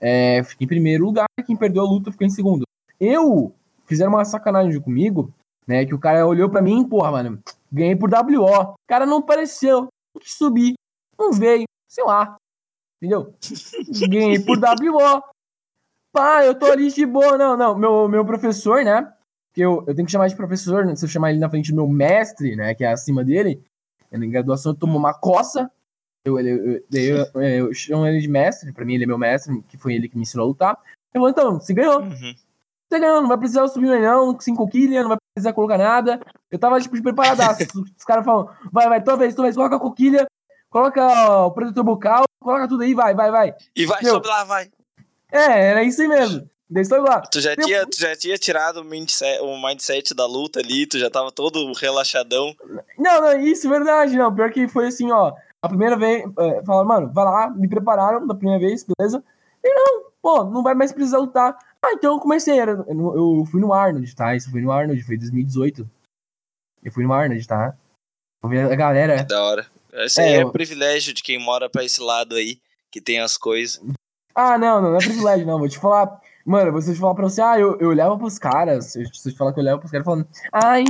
é, 0.00 0.42
fica 0.44 0.64
em 0.64 0.68
primeiro 0.68 1.04
lugar, 1.04 1.26
quem 1.46 1.56
perdeu 1.56 1.82
a 1.82 1.88
luta 1.88 2.12
fica 2.12 2.24
em 2.24 2.30
segundo. 2.30 2.64
Eu 3.00 3.52
fizeram 3.86 4.12
uma 4.12 4.24
sacanagem 4.24 4.80
comigo, 4.80 5.32
né? 5.66 5.84
Que 5.84 5.94
o 5.94 5.98
cara 5.98 6.26
olhou 6.26 6.48
pra 6.48 6.62
mim, 6.62 6.88
porra, 6.88 7.10
mano, 7.10 7.38
ganhei 7.72 7.96
por 7.96 8.08
WO. 8.08 8.72
O 8.72 8.74
cara 8.86 9.04
não 9.04 9.18
apareceu, 9.18 9.88
que 10.20 10.30
subir, 10.30 10.74
não 11.18 11.32
veio 11.32 11.64
sei 11.96 12.04
lá. 12.04 12.36
Entendeu? 13.00 13.34
Ganhei 14.08 14.38
por 14.38 14.58
WO. 14.58 15.22
Pá, 16.12 16.44
eu 16.44 16.54
tô 16.54 16.66
ali 16.66 16.90
de 16.92 17.06
boa. 17.06 17.38
Não, 17.38 17.56
não. 17.56 17.76
Meu, 17.76 18.08
meu 18.08 18.24
professor, 18.24 18.84
né? 18.84 19.10
Que 19.54 19.62
eu, 19.62 19.82
eu 19.86 19.94
tenho 19.94 20.04
que 20.04 20.12
chamar 20.12 20.28
de 20.28 20.36
professor, 20.36 20.84
né? 20.84 20.94
Se 20.94 21.04
eu 21.04 21.08
chamar 21.08 21.30
ele 21.30 21.40
na 21.40 21.48
frente 21.48 21.70
do 21.70 21.76
meu 21.76 21.88
mestre, 21.88 22.54
né? 22.54 22.74
Que 22.74 22.84
é 22.84 22.92
acima 22.92 23.24
dele. 23.24 23.62
Na 24.10 24.26
graduação 24.26 24.72
eu 24.72 24.78
tomo 24.78 24.96
uma 24.96 25.14
coça. 25.14 25.70
Eu, 26.24 26.38
eu, 26.38 26.56
eu, 26.66 26.82
eu, 26.92 27.40
é, 27.40 27.60
eu 27.60 27.72
chamo 27.72 28.06
ele 28.06 28.20
de 28.20 28.28
mestre. 28.28 28.72
Pra 28.72 28.84
mim, 28.84 28.94
ele 28.94 29.04
é 29.04 29.06
meu 29.06 29.18
mestre, 29.18 29.62
que 29.62 29.78
foi 29.78 29.94
ele 29.94 30.08
que 30.08 30.16
me 30.16 30.22
ensinou 30.22 30.44
a 30.44 30.48
lutar. 30.48 30.78
Eu 31.14 31.20
vou, 31.20 31.30
então, 31.30 31.58
você 31.58 31.72
ganhou. 31.72 32.02
Uhum. 32.02 32.34
Você 32.88 33.00
ganhou, 33.00 33.20
não 33.20 33.28
vai 33.28 33.38
precisar 33.38 33.66
subir 33.68 33.88
mais 33.88 34.02
não, 34.02 34.38
sem 34.38 34.54
coquilha, 34.54 35.02
não 35.02 35.08
vai 35.08 35.18
precisar 35.34 35.52
colocar 35.52 35.78
nada. 35.78 36.20
Eu 36.50 36.58
tava, 36.58 36.80
tipo, 36.80 36.94
de 36.94 37.02
preparadaço. 37.02 37.62
Os 37.96 38.04
caras 38.04 38.24
falam, 38.24 38.48
vai, 38.70 38.88
vai, 38.88 39.02
tua 39.02 39.16
vez, 39.16 39.34
tua 39.34 39.44
vez, 39.44 39.56
coloca 39.56 39.76
a 39.76 39.80
coquilha, 39.80 40.26
coloca 40.76 41.46
o 41.46 41.50
protetor 41.52 41.84
bucal, 41.84 42.24
coloca 42.42 42.68
tudo 42.68 42.82
aí, 42.82 42.92
vai, 42.92 43.14
vai, 43.14 43.30
vai. 43.30 43.54
E 43.74 43.86
vai, 43.86 44.02
Meu. 44.02 44.14
sobe 44.14 44.28
lá, 44.28 44.44
vai. 44.44 44.70
É, 45.32 45.70
era 45.70 45.82
isso 45.82 46.02
aí 46.02 46.08
mesmo. 46.08 46.48
Daí 46.68 46.82
estou 46.82 47.00
lá. 47.00 47.22
Tu 47.22 47.40
já, 47.40 47.54
Meu- 47.56 47.66
tinha, 47.66 47.86
tu 47.86 47.98
já 47.98 48.14
tinha 48.14 48.36
tirado 48.36 48.80
o 48.80 48.84
mindset, 48.84 49.40
o 49.40 49.56
mindset 49.56 50.12
da 50.14 50.26
luta 50.26 50.60
ali, 50.60 50.86
tu 50.86 50.98
já 50.98 51.08
tava 51.08 51.32
todo 51.32 51.72
relaxadão. 51.72 52.54
Não, 52.98 53.20
não, 53.22 53.40
isso 53.40 53.66
é 53.66 53.70
verdade, 53.70 54.16
não. 54.16 54.34
Pior 54.34 54.50
que 54.52 54.68
foi 54.68 54.88
assim, 54.88 55.10
ó. 55.10 55.32
A 55.62 55.68
primeira 55.68 55.96
vez, 55.96 56.24
é, 56.38 56.62
falaram, 56.62 56.88
mano, 56.88 57.12
vai 57.12 57.24
lá, 57.24 57.50
me 57.50 57.68
prepararam 57.68 58.26
da 58.26 58.34
primeira 58.34 58.60
vez, 58.60 58.84
beleza? 58.84 59.24
E 59.64 59.72
não, 59.72 60.10
pô, 60.20 60.44
não 60.44 60.62
vai 60.62 60.74
mais 60.74 60.92
precisar 60.92 61.18
lutar. 61.18 61.56
Ah, 61.82 61.92
então 61.92 62.14
eu 62.14 62.20
comecei, 62.20 62.58
era, 62.58 62.72
eu, 62.72 63.16
eu 63.40 63.44
fui 63.50 63.60
no 63.60 63.72
Arnold, 63.72 64.14
tá? 64.14 64.34
Isso 64.36 64.50
foi 64.50 64.60
no 64.60 64.70
Arnold, 64.72 65.02
foi 65.02 65.14
em 65.14 65.18
2018. 65.20 65.88
Eu 66.84 66.92
fui 66.92 67.04
no 67.04 67.12
Arnold, 67.12 67.46
tá? 67.46 67.74
Eu 68.42 68.48
vi 68.50 68.58
a 68.58 68.74
galera. 68.74 69.24
Da 69.24 69.42
hora. 69.42 69.66
Esse 70.04 70.20
aí 70.20 70.32
É, 70.34 70.36
é, 70.38 70.42
eu- 70.42 70.50
privilégio 70.50 71.12
de 71.14 71.22
quem 71.22 71.38
mora 71.38 71.68
pra 71.70 71.84
esse 71.84 72.00
lado 72.00 72.34
aí, 72.34 72.60
que 72.90 73.00
tem 73.00 73.20
as 73.20 73.36
coisas. 73.36 73.80
Ah, 74.34 74.58
não, 74.58 74.80
não, 74.82 74.90
não 74.90 74.96
é 74.96 75.00
privilégio, 75.00 75.46
não. 75.46 75.58
Vou 75.58 75.68
te 75.68 75.78
falar. 75.78 76.20
Mano, 76.44 76.70
vou 76.72 76.80
te 76.80 76.94
falar 76.94 77.14
pra 77.14 77.24
você, 77.28 77.40
ah, 77.42 77.58
eu, 77.58 77.78
eu 77.80 77.88
olhava 77.88 78.16
pros 78.18 78.38
caras. 78.38 78.94
Eu, 78.94 79.06
se 79.12 79.28
eu 79.28 79.32
te 79.32 79.38
falar 79.38 79.52
que 79.52 79.58
eu 79.58 79.62
olhava 79.64 79.78
pros 79.80 79.90
caras 79.90 80.04
falando, 80.04 80.28
ai, 80.52 80.84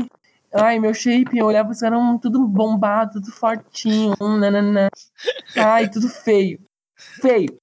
ai, 0.53 0.79
meu 0.79 0.93
shape, 0.93 1.39
eu 1.39 1.47
olhava 1.47 1.69
pros 1.69 1.81
caras, 1.81 1.99
hum, 1.99 2.19
tudo 2.19 2.47
bombado, 2.47 3.15
tudo 3.15 3.31
fortinho, 3.33 4.15
hum, 4.21 4.37
nananã. 4.37 4.89
Ai, 5.57 5.89
tudo 5.89 6.09
feio. 6.09 6.59
Feio. 6.95 7.57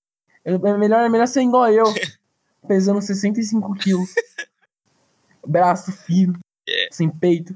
Eu- 0.44 0.66
É 0.66 0.78
melhor, 0.78 1.02
é 1.06 1.10
melhor 1.10 1.28
ser 1.28 1.42
igual 1.44 1.72
eu. 1.72 1.86
Pesando 2.68 3.02
65 3.02 3.74
quilos. 3.76 4.10
Braço 5.46 5.92
fino. 5.92 6.40
É. 6.68 6.88
Sem 6.92 7.10
peito. 7.10 7.56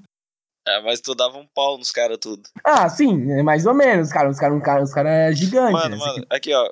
Ah, 0.68 0.82
mas 0.82 1.00
tu 1.00 1.16
dava 1.16 1.38
um 1.38 1.48
pau 1.48 1.78
nos 1.78 1.92
caras 1.92 2.18
tudo. 2.20 2.44
Ah, 2.64 2.90
sim, 2.90 3.32
é 3.32 3.42
mais 3.42 3.66
ou 3.66 3.74
menos. 3.74 4.08
Os 4.08 4.14
caras 4.14 4.38
cara, 4.38 4.54
os 4.54 4.62
cara, 4.62 4.86
cara 4.94 5.10
é 5.10 5.34
gigante. 5.34 5.72
Mano, 5.72 5.96
né? 5.96 5.98
mano, 5.98 6.26
aqui 6.30 6.54
ó, 6.54 6.70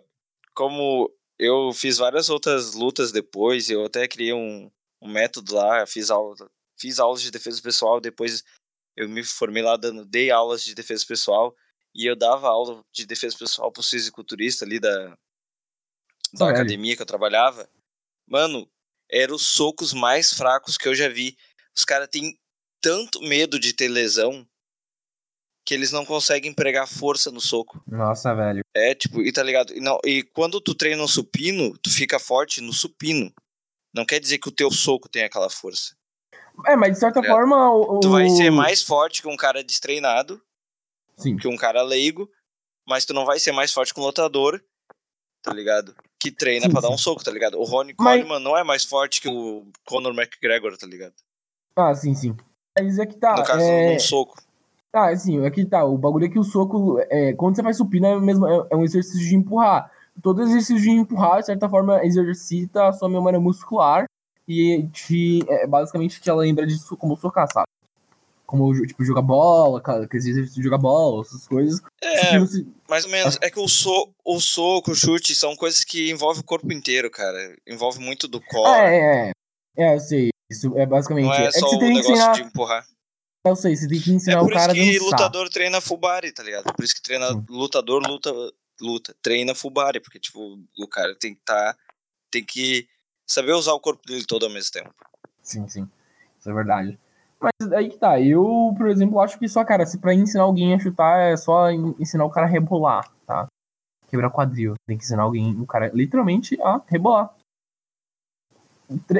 como 0.53 1.09
eu 1.39 1.71
fiz 1.73 1.97
várias 1.97 2.29
outras 2.29 2.73
lutas 2.73 3.11
depois, 3.11 3.69
eu 3.69 3.85
até 3.85 4.05
criei 4.07 4.33
um, 4.33 4.69
um 5.01 5.09
método 5.09 5.55
lá, 5.55 5.85
fiz 5.85 6.09
aula, 6.09 6.35
fiz 6.77 6.99
aulas 6.99 7.21
de 7.21 7.31
defesa 7.31 7.61
pessoal, 7.61 8.01
depois 8.01 8.43
eu 8.97 9.07
me 9.07 9.23
formei 9.23 9.63
lá 9.63 9.77
dando, 9.77 10.05
dei 10.05 10.29
aulas 10.29 10.63
de 10.63 10.75
defesa 10.75 11.05
pessoal 11.07 11.55
e 11.93 12.05
eu 12.05 12.15
dava 12.15 12.47
aula 12.47 12.83
de 12.91 13.05
defesa 13.05 13.37
pessoal 13.37 13.71
pros 13.71 13.89
fisiculturistas 13.89 14.67
ali 14.67 14.79
da, 14.79 15.07
da 15.07 15.17
Sério? 16.33 16.53
academia 16.53 16.95
que 16.95 17.01
eu 17.01 17.05
trabalhava. 17.05 17.69
Mano, 18.27 18.69
eram 19.09 19.35
os 19.35 19.45
socos 19.45 19.93
mais 19.93 20.33
fracos 20.33 20.77
que 20.77 20.87
eu 20.87 20.95
já 20.95 21.07
vi. 21.07 21.37
Os 21.75 21.85
caras 21.85 22.09
têm 22.09 22.37
tanto 22.85 23.19
medo 23.21 23.57
de 23.59 23.73
ter 23.73 23.87
lesão 23.87 24.47
que 25.65 25.73
eles 25.73 25.91
não 25.91 26.05
conseguem 26.05 26.51
empregar 26.51 26.87
força 26.87 27.31
no 27.31 27.41
soco. 27.41 27.83
Nossa, 27.87 28.35
velho. 28.35 28.63
É, 28.75 28.93
tipo, 28.93 29.23
e 29.23 29.31
tá 29.31 29.41
ligado? 29.41 29.73
E, 29.73 29.79
não, 29.79 29.97
e 30.05 30.21
quando 30.21 30.61
tu 30.61 30.75
treina 30.75 31.01
um 31.01 31.07
supino, 31.07 31.75
tu 31.79 31.89
fica 31.89 32.19
forte 32.19 32.61
no 32.61 32.71
supino. 32.71 33.33
Não 33.91 34.05
quer 34.05 34.19
dizer 34.19 34.37
que 34.37 34.47
o 34.49 34.51
teu 34.51 34.69
soco 34.69 35.09
tem 35.09 35.23
aquela 35.23 35.49
força. 35.49 35.95
É, 36.67 36.75
mas 36.75 36.93
de 36.93 36.99
certa 36.99 37.19
Ligado? 37.19 37.35
forma. 37.35 37.73
O, 37.73 37.99
Tu 37.99 38.09
vai 38.11 38.29
ser 38.29 38.51
mais 38.51 38.83
forte 38.83 39.23
que 39.23 39.27
um 39.27 39.35
cara 39.35 39.63
destreinado, 39.63 40.39
Sim. 41.17 41.35
que 41.37 41.47
um 41.47 41.57
cara 41.57 41.81
leigo, 41.81 42.29
mas 42.87 43.03
tu 43.03 43.13
não 43.13 43.25
vai 43.25 43.39
ser 43.39 43.51
mais 43.51 43.73
forte 43.73 43.93
que 43.93 43.99
um 43.99 44.03
lutador, 44.03 44.63
tá 45.41 45.51
ligado? 45.51 45.95
Que 46.19 46.29
treina 46.31 46.67
Sim, 46.67 46.71
pra 46.71 46.81
dar 46.81 46.89
um 46.91 46.97
soco, 46.97 47.23
tá 47.23 47.31
ligado? 47.31 47.59
O 47.59 47.63
Ronnie 47.63 47.95
Mas- 47.97 48.21
Coleman 48.21 48.39
não 48.39 48.55
é 48.55 48.63
mais 48.63 48.85
forte 48.85 49.19
que 49.19 49.27
o 49.27 49.65
Conor 49.85 50.13
McGregor, 50.13 50.77
tá 50.77 50.85
ligado? 50.85 51.15
Ah, 51.75 51.93
sim, 51.95 52.13
sim. 52.13 52.37
Mas 52.77 52.99
é 52.99 53.05
que 53.05 53.15
tá. 53.15 53.35
No 53.37 53.43
caso, 53.43 53.63
é... 53.63 53.93
num 53.93 53.99
soco. 53.99 54.35
Ah, 54.93 55.09
assim, 55.09 55.45
aqui 55.45 55.65
tá. 55.65 55.83
O 55.83 55.97
bagulho 55.97 56.25
é 56.25 56.29
que 56.29 56.39
o 56.39 56.43
soco, 56.43 56.97
é, 57.09 57.33
quando 57.33 57.55
você 57.55 57.63
faz 57.63 57.75
supino, 57.75 58.05
é, 58.05 58.19
mesmo, 58.19 58.47
é, 58.47 58.67
é 58.71 58.75
um 58.75 58.83
exercício 58.83 59.19
de 59.27 59.35
empurrar. 59.35 59.91
Todo 60.21 60.41
exercício 60.41 60.79
de 60.79 60.89
empurrar, 60.89 61.39
de 61.41 61.47
certa 61.47 61.67
forma, 61.67 62.03
exercita 62.05 62.87
a 62.87 62.93
sua 62.93 63.09
memória 63.09 63.37
muscular 63.39 64.05
e 64.47 64.87
te, 64.93 65.43
é, 65.49 65.67
basicamente 65.67 66.21
te 66.21 66.31
lembra 66.31 66.65
disso 66.65 66.95
como 66.95 67.17
socar, 67.17 67.45
sabe? 67.51 67.67
Como, 68.45 68.71
tipo, 68.85 69.03
jogar 69.03 69.21
bola, 69.23 69.81
cara, 69.81 70.07
que 70.07 70.15
exercício 70.15 70.55
de 70.55 70.63
jogar 70.63 70.77
bola, 70.77 71.23
essas 71.23 71.45
coisas. 71.45 71.81
É, 72.01 72.45
se- 72.45 72.65
mais 72.87 73.03
ou 73.03 73.11
menos. 73.11 73.37
É 73.41 73.49
que 73.49 73.59
o, 73.59 73.67
so, 73.67 74.09
o 74.23 74.39
soco, 74.39 74.91
o 74.91 74.95
chute, 74.95 75.35
são 75.35 75.55
coisas 75.57 75.83
que 75.83 76.09
envolvem 76.09 76.41
o 76.41 76.45
corpo 76.45 76.71
inteiro, 76.71 77.09
cara. 77.11 77.53
Envolve 77.67 77.99
muito 77.99 78.29
do 78.29 78.39
core. 78.39 78.69
Ah, 78.69 78.89
é, 78.89 79.29
é. 79.29 79.31
É, 79.77 79.95
eu 79.95 79.99
sei. 79.99 80.29
Isso 80.55 80.77
é 80.77 80.85
basicamente. 80.85 81.25
não 81.25 81.33
é 81.33 81.47
que 81.51 81.59
só 81.59 81.67
você 81.67 81.75
o 81.75 81.79
que 81.79 81.85
negócio 81.85 82.11
ensinar. 82.13 82.31
de 82.33 82.41
empurrar. 82.43 82.87
Eu 83.45 83.55
sei, 83.55 83.75
você 83.75 83.87
tem 83.87 84.01
que 84.01 84.11
ensinar 84.11 84.37
é 84.37 84.41
o 84.41 84.45
por 84.45 84.51
isso 84.53 84.59
cara 84.59 84.71
a 84.71 84.75
que 84.75 84.85
dançar. 84.93 85.05
lutador 85.05 85.49
treina 85.49 85.79
Fubari, 85.81 86.31
tá 86.31 86.41
ligado? 86.43 86.73
Por 86.73 86.83
isso 86.83 86.95
que 86.95 87.01
treina 87.01 87.27
Sim. 87.31 87.45
lutador 87.49 88.01
luta 88.07 88.31
luta, 88.81 89.15
treina 89.21 89.53
Fubari, 89.55 89.99
porque 89.99 90.19
tipo, 90.19 90.59
o 90.79 90.87
cara 90.87 91.15
tem 91.19 91.35
que 91.35 91.41
tá 91.45 91.75
tem 92.31 92.43
que 92.43 92.87
saber 93.29 93.53
usar 93.53 93.73
o 93.73 93.79
corpo 93.79 94.01
dele 94.05 94.25
todo 94.25 94.45
ao 94.45 94.51
mesmo 94.51 94.71
tempo. 94.71 94.93
Sim, 95.43 95.67
sim. 95.67 95.87
Isso 96.39 96.49
é 96.49 96.53
verdade. 96.53 96.99
Mas 97.39 97.71
aí 97.73 97.89
que 97.89 97.97
tá. 97.97 98.19
Eu, 98.19 98.73
por 98.77 98.87
exemplo, 98.89 99.19
acho 99.19 99.37
que 99.37 99.47
só, 99.47 99.63
cara, 99.63 99.85
se 99.85 99.99
pra 99.99 100.13
ensinar 100.13 100.43
alguém 100.43 100.73
a 100.73 100.79
chutar 100.79 101.19
é 101.19 101.37
só 101.37 101.69
en- 101.69 101.95
ensinar 101.99 102.25
o 102.25 102.29
cara 102.31 102.47
a 102.47 102.49
rebolar, 102.49 103.09
tá? 103.27 103.47
Quebrar 104.09 104.31
quadril. 104.31 104.73
Tem 104.87 104.97
que 104.97 105.03
ensinar 105.03 105.23
alguém, 105.23 105.55
o 105.59 105.65
cara, 105.67 105.91
literalmente, 105.93 106.59
a 106.61 106.81
rebolar. 106.87 107.31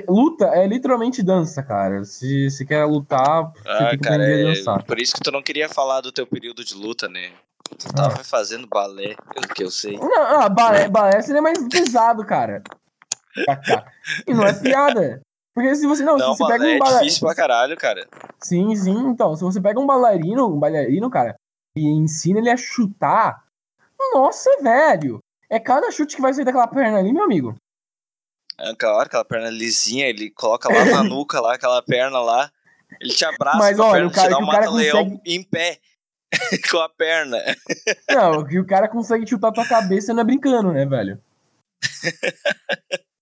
Luta 0.08 0.46
é 0.48 0.68
literalmente 0.68 1.24
dança, 1.24 1.64
cara. 1.64 2.04
Se 2.06 2.50
você 2.50 2.64
quer 2.66 2.86
lutar, 2.86 3.52
você 3.52 3.62
Ah, 3.68 3.78
tem 3.90 3.98
que 4.00 4.04
cara, 4.04 4.16
aprender 4.24 4.34
a 4.48 4.52
é 4.52 4.56
dançar. 4.56 4.84
por 4.84 5.00
isso 5.00 5.14
que 5.14 5.22
tu 5.22 5.32
não 5.32 5.42
queria 5.42 5.68
falar 5.68 6.02
do 6.02 6.12
teu 6.12 6.28
período 6.28 6.64
de 6.64 6.76
luta, 6.76 7.08
né? 7.10 7.32
Tu 7.80 7.88
Ah. 7.90 7.94
tava 8.10 8.24
fazendo 8.24 8.68
balé, 8.68 9.16
pelo 9.34 9.48
que 9.48 9.64
eu 9.64 9.72
sei. 9.72 9.98
Não, 9.98 10.42
ah, 10.42 10.50
balé, 10.50 10.88
balé 10.88 11.22
seria 11.22 11.42
mais 11.42 11.58
pesado, 11.68 12.24
cara. 12.26 12.62
E 14.28 14.34
não 14.34 14.46
é 14.46 14.54
piada. 14.54 15.22
Porque 15.54 15.74
se 15.76 15.88
você. 15.88 16.04
Não, 16.04 16.18
Não, 16.18 16.34
se 16.34 16.40
você 16.40 16.52
pega 16.52 16.64
um 16.66 16.68
é 16.68 16.78
balé. 16.78 17.00
difícil 17.00 17.26
pra 17.26 17.36
caralho, 17.36 17.76
cara. 17.78 18.08
Sim, 18.42 18.76
sim. 18.76 18.98
Então, 19.08 19.36
se 19.36 19.44
você 19.44 19.60
pega 19.60 19.80
um 19.80 19.88
bailarino, 19.88 20.48
um 20.54 20.60
bailarino, 20.60 21.10
cara, 21.10 21.36
e 21.78 21.88
ensina 21.88 22.40
ele 22.40 22.50
a 22.50 22.58
chutar, 22.58 23.44
nossa, 24.14 24.50
velho. 24.62 25.20
É 25.50 25.60
cada 25.60 25.92
chute 25.92 26.16
que 26.16 26.22
vai 26.22 26.34
sair 26.34 26.44
daquela 26.46 26.68
perna 26.68 26.98
ali, 27.00 27.14
meu 27.14 27.24
amigo. 27.24 27.56
É, 28.60 28.70
Aquela 28.72 28.94
hora, 28.96 29.06
aquela 29.08 29.26
perna 29.26 29.50
lisinha, 29.50 30.08
ele 30.08 30.30
coloca 30.32 30.70
lá 30.70 30.86
na 30.86 31.04
nuca, 31.04 31.40
lá, 31.42 31.56
aquela 31.56 31.82
perna 31.82 32.20
lá. 32.20 32.52
Ele 33.02 33.14
te 33.14 33.26
abraça 33.26 33.58
Mas 33.58 33.78
com 33.78 33.84
a 33.84 33.88
olha, 33.88 33.94
perna, 33.94 34.08
o 34.08 34.14
cara- 34.14 34.28
te 34.28 34.32
dá 34.32 34.38
um 34.38 34.46
mata-leão 34.46 35.04
consegue- 35.10 35.22
em 35.26 35.44
pé. 35.44 35.80
com 36.72 36.80
a 36.80 36.90
perna. 36.90 37.38
Não, 38.10 38.44
que 38.46 38.60
o 38.60 38.66
cara 38.66 38.88
consegue 38.90 39.28
chutar 39.28 39.52
tua 39.52 39.66
cabeça 39.66 40.14
não 40.14 40.22
é 40.22 40.26
brincando, 40.26 40.72
né, 40.74 40.86
velho? 40.86 41.22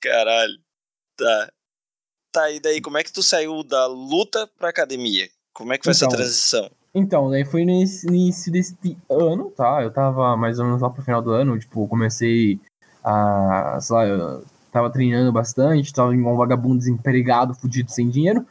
Caralho. 0.00 0.58
Tá. 1.16 1.52
Tá, 2.32 2.50
e 2.50 2.58
daí, 2.60 2.80
como 2.80 2.98
é 2.98 3.04
que 3.04 3.12
tu 3.12 3.22
saiu 3.22 3.62
da 3.62 3.86
luta 3.86 4.46
pra 4.58 4.68
academia? 4.70 5.28
Como 5.52 5.72
é 5.72 5.78
que 5.78 5.84
foi 5.84 5.92
essa 5.92 6.04
Então, 6.06 6.16
transição? 6.16 6.70
Então, 6.94 7.30
daí 7.30 7.44
foi 7.44 7.64
no 7.64 7.70
início 7.70 8.50
desse 8.52 8.76
ano, 9.08 9.50
tá? 9.50 9.82
Eu 9.82 9.92
tava 9.92 10.36
mais 10.36 10.58
ou 10.58 10.64
menos 10.64 10.80
lá 10.82 10.90
pro 10.90 11.02
final 11.02 11.22
do 11.22 11.30
ano, 11.32 11.58
tipo, 11.58 11.86
comecei 11.88 12.58
a, 13.04 13.78
lá, 13.90 14.06
eu 14.06 14.44
tava 14.72 14.90
treinando 14.90 15.30
bastante, 15.30 15.92
tava 15.92 16.14
igual 16.14 16.34
um 16.34 16.38
vagabundo 16.38 16.78
desempregado, 16.78 17.54
fudido, 17.54 17.90
sem 17.90 18.08
dinheiro. 18.08 18.44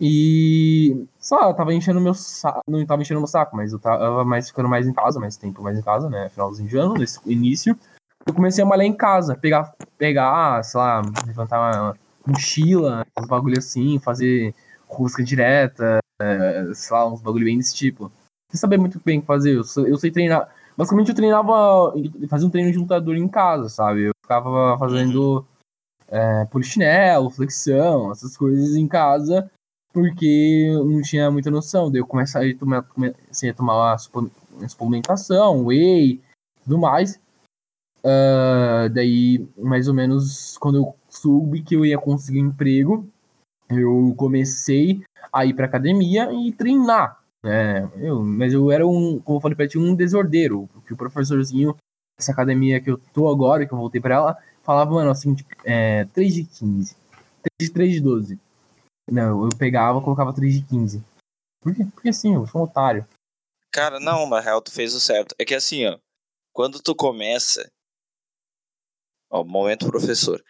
E, 0.00 1.06
sei 1.18 1.38
lá, 1.38 1.48
eu 1.48 1.54
tava 1.54 1.72
enchendo 1.72 2.00
meu 2.00 2.14
saco, 2.14 2.60
não 2.68 2.84
tava 2.84 3.02
enchendo 3.02 3.20
meu 3.20 3.26
saco, 3.26 3.56
mas 3.56 3.72
eu 3.72 3.78
tava 3.78 4.24
mais 4.24 4.48
ficando 4.48 4.68
mais 4.68 4.86
em 4.86 4.92
casa, 4.92 5.18
mais 5.18 5.36
tempo 5.36 5.62
mais 5.62 5.78
em 5.78 5.82
casa, 5.82 6.10
né? 6.10 6.28
Finalzinho 6.28 6.68
de 6.68 6.76
ano, 6.76 6.94
nesse 6.94 7.18
início. 7.26 7.78
Eu 8.26 8.34
comecei 8.34 8.62
a 8.62 8.66
malhar 8.66 8.86
em 8.86 8.96
casa, 8.96 9.36
pegar, 9.36 9.72
pegar, 9.96 10.62
sei 10.64 10.80
lá, 10.80 11.02
levantar 11.26 11.58
uma 11.58 11.96
mochila, 12.26 13.06
uns 13.18 13.28
bagulho 13.28 13.58
assim, 13.58 13.98
fazer 13.98 14.54
rosca 14.88 15.22
direta, 15.22 16.00
é, 16.20 16.70
sei 16.74 16.96
lá, 16.96 17.10
uns 17.10 17.20
bagulho 17.20 17.44
bem 17.44 17.58
desse 17.58 17.74
tipo. 17.74 18.10
Você 18.50 18.58
saber 18.58 18.78
muito 18.78 19.00
bem 19.04 19.18
o 19.18 19.20
que 19.20 19.26
fazer. 19.26 19.56
Eu, 19.56 19.86
eu 19.86 19.96
sei 19.96 20.10
treinar. 20.10 20.48
Basicamente, 20.76 21.10
eu 21.10 21.14
treinava, 21.14 21.94
fazia 22.28 22.46
um 22.46 22.50
treino 22.50 22.72
de 22.72 22.78
lutador 22.78 23.16
em 23.16 23.28
casa, 23.28 23.68
sabe? 23.68 24.04
Eu 24.04 24.12
ficava 24.22 24.76
fazendo 24.78 25.46
é, 26.08 26.44
polichinelo, 26.46 27.30
flexão, 27.30 28.10
essas 28.10 28.36
coisas 28.36 28.74
em 28.74 28.88
casa, 28.88 29.50
porque 29.92 30.66
eu 30.68 30.84
não 30.84 31.00
tinha 31.02 31.30
muita 31.30 31.50
noção. 31.50 31.90
Daí 31.90 32.00
eu 32.00 32.06
comecei 32.06 32.52
a 32.52 32.58
tomar, 32.58 32.82
comecei 32.82 33.50
a 33.50 33.54
tomar 33.54 33.74
uma 33.76 33.98
supl- 33.98 34.30
suplementação, 34.68 35.66
whey, 35.66 36.20
tudo 36.64 36.78
mais. 36.78 37.20
Ah, 38.04 38.88
daí, 38.92 39.48
mais 39.56 39.88
ou 39.88 39.94
menos, 39.94 40.58
quando 40.58 40.78
eu 40.78 40.94
soube 41.08 41.62
que 41.62 41.74
eu 41.74 41.86
ia 41.86 41.98
conseguir 41.98 42.42
um 42.42 42.48
emprego, 42.48 43.06
eu 43.70 44.14
comecei 44.16 45.02
a 45.32 45.46
ir 45.46 45.54
pra 45.54 45.66
academia 45.66 46.30
e 46.32 46.52
treinar. 46.52 47.23
Né? 47.44 47.90
Eu, 47.96 48.22
mas 48.22 48.54
eu 48.54 48.72
era 48.72 48.86
um, 48.86 49.20
como 49.20 49.36
eu 49.36 49.40
falei 49.40 49.54
pra 49.54 49.68
ti, 49.68 49.78
um 49.78 49.94
desordeiro. 49.94 50.66
Que 50.86 50.94
o 50.94 50.96
professorzinho 50.96 51.76
dessa 52.18 52.32
academia 52.32 52.80
que 52.80 52.90
eu 52.90 52.98
tô 53.12 53.28
agora, 53.28 53.66
que 53.66 53.74
eu 53.74 53.78
voltei 53.78 54.00
pra 54.00 54.14
ela, 54.14 54.38
falava, 54.62 54.92
mano, 54.92 55.10
assim, 55.10 55.34
tipo, 55.34 55.50
é, 55.62 56.06
3 56.06 56.34
de 56.34 56.44
15, 56.44 56.96
3 56.96 57.68
de, 57.68 57.70
3 57.70 57.92
de 57.92 58.00
12. 58.00 58.40
Não, 59.10 59.44
eu 59.44 59.50
pegava 59.58 60.00
colocava 60.00 60.32
3 60.32 60.54
de 60.54 60.62
15. 60.62 61.04
Por 61.60 61.74
quê? 61.74 61.84
Porque 61.92 62.12
sim, 62.14 62.34
eu 62.34 62.46
sou 62.46 62.62
um 62.62 62.64
otário. 62.64 63.06
Cara, 63.70 64.00
não, 64.00 64.26
na 64.26 64.40
real 64.40 64.62
tu 64.62 64.72
fez 64.72 64.94
o 64.94 65.00
certo. 65.00 65.34
É 65.38 65.44
que 65.44 65.54
assim, 65.54 65.84
ó, 65.86 65.98
quando 66.50 66.80
tu 66.80 66.94
começa. 66.94 67.68
Ó, 69.30 69.44
momento 69.44 69.86
professor. 69.86 70.42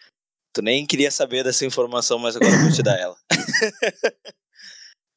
Tu 0.53 0.61
nem 0.61 0.85
queria 0.85 1.11
saber 1.11 1.43
dessa 1.43 1.65
informação, 1.65 2.17
mas 2.17 2.37
agora 2.37 2.53
eu 2.53 2.61
vou 2.61 2.71
te 2.71 2.81
dar 2.81 2.97
ela. 2.97 3.17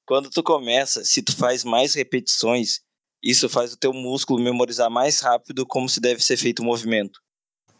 quando 0.08 0.30
tu 0.30 0.42
começa, 0.42 1.04
se 1.04 1.20
tu 1.20 1.36
faz 1.36 1.62
mais 1.62 1.92
repetições, 1.92 2.80
isso 3.22 3.46
faz 3.46 3.74
o 3.74 3.76
teu 3.76 3.92
músculo 3.92 4.42
memorizar 4.42 4.90
mais 4.90 5.20
rápido 5.20 5.66
como 5.66 5.86
se 5.86 6.00
deve 6.00 6.24
ser 6.24 6.38
feito 6.38 6.60
o 6.60 6.64
movimento. 6.64 7.20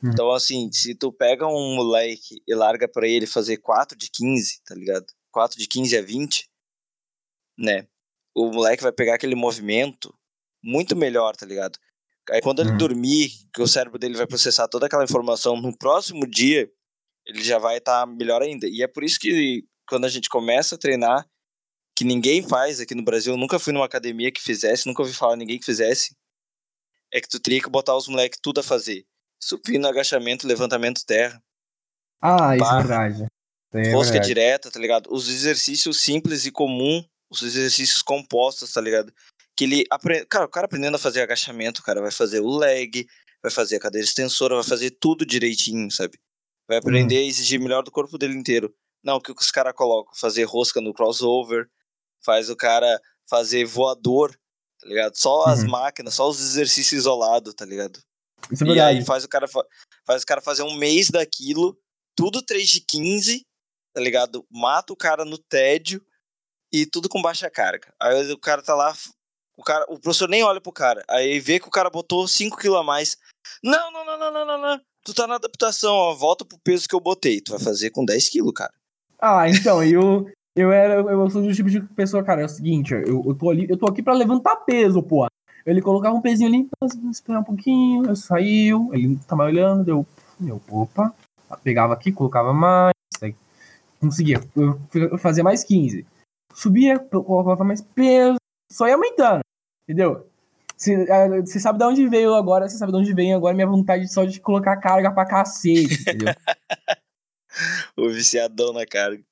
Hum. 0.05 0.11
Então, 0.12 0.31
assim, 0.31 0.70
se 0.70 0.95
tu 0.95 1.11
pega 1.11 1.47
um 1.47 1.74
moleque 1.74 2.43
e 2.47 2.55
larga 2.55 2.87
pra 2.87 3.09
ele 3.09 3.26
fazer 3.26 3.57
4 3.57 3.97
de 3.97 4.11
15, 4.12 4.61
tá 4.62 4.74
ligado? 4.74 5.07
4 5.33 5.59
de 5.59 5.66
15 5.66 5.97
a 5.97 6.03
20, 6.03 6.51
né? 7.59 7.89
O 8.35 8.51
moleque 8.51 8.83
vai 8.83 8.93
pegar 8.93 9.14
aquele 9.14 9.35
movimento 9.35 10.14
muito 10.62 10.95
melhor, 10.95 11.35
tá 11.35 11.47
ligado? 11.47 11.79
Aí 12.31 12.43
quando 12.43 12.61
ele 12.61 12.72
Hum. 12.72 12.76
dormir, 12.76 13.31
que 13.55 13.62
o 13.62 13.66
cérebro 13.66 13.99
dele 13.99 14.18
vai 14.18 14.26
processar 14.26 14.68
toda 14.68 14.85
aquela 14.85 15.05
informação 15.05 15.57
no 15.57 15.74
próximo 15.74 16.26
dia, 16.26 16.70
ele 17.24 17.43
já 17.43 17.59
vai 17.59 17.79
estar 17.79 18.07
melhor 18.07 18.43
ainda. 18.43 18.68
E 18.68 18.83
é 18.83 18.87
por 18.87 19.03
isso 19.03 19.18
que 19.18 19.64
quando 19.89 20.05
a 20.05 20.11
gente 20.11 20.29
começa 20.29 20.74
a 20.74 20.79
treinar, 20.79 21.26
que 21.99 22.05
ninguém 22.05 22.41
faz 22.45 22.79
aqui 22.79 22.95
no 22.95 23.03
Brasil, 23.03 23.33
eu 23.33 23.37
nunca 23.37 23.59
fui 23.59 23.73
numa 23.73 23.85
academia 23.85 24.31
que 24.31 24.41
fizesse, 24.41 24.87
nunca 24.87 25.03
ouvi 25.03 25.13
falar 25.13 25.33
de 25.33 25.41
ninguém 25.41 25.59
que 25.59 25.65
fizesse, 25.65 26.15
é 27.13 27.21
que 27.21 27.29
tu 27.29 27.41
teria 27.41 27.61
que 27.61 27.69
botar 27.69 27.97
os 27.97 28.07
moleques 28.07 28.39
tudo 28.41 28.61
a 28.61 28.63
fazer. 28.63 29.05
Supino, 29.43 29.89
agachamento, 29.89 30.47
levantamento 30.47 31.05
terra, 31.05 31.43
Ah, 32.23 32.57
isso 32.57 32.65
é 32.65 32.77
verdade. 32.77 33.27
É 33.75 33.91
rosca 33.91 34.13
verdade. 34.13 34.29
direta, 34.29 34.71
tá 34.71 34.79
ligado? 34.79 35.13
Os 35.13 35.29
exercícios 35.29 36.01
simples 36.01 36.47
e 36.47 36.53
comum, 36.53 37.05
os 37.29 37.43
exercícios 37.43 38.01
compostos, 38.01 38.73
tá 38.73 38.81
ligado? 38.81 39.13
Que 39.57 39.65
ele 39.65 39.85
aprende. 39.91 40.25
Cara, 40.27 40.45
o 40.45 40.49
cara 40.49 40.67
aprendendo 40.67 40.95
a 40.95 41.01
fazer 41.01 41.21
agachamento, 41.21 41.83
cara, 41.83 42.01
vai 42.01 42.13
fazer 42.13 42.39
o 42.39 42.59
leg, 42.59 43.09
vai 43.43 43.51
fazer 43.51 43.75
a 43.75 43.81
cadeira 43.81 44.07
extensora, 44.07 44.55
vai 44.55 44.63
fazer 44.65 44.93
tudo 45.01 45.27
direitinho, 45.27 45.91
sabe? 45.91 46.17
Vai 46.69 46.79
aprender 46.79 47.17
a 47.17 47.23
exigir 47.23 47.59
melhor 47.59 47.83
do 47.83 47.91
corpo 47.91 48.17
dele 48.17 48.35
inteiro. 48.35 48.73
Não, 49.03 49.17
o 49.17 49.21
que 49.21 49.33
os 49.33 49.51
caras 49.51 49.75
colocam? 49.75 50.15
Fazer 50.15 50.45
rosca 50.45 50.81
no 50.81 50.95
crossover, 50.95 51.69
faz 52.25 52.51
o 52.51 52.57
cara 52.57 53.01
fazer 53.29 53.64
voador, 53.64 54.33
tá 54.81 54.89
ligado? 54.89 55.14
Só 55.16 55.47
as 55.47 55.62
Uhum. 55.64 55.71
máquinas, 55.71 56.14
só 56.14 56.29
os 56.29 56.41
exercícios 56.41 57.01
isolados, 57.01 57.55
tá 57.55 57.64
ligado? 57.64 58.01
Isso 58.51 58.64
é 58.64 58.69
E 58.69 58.81
aí 58.81 59.05
faz 59.05 59.25
o 59.25 59.29
cara 59.29 59.47
fa- 59.49 59.66
faz 60.07 60.23
o 60.23 60.27
cara 60.27 60.41
fazer 60.41 60.62
um 60.62 60.77
mês 60.77 61.11
daquilo, 61.11 61.79
tudo 62.16 62.41
3 62.43 62.69
de 62.69 62.81
15, 62.81 63.45
tá 63.93 64.01
ligado? 64.01 64.47
Mata 64.51 64.93
o 64.93 64.97
cara 64.97 65.25
no 65.25 65.37
tédio 65.39 66.05
e 66.73 66.87
tudo 66.87 67.09
com 67.09 67.21
baixa 67.23 67.51
carga. 67.51 67.93
Aí 68.01 68.33
o 68.33 68.39
cara 68.39 68.62
tá 68.62 68.75
lá, 68.75 68.95
o 69.57 69.62
cara, 69.62 69.85
o 69.89 69.99
professor 69.99 70.29
nem 70.29 70.43
olha 70.43 70.61
pro 70.61 70.73
cara. 70.73 71.05
Aí 71.09 71.39
vê 71.41 71.59
que 71.61 71.69
o 71.69 71.71
cara 71.71 71.91
botou 71.91 72.27
5 72.29 72.57
kg 72.57 72.77
a 72.77 72.83
mais. 72.83 73.16
Não, 73.62 73.91
não, 73.91 74.05
não, 74.05 74.19
não, 74.19 74.33
não, 74.33 74.47
não, 74.47 74.59
não. 74.59 74.81
Tu 75.05 75.14
tá 75.14 75.27
na 75.27 75.37
adaptação, 75.37 75.93
ó, 75.95 76.14
volta 76.14 76.45
pro 76.45 76.59
peso 76.59 76.89
que 76.89 76.95
eu 76.95 77.01
botei. 77.01 77.41
Tu 77.41 77.51
vai 77.51 77.61
fazer 77.61 77.91
com 77.91 78.05
10 78.05 78.29
kg, 78.31 78.53
cara. 78.53 78.75
Ah, 79.21 79.49
então, 79.49 79.83
eu, 79.83 80.31
eu 80.59 80.73
era. 80.73 80.95
Eu 80.95 81.31
sou 81.31 81.43
do 81.43 81.55
tipo 81.55 81.71
de 81.71 81.81
pessoa, 81.81 82.23
cara, 82.23 82.43
é 82.43 82.45
o 82.45 82.49
seguinte, 82.49 82.93
eu, 82.93 83.25
eu, 83.27 83.35
tô 83.35 83.51
ali, 83.51 83.67
eu 83.69 83.77
tô 83.77 83.87
aqui 83.87 84.03
pra 84.03 84.15
levantar 84.15 84.57
peso, 84.57 85.03
pô. 85.03 85.27
Ele 85.65 85.83
colocava 85.83 86.17
um 86.17 86.21
pezinho 86.21 86.49
ali, 86.49 86.69
esperar 87.11 87.41
um 87.41 87.45
pouquinho, 87.45 88.07
eu 88.07 88.17
saiu, 88.17 88.91
ele 88.93 89.19
tava 89.27 89.45
olhando, 89.45 89.85
deu. 89.85 90.07
Eu, 90.45 90.61
opa, 90.71 91.15
pegava 91.63 91.93
aqui, 91.93 92.11
colocava 92.11 92.53
mais, 92.53 92.93
aí 93.23 93.35
conseguia. 94.01 94.43
Eu, 94.57 94.81
eu 94.95 95.19
fazia 95.19 95.45
mais 95.45 95.63
15. 95.63 96.07
Subia, 96.55 96.99
colocava 96.99 97.65
mais 97.65 97.83
peso, 97.83 98.39
só 98.73 98.89
ia 98.89 98.95
aumentando, 98.95 99.41
entendeu? 99.85 100.27
Você 100.77 101.07
você 101.45 101.61
sabe 101.61 101.79
de 101.79 101.85
onde 101.85 102.09
veio 102.09 102.35
agora, 102.35 102.69
você 102.69 102.79
sabe 102.79 102.93
de 102.93 102.99
onde 102.99 103.13
vem 103.13 103.35
agora 103.35 103.55
minha 103.55 103.67
vontade 103.67 104.11
só 104.11 104.25
de 104.25 104.41
colocar 104.41 104.77
carga 104.77 105.11
pra 105.11 105.27
cacete, 105.27 106.03
entendeu? 106.03 106.35
O 107.97 108.09
viciadão 108.11 108.73
na 108.73 108.87
carga. 108.87 109.25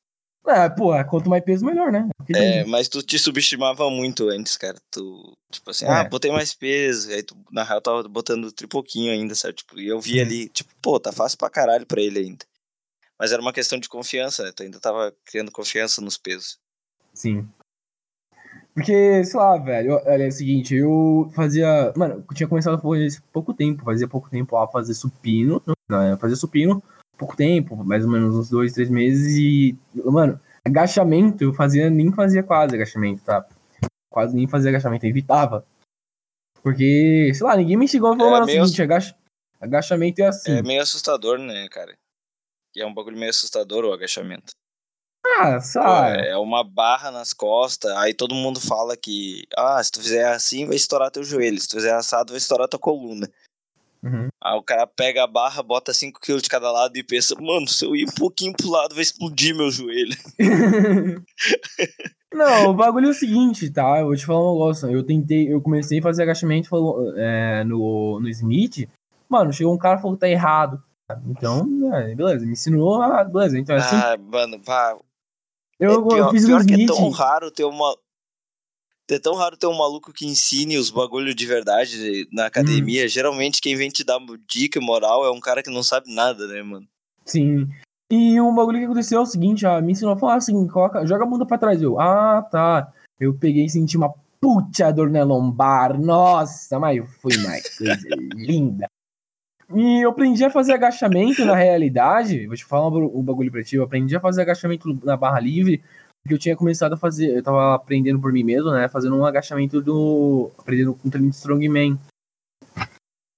É, 0.48 0.68
pô, 0.68 0.92
quanto 1.06 1.28
mais 1.28 1.44
peso, 1.44 1.64
melhor, 1.64 1.90
né? 1.90 2.08
Porque 2.16 2.32
É, 2.36 2.64
mas 2.64 2.88
tu 2.88 3.02
te 3.02 3.18
subestimava 3.18 3.90
muito 3.90 4.28
antes, 4.28 4.56
cara. 4.56 4.78
Tu, 4.90 5.36
tipo 5.50 5.70
assim, 5.70 5.84
É. 5.84 5.88
ah, 5.88 6.04
botei 6.04 6.30
mais 6.30 6.54
peso. 6.54 7.10
Aí 7.10 7.22
tu, 7.22 7.36
na 7.50 7.64
real, 7.64 7.80
tava 7.80 8.02
botando 8.08 8.52
tri 8.52 8.66
pouquinho 8.66 9.12
ainda, 9.12 9.34
sabe? 9.34 9.54
Tipo, 9.54 9.78
e 9.80 9.88
eu 9.88 10.00
vi 10.00 10.20
ali, 10.20 10.48
tipo, 10.48 10.70
pô, 10.80 11.00
tá 11.00 11.12
fácil 11.12 11.36
pra 11.36 11.50
caralho 11.50 11.84
pra 11.84 12.00
ele 12.00 12.20
ainda. 12.20 12.44
Mas 13.18 13.32
era 13.32 13.42
uma 13.42 13.52
questão 13.52 13.78
de 13.78 13.88
confiança, 13.88 14.44
né? 14.44 14.52
Tu 14.54 14.62
ainda 14.62 14.78
tava 14.78 15.12
criando 15.24 15.50
confiança 15.50 16.00
nos 16.00 16.16
pesos. 16.16 16.58
Sim. 17.12 17.48
Porque, 18.74 19.24
sei 19.24 19.40
lá, 19.40 19.56
velho, 19.56 19.94
olha, 20.04 20.24
é 20.24 20.28
o 20.28 20.32
seguinte, 20.32 20.74
eu 20.74 21.30
fazia. 21.34 21.94
Mano, 21.96 22.22
eu 22.28 22.34
tinha 22.36 22.48
começado 22.48 22.74
a 22.74 22.78
fazer 22.78 23.22
pouco 23.32 23.54
tempo, 23.54 23.82
fazia 23.82 24.06
pouco 24.06 24.28
tempo 24.28 24.54
lá 24.54 24.68
fazer 24.68 24.92
supino. 24.94 25.62
Não, 25.88 26.02
eu 26.10 26.18
fazia 26.18 26.36
supino 26.36 26.82
pouco 27.18 27.36
tempo, 27.36 27.76
mais 27.76 28.04
ou 28.04 28.10
menos 28.10 28.34
uns 28.34 28.50
dois, 28.50 28.72
três 28.72 28.88
meses. 28.90 29.36
E, 29.36 29.76
mano, 30.04 30.40
agachamento 30.64 31.42
eu 31.44 31.52
fazia, 31.52 31.88
nem 31.90 32.12
fazia 32.12 32.42
quase 32.42 32.74
agachamento, 32.74 33.22
tá? 33.24 33.46
Quase 34.10 34.34
nem 34.34 34.46
fazia 34.46 34.70
agachamento, 34.70 35.04
eu 35.06 35.10
evitava. 35.10 35.64
Porque, 36.62 37.30
sei 37.34 37.46
lá, 37.46 37.56
ninguém 37.56 37.76
me 37.76 37.86
chegou 37.88 38.14
e 38.14 38.16
falou, 38.16 38.34
É 38.36 38.38
é 38.38 38.42
o 38.42 38.46
meio- 38.46 38.64
seguinte, 38.64 38.82
agacha- 38.82 39.16
agachamento 39.60 40.20
é 40.22 40.26
assim. 40.26 40.52
É 40.52 40.62
meio 40.62 40.82
assustador, 40.82 41.38
né, 41.38 41.68
cara? 41.70 41.96
E 42.74 42.82
é 42.82 42.86
um 42.86 42.92
bagulho 42.92 43.16
meio 43.16 43.30
assustador 43.30 43.84
o 43.84 43.92
agachamento. 43.92 44.52
Ah, 45.38 45.58
Pô, 45.60 45.78
lá. 45.80 46.10
é 46.16 46.36
uma 46.36 46.64
barra 46.64 47.10
nas 47.10 47.32
costas, 47.32 47.90
aí 47.96 48.14
todo 48.14 48.34
mundo 48.34 48.60
fala 48.60 48.96
que, 48.96 49.44
ah, 49.56 49.82
se 49.82 49.90
tu 49.90 50.00
fizer 50.00 50.26
assim 50.28 50.64
vai 50.66 50.76
estourar 50.76 51.10
teu 51.10 51.22
joelho, 51.24 51.60
se 51.60 51.68
tu 51.68 51.76
fizer 51.76 51.92
assado 51.94 52.32
vai 52.32 52.38
estourar 52.38 52.68
tua 52.68 52.78
coluna. 52.78 53.28
Uhum. 54.06 54.28
Aí 54.42 54.56
o 54.56 54.62
cara 54.62 54.86
pega 54.86 55.24
a 55.24 55.26
barra, 55.26 55.62
bota 55.62 55.90
5kg 55.92 56.40
de 56.40 56.48
cada 56.48 56.70
lado 56.70 56.96
e 56.96 57.02
pensa, 57.02 57.34
mano, 57.40 57.66
se 57.66 57.84
eu 57.84 57.96
ir 57.96 58.04
um 58.08 58.14
pouquinho 58.14 58.52
pro 58.56 58.70
lado 58.70 58.94
vai 58.94 59.02
explodir 59.02 59.56
meu 59.56 59.70
joelho. 59.70 60.14
Não, 62.32 62.70
o 62.70 62.74
bagulho 62.74 63.06
é 63.06 63.10
o 63.10 63.14
seguinte, 63.14 63.70
tá? 63.70 64.00
Eu 64.00 64.06
vou 64.06 64.16
te 64.16 64.26
falar 64.26 64.50
um 64.50 64.52
negócio. 64.52 64.90
Eu 64.90 65.02
tentei, 65.04 65.52
eu 65.52 65.60
comecei 65.60 65.98
a 66.00 66.02
fazer 66.02 66.22
agachamento 66.22 66.68
falou, 66.68 67.12
é, 67.16 67.64
no, 67.64 68.20
no 68.20 68.28
Smith. 68.28 68.88
Mano, 69.28 69.52
chegou 69.52 69.74
um 69.74 69.78
cara 69.78 69.98
e 69.98 70.02
falou 70.02 70.16
que 70.16 70.20
tá 70.20 70.28
errado. 70.28 70.82
Então, 71.26 71.66
é, 71.94 72.14
beleza, 72.14 72.44
me 72.44 72.52
ensinou, 72.52 73.00
beleza. 73.32 73.58
Então, 73.58 73.76
assim, 73.76 73.96
Ah, 73.96 74.16
mano, 74.18 74.60
pá. 74.60 74.96
eu, 75.80 75.90
é 75.90 75.94
eu 75.94 76.06
pior, 76.08 76.30
fiz 76.30 76.44
pior 76.44 76.60
no 76.60 76.66
que 76.66 76.74
é 76.74 76.76
Smith. 76.76 76.88
tão 76.94 77.10
raro 77.10 77.50
ter 77.50 77.64
uma. 77.64 77.96
É 79.08 79.18
tão 79.18 79.34
raro 79.34 79.56
ter 79.56 79.66
um 79.66 79.76
maluco 79.76 80.12
que 80.12 80.26
ensine 80.26 80.76
os 80.76 80.90
bagulho 80.90 81.34
de 81.34 81.46
verdade 81.46 82.28
na 82.32 82.46
academia. 82.46 83.04
Hum. 83.04 83.08
Geralmente 83.08 83.60
quem 83.60 83.76
vem 83.76 83.88
te 83.88 84.02
dar 84.02 84.18
dica 84.48 84.78
e 84.78 84.82
moral 84.82 85.24
é 85.24 85.30
um 85.30 85.40
cara 85.40 85.62
que 85.62 85.70
não 85.70 85.82
sabe 85.82 86.12
nada, 86.12 86.46
né, 86.48 86.62
mano? 86.62 86.86
Sim. 87.24 87.68
E 88.10 88.40
um 88.40 88.54
bagulho 88.54 88.78
que 88.78 88.84
aconteceu 88.84 89.18
é 89.18 89.22
o 89.22 89.26
seguinte, 89.26 89.66
ó, 89.66 89.80
me 89.80 89.92
ensinou 89.92 90.14
a 90.14 90.16
falar 90.16 90.36
assim, 90.36 90.66
coloca, 90.68 91.06
joga 91.06 91.24
a 91.24 91.26
bunda 91.26 91.46
pra 91.46 91.58
trás. 91.58 91.80
Eu, 91.80 92.00
ah, 92.00 92.42
tá. 92.42 92.92
Eu 93.18 93.34
peguei 93.34 93.64
e 93.64 93.70
senti 93.70 93.96
uma 93.96 94.12
puta 94.40 94.92
dor 94.92 95.10
na 95.10 95.24
lombar. 95.24 95.98
Nossa, 95.98 96.78
mas 96.78 97.04
foi 97.20 97.36
mais 97.38 97.68
coisa 97.78 98.08
linda. 98.34 98.88
E 99.74 100.04
eu 100.04 100.10
aprendi 100.10 100.44
a 100.44 100.50
fazer 100.50 100.74
agachamento 100.74 101.44
na 101.44 101.56
realidade. 101.56 102.46
Vou 102.46 102.54
te 102.54 102.64
falar 102.64 102.88
um 102.88 103.22
bagulho 103.22 103.50
pra 103.50 103.64
ti. 103.64 103.76
Eu 103.76 103.82
aprendi 103.82 104.14
a 104.14 104.20
fazer 104.20 104.42
agachamento 104.42 105.00
na 105.04 105.16
barra 105.16 105.40
livre. 105.40 105.82
Porque 106.26 106.34
eu 106.34 106.38
tinha 106.40 106.56
começado 106.56 106.92
a 106.94 106.96
fazer. 106.96 107.36
Eu 107.36 107.42
tava 107.42 107.76
aprendendo 107.76 108.20
por 108.20 108.32
mim 108.32 108.42
mesmo, 108.42 108.72
né? 108.72 108.88
Fazendo 108.88 109.16
um 109.16 109.24
agachamento 109.24 109.80
do. 109.80 110.50
Aprendendo 110.58 110.94
com 110.94 111.06
um 111.06 111.10
treino 111.10 111.30
de 111.30 111.36
Strongman. 111.36 111.96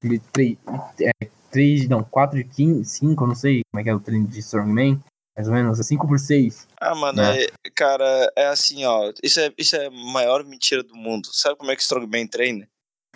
Ele, 0.03 0.19
três, 0.33 0.57
é, 1.03 1.29
3, 1.51 1.87
não, 1.87 2.03
4 2.03 2.39
de 2.39 2.45
15, 2.45 2.85
5, 2.85 3.25
eu 3.25 3.29
não 3.29 3.35
sei 3.35 3.61
como 3.71 3.81
é 3.81 3.85
que 3.85 3.91
é 3.91 3.95
o 3.95 4.01
treino 4.01 4.27
de 4.27 4.39
Strongman. 4.39 5.03
Mais 5.37 5.49
ou 5.49 5.55
menos, 5.55 5.79
é 5.79 5.83
5 5.83 6.09
por 6.09 6.19
6. 6.19 6.67
Ah, 6.81 6.95
mano, 6.95 7.21
Né? 7.21 7.43
é- 7.43 7.49
cara, 7.75 8.33
é 8.35 8.47
assim, 8.47 8.85
ó. 8.87 9.13
Isso 9.23 9.39
é, 9.39 9.53
isso 9.59 9.77
é 9.77 9.87
a 9.87 9.91
maior 9.91 10.43
mentira 10.45 10.83
do 10.83 10.97
mundo. 10.97 11.29
Sabe 11.31 11.57
como 11.57 11.71
é 11.71 11.77
que 11.77 11.83
o 11.83 11.85
Strongman 11.85 12.27
treina? 12.27 12.67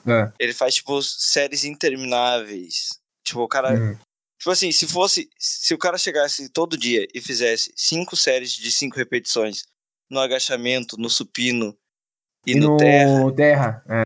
É. 0.07 0.31
Ele 0.39 0.53
faz, 0.53 0.75
tipo, 0.75 1.01
séries 1.01 1.65
intermináveis. 1.65 3.01
Tipo, 3.25 3.41
o 3.41 3.49
cara. 3.49 3.73
Uhum. 3.75 3.99
Tipo 4.43 4.51
assim, 4.51 4.73
se 4.73 4.89
fosse. 4.89 5.31
Se 5.39 5.73
o 5.73 5.79
cara 5.79 5.97
chegasse 5.97 6.49
todo 6.49 6.77
dia 6.77 7.07
e 7.15 7.21
fizesse 7.21 7.73
cinco 7.77 8.17
séries 8.17 8.51
de 8.51 8.73
cinco 8.73 8.97
repetições 8.97 9.63
no 10.11 10.19
agachamento, 10.19 10.97
no 10.99 11.09
supino 11.09 11.79
e, 12.45 12.51
E, 12.51 12.55
no, 12.57 12.71
no 12.71 12.77
terra, 12.77 13.33
terra. 13.37 13.85
é. 13.89 14.03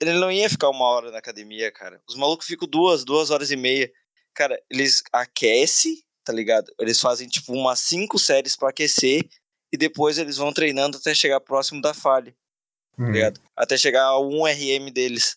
ele 0.00 0.14
não 0.18 0.32
ia 0.32 0.48
ficar 0.48 0.70
uma 0.70 0.86
hora 0.86 1.10
na 1.10 1.18
academia, 1.18 1.70
cara. 1.70 2.00
Os 2.08 2.16
malucos 2.16 2.46
ficam 2.46 2.66
duas, 2.66 3.04
duas 3.04 3.28
horas 3.30 3.50
e 3.50 3.56
meia. 3.56 3.92
Cara, 4.32 4.58
eles 4.70 5.02
aquecem, 5.12 6.02
tá 6.24 6.32
ligado? 6.32 6.72
Eles 6.80 6.98
fazem, 6.98 7.28
tipo, 7.28 7.52
umas 7.52 7.78
cinco 7.80 8.18
séries 8.18 8.56
pra 8.56 8.70
aquecer 8.70 9.28
e 9.70 9.76
depois 9.76 10.16
eles 10.16 10.38
vão 10.38 10.54
treinando 10.54 10.96
até 10.96 11.14
chegar 11.14 11.38
próximo 11.40 11.82
da 11.82 11.92
falha, 11.92 12.34
tá 12.96 13.02
Uhum. 13.04 13.12
ligado? 13.12 13.38
Até 13.54 13.76
chegar 13.76 14.04
ao 14.04 14.26
1RM 14.30 14.90
deles. 14.90 15.36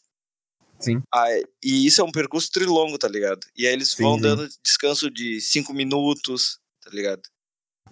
Sim. 0.80 1.02
Ah, 1.14 1.28
e 1.64 1.86
isso 1.86 2.02
é 2.02 2.04
um 2.04 2.12
percurso 2.12 2.50
trilongo, 2.52 2.98
tá 2.98 3.08
ligado? 3.08 3.40
E 3.56 3.68
aí 3.68 3.74
eles 3.74 3.92
Sim, 3.92 4.04
vão 4.04 4.16
sim. 4.16 4.22
dando 4.22 4.48
descanso 4.64 5.12
de 5.12 5.42
5 5.42 5.74
minutos, 5.74 6.60
tá 6.84 6.90
ligado? 6.92 7.22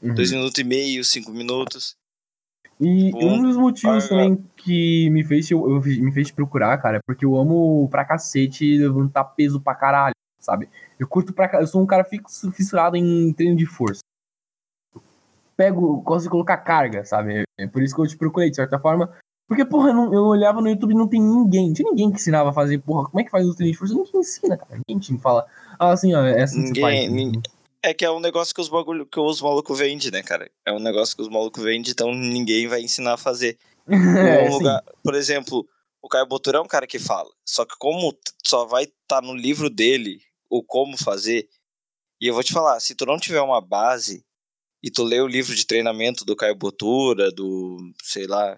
Uhum. 0.01 0.13
2 0.13 0.31
minutos 0.31 0.57
e 0.59 0.63
meio, 0.63 1.03
5 1.03 1.31
minutos. 1.31 1.95
E 2.79 3.11
Bom, 3.11 3.33
um 3.33 3.41
dos 3.41 3.57
motivos 3.57 4.05
ah, 4.05 4.09
também 4.09 4.37
que 4.55 5.09
me 5.09 5.23
fez, 5.23 5.49
eu, 5.49 5.59
eu- 5.69 5.81
me 5.81 6.11
fez 6.11 6.29
procurar, 6.31 6.77
cara, 6.77 6.97
é 6.97 7.01
porque 7.05 7.25
eu 7.25 7.35
amo 7.35 7.87
pra 7.89 8.05
cacete 8.05 8.77
levantar 8.77 9.23
peso 9.23 9.59
pra 9.59 9.73
caralho, 9.75 10.13
sabe? 10.39 10.69
Eu 10.99 11.07
curto 11.07 11.33
pra 11.33 11.59
Eu 11.59 11.67
sou 11.67 11.81
um 11.81 11.87
cara 11.87 12.03
fixo, 12.03 12.51
fissurado 12.51 12.95
em 12.95 13.33
treino 13.33 13.55
de 13.57 13.65
força. 13.65 14.01
Pego, 15.55 16.01
gosto 16.01 16.25
de 16.25 16.29
colocar 16.29 16.57
carga, 16.57 17.03
sabe? 17.03 17.43
É 17.57 17.67
por 17.67 17.81
isso 17.81 17.95
que 17.95 18.01
eu 18.01 18.07
te 18.07 18.15
procurei, 18.15 18.49
de 18.51 18.55
certa 18.55 18.77
forma. 18.77 19.11
Porque, 19.47 19.63
porra, 19.65 19.89
eu, 19.89 19.93
não- 19.93 20.13
eu 20.13 20.23
olhava 20.23 20.61
no 20.61 20.67
YouTube 20.69 20.91
e 20.91 20.95
não 20.97 21.07
tem 21.07 21.21
ninguém. 21.21 21.67
Não 21.67 21.73
tinha 21.73 21.89
ninguém 21.89 22.09
que 22.11 22.17
ensinava 22.17 22.49
a 22.49 22.53
fazer, 22.53 22.79
porra, 22.79 23.05
como 23.09 23.19
é 23.19 23.23
que 23.23 23.31
faz 23.31 23.47
o 23.47 23.55
treino 23.55 23.71
de 23.73 23.79
força? 23.79 23.93
Ninguém 23.93 24.19
ensina, 24.19 24.57
cara. 24.57 24.81
Ninguém 24.87 24.99
te 24.99 25.17
fala. 25.21 25.45
Ah, 25.79 25.91
assim, 25.91 26.13
ó, 26.13 26.21
é 26.25 26.41
assim 26.43 26.61
Ninguém- 26.63 26.81
faz. 26.83 27.11
ninguém- 27.11 27.41
É 27.83 27.93
que 27.93 28.03
é 28.03 28.11
um 28.11 28.19
negócio 28.19 28.53
que 28.53 28.59
os 28.59 28.67
bagulho 28.67 29.05
que 29.05 29.19
os 29.19 29.41
malucos 29.41 29.79
vendem, 29.79 30.11
né, 30.11 30.21
cara? 30.21 30.49
É 30.65 30.73
um 30.73 30.79
negócio 30.79 31.15
que 31.15 31.21
os 31.21 31.29
malucos 31.29 31.63
vendem, 31.63 31.91
então 31.91 32.13
ninguém 32.13 32.67
vai 32.67 32.81
ensinar 32.81 33.13
a 33.13 33.17
fazer. 33.17 33.57
É, 34.45 34.49
lugar- 34.49 34.83
por 35.01 35.15
exemplo, 35.15 35.65
o 36.01 36.09
Caio 36.09 36.25
Botura 36.25 36.57
é 36.57 36.61
um 36.61 36.67
cara 36.67 36.85
que 36.85 36.99
fala. 36.99 37.29
Só 37.45 37.63
que 37.63 37.75
como 37.79 38.13
só 38.45 38.65
vai 38.65 38.83
estar 38.83 39.21
no 39.21 39.33
livro 39.33 39.69
dele 39.69 40.19
o 40.49 40.61
como 40.61 40.97
fazer, 40.97 41.47
e 42.19 42.27
eu 42.27 42.33
vou 42.33 42.43
te 42.43 42.51
falar, 42.51 42.79
se 42.81 42.95
tu 42.95 43.05
não 43.05 43.17
tiver 43.17 43.39
uma 43.41 43.61
base 43.61 44.25
e 44.83 44.91
tu 44.91 45.03
lê 45.03 45.21
o 45.21 45.27
livro 45.27 45.55
de 45.55 45.65
treinamento 45.65 46.25
do 46.25 46.35
Caio 46.35 46.55
Botura, 46.55 47.31
do, 47.31 47.77
sei 48.03 48.25
lá, 48.27 48.57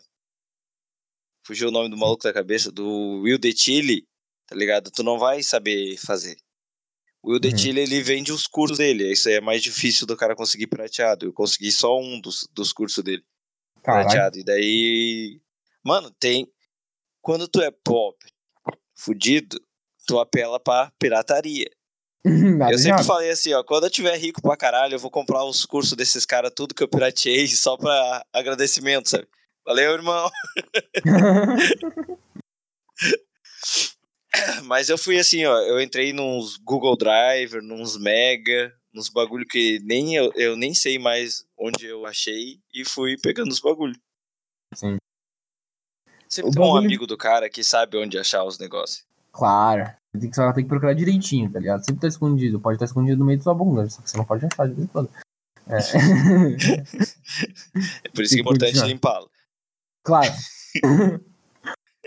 fugiu 1.50 1.70
o 1.70 1.72
nome 1.72 1.90
do 1.90 1.98
maluco 1.98 2.22
da 2.24 2.32
cabeça, 2.32 2.72
do 2.72 3.22
Will 3.22 3.40
De 3.40 3.52
Chile, 3.58 4.08
tá 4.46 4.56
ligado? 4.56 4.92
Tu 4.92 5.02
não 5.02 5.18
vai 5.18 5.42
saber 5.42 5.98
fazer. 5.98 6.38
O 7.24 7.32
Will 7.32 7.40
De 7.40 7.50
Uhum. 7.50 7.58
Chile, 7.58 7.82
ele 7.82 8.04
vende 8.04 8.32
os 8.32 8.46
cursos 8.46 8.78
dele, 8.78 9.12
isso 9.12 9.28
aí 9.28 9.36
é 9.36 9.42
mais 9.42 9.64
difícil 9.64 10.06
do 10.06 10.16
cara 10.16 10.36
conseguir 10.36 10.68
prateado. 10.68 11.26
Eu 11.26 11.34
consegui 11.34 11.72
só 11.72 12.00
um 12.00 12.22
dos, 12.22 12.48
dos 12.54 12.72
cursos 12.72 13.04
dele 13.04 13.24
Caralho. 13.82 14.06
prateado. 14.08 14.38
E 14.38 14.44
daí. 14.44 15.42
Mano, 15.84 16.12
tem. 16.20 16.48
Quando 17.20 17.48
tu 17.48 17.62
é 17.62 17.72
pobre, 17.72 18.30
fudido, 18.96 19.60
tu 20.06 20.20
apela 20.20 20.60
pra 20.60 20.92
pirataria. 21.00 21.70
Nada 22.24 22.74
eu 22.74 22.78
de 22.78 22.84
sempre 22.84 23.04
falei 23.04 23.32
assim, 23.32 23.54
ó, 23.54 23.64
quando 23.64 23.86
eu 23.86 23.90
tiver 23.90 24.16
rico 24.18 24.40
pra 24.40 24.56
caralho, 24.56 24.94
eu 24.94 25.00
vou 25.00 25.10
comprar 25.10 25.44
os 25.46 25.66
cursos 25.66 25.94
desses 25.94 26.26
caras, 26.28 26.52
tudo 26.56 26.76
que 26.76 26.84
eu 26.84 26.88
pirateei, 26.88 27.48
só 27.50 27.76
pra 27.76 28.24
agradecimento, 28.32 29.10
sabe? 29.10 29.28
Valeu, 29.70 29.94
irmão. 29.94 30.30
Mas 34.66 34.90
eu 34.90 34.98
fui 34.98 35.20
assim, 35.20 35.46
ó, 35.46 35.60
eu 35.60 35.80
entrei 35.80 36.12
nos 36.12 36.58
Google 36.58 36.98
Drive, 36.98 37.62
nos 37.62 37.96
Mega, 37.96 38.74
nos 38.92 39.10
bagulho 39.10 39.46
que 39.46 39.80
nem 39.84 40.16
eu, 40.16 40.34
eu 40.34 40.56
nem 40.56 40.74
sei 40.74 40.98
mais 40.98 41.46
onde 41.56 41.86
eu 41.86 42.08
achei 42.08 42.60
e 42.74 42.84
fui 42.84 43.16
pegando 43.22 43.52
os 43.52 43.60
bagulho. 43.60 43.96
Sim. 44.74 44.98
Sempre 46.28 46.50
O 46.50 46.54
tem 46.54 46.64
um 46.64 46.76
amigo 46.76 47.06
do 47.06 47.16
cara 47.16 47.48
que 47.48 47.64
sabe 47.64 47.96
onde 47.96 48.18
achar 48.18 48.44
os 48.44 48.58
negócios. 48.58 49.06
Claro. 49.32 49.88
Tem 50.20 50.32
que, 50.32 50.36
só 50.36 50.52
tem 50.52 50.64
que 50.64 50.70
procurar 50.70 50.96
direitinho, 50.96 51.52
tá 51.52 51.60
ligado? 51.60 51.86
Sempre 51.86 52.02
tá 52.02 52.08
escondido. 52.08 52.60
Pode 52.60 52.78
estar 52.78 52.86
escondido 52.86 53.20
no 53.20 53.26
meio 53.26 53.38
da 53.38 53.44
sua 53.44 53.54
bunda, 53.54 53.88
só 53.88 54.02
que 54.02 54.10
você 54.10 54.18
não 54.18 54.26
pode 54.26 54.48
achar 54.48 54.68
de 54.68 54.74
vez 54.74 54.88
em 54.88 54.92
quando. 54.92 55.12
É. 55.68 55.78
É 58.04 58.10
por 58.10 58.24
isso 58.24 58.34
que 58.34 58.40
é 58.40 58.42
importante 58.42 58.82
limpá-lo. 58.82 59.30
Claro. 60.10 60.34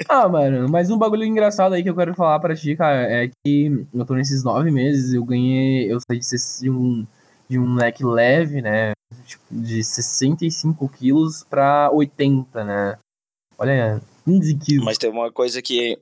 ah, 0.09 0.29
mano, 0.29 0.69
mas 0.69 0.91
um 0.91 0.99
bagulho 0.99 1.25
engraçado 1.25 1.75
aí 1.75 1.83
que 1.83 1.91
eu 1.91 1.97
quero 1.97 2.15
falar 2.15 2.41
pra 2.41 2.57
ti, 2.57 2.77
cara, 2.77 3.03
é 3.11 3.29
que 3.29 3.87
eu 3.95 4.05
tô 4.05 4.15
nesses 4.15 4.43
nove 4.43 4.71
meses, 4.71 5.15
eu 5.15 5.25
ganhei. 5.25 5.91
Eu 5.91 5.99
saí 6.01 6.19
de, 6.19 6.71
um, 6.71 7.07
de 7.49 7.59
um 7.59 7.75
leque 7.75 8.05
leve, 8.05 8.61
né? 8.61 8.93
Tipo, 9.25 9.45
de 9.51 9.83
65 9.85 10.89
quilos 10.89 11.45
pra 11.45 11.91
80, 11.93 12.65
né? 12.65 12.99
Olha, 13.57 14.03
15 14.25 14.59
quilos. 14.59 14.85
Mas 14.85 14.99
tem 14.99 15.11
uma 15.11 15.31
coisa 15.31 15.63
que 15.63 15.99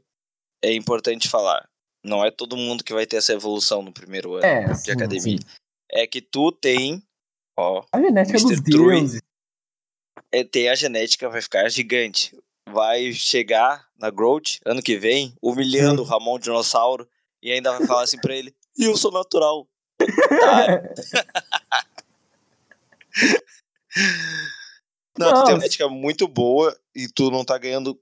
é 0.62 0.72
importante 0.74 1.28
falar. 1.28 1.68
Não 2.04 2.24
é 2.24 2.30
todo 2.30 2.56
mundo 2.56 2.82
que 2.82 2.94
vai 2.94 3.04
ter 3.04 3.16
essa 3.16 3.32
evolução 3.32 3.82
no 3.82 3.92
primeiro 3.92 4.34
ano 4.34 4.44
é, 4.44 4.72
de 4.72 4.78
sim, 4.78 4.90
academia. 4.92 5.20
sim. 5.20 5.38
É 5.92 6.06
que 6.06 6.22
tu 6.22 6.50
tem, 6.50 7.02
ó, 7.58 7.84
A 7.92 8.00
genética 8.00 8.38
Mr. 8.38 8.54
dos 8.54 8.60
True. 8.64 9.00
deuses. 9.00 9.20
É, 10.32 10.44
tem 10.44 10.68
a 10.68 10.74
genética, 10.74 11.28
vai 11.28 11.42
ficar 11.42 11.68
gigante. 11.68 12.36
Vai 12.68 13.12
chegar 13.12 13.86
na 13.98 14.10
Growth 14.10 14.58
ano 14.64 14.82
que 14.82 14.96
vem, 14.96 15.34
humilhando 15.42 16.02
o 16.02 16.04
Ramon 16.04 16.38
Dinossauro, 16.38 17.08
e 17.42 17.50
ainda 17.50 17.72
vai 17.76 17.86
falar 17.86 18.02
assim 18.02 18.18
pra 18.18 18.34
ele: 18.34 18.54
"E 18.78 18.84
eu 18.84 18.96
sou 18.96 19.10
natural. 19.10 19.66
Otário." 20.00 20.82
Não, 25.18 25.34
tu 25.34 25.44
tem 25.44 25.54
uma 25.54 25.64
ética 25.64 25.88
muito 25.88 26.26
boa 26.28 26.74
e 26.94 27.08
tu 27.08 27.30
não 27.30 27.44
tá 27.44 27.58
ganhando 27.58 28.00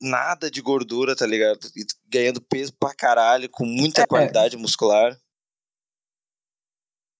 nada 0.00 0.50
de 0.50 0.60
gordura, 0.60 1.16
tá 1.16 1.26
ligado? 1.26 1.58
E 1.74 1.84
ganhando 2.08 2.40
peso 2.40 2.72
pra 2.74 2.94
caralho, 2.94 3.48
com 3.48 3.64
muita 3.64 4.02
É. 4.02 4.06
qualidade 4.06 4.56
muscular. 4.56 5.18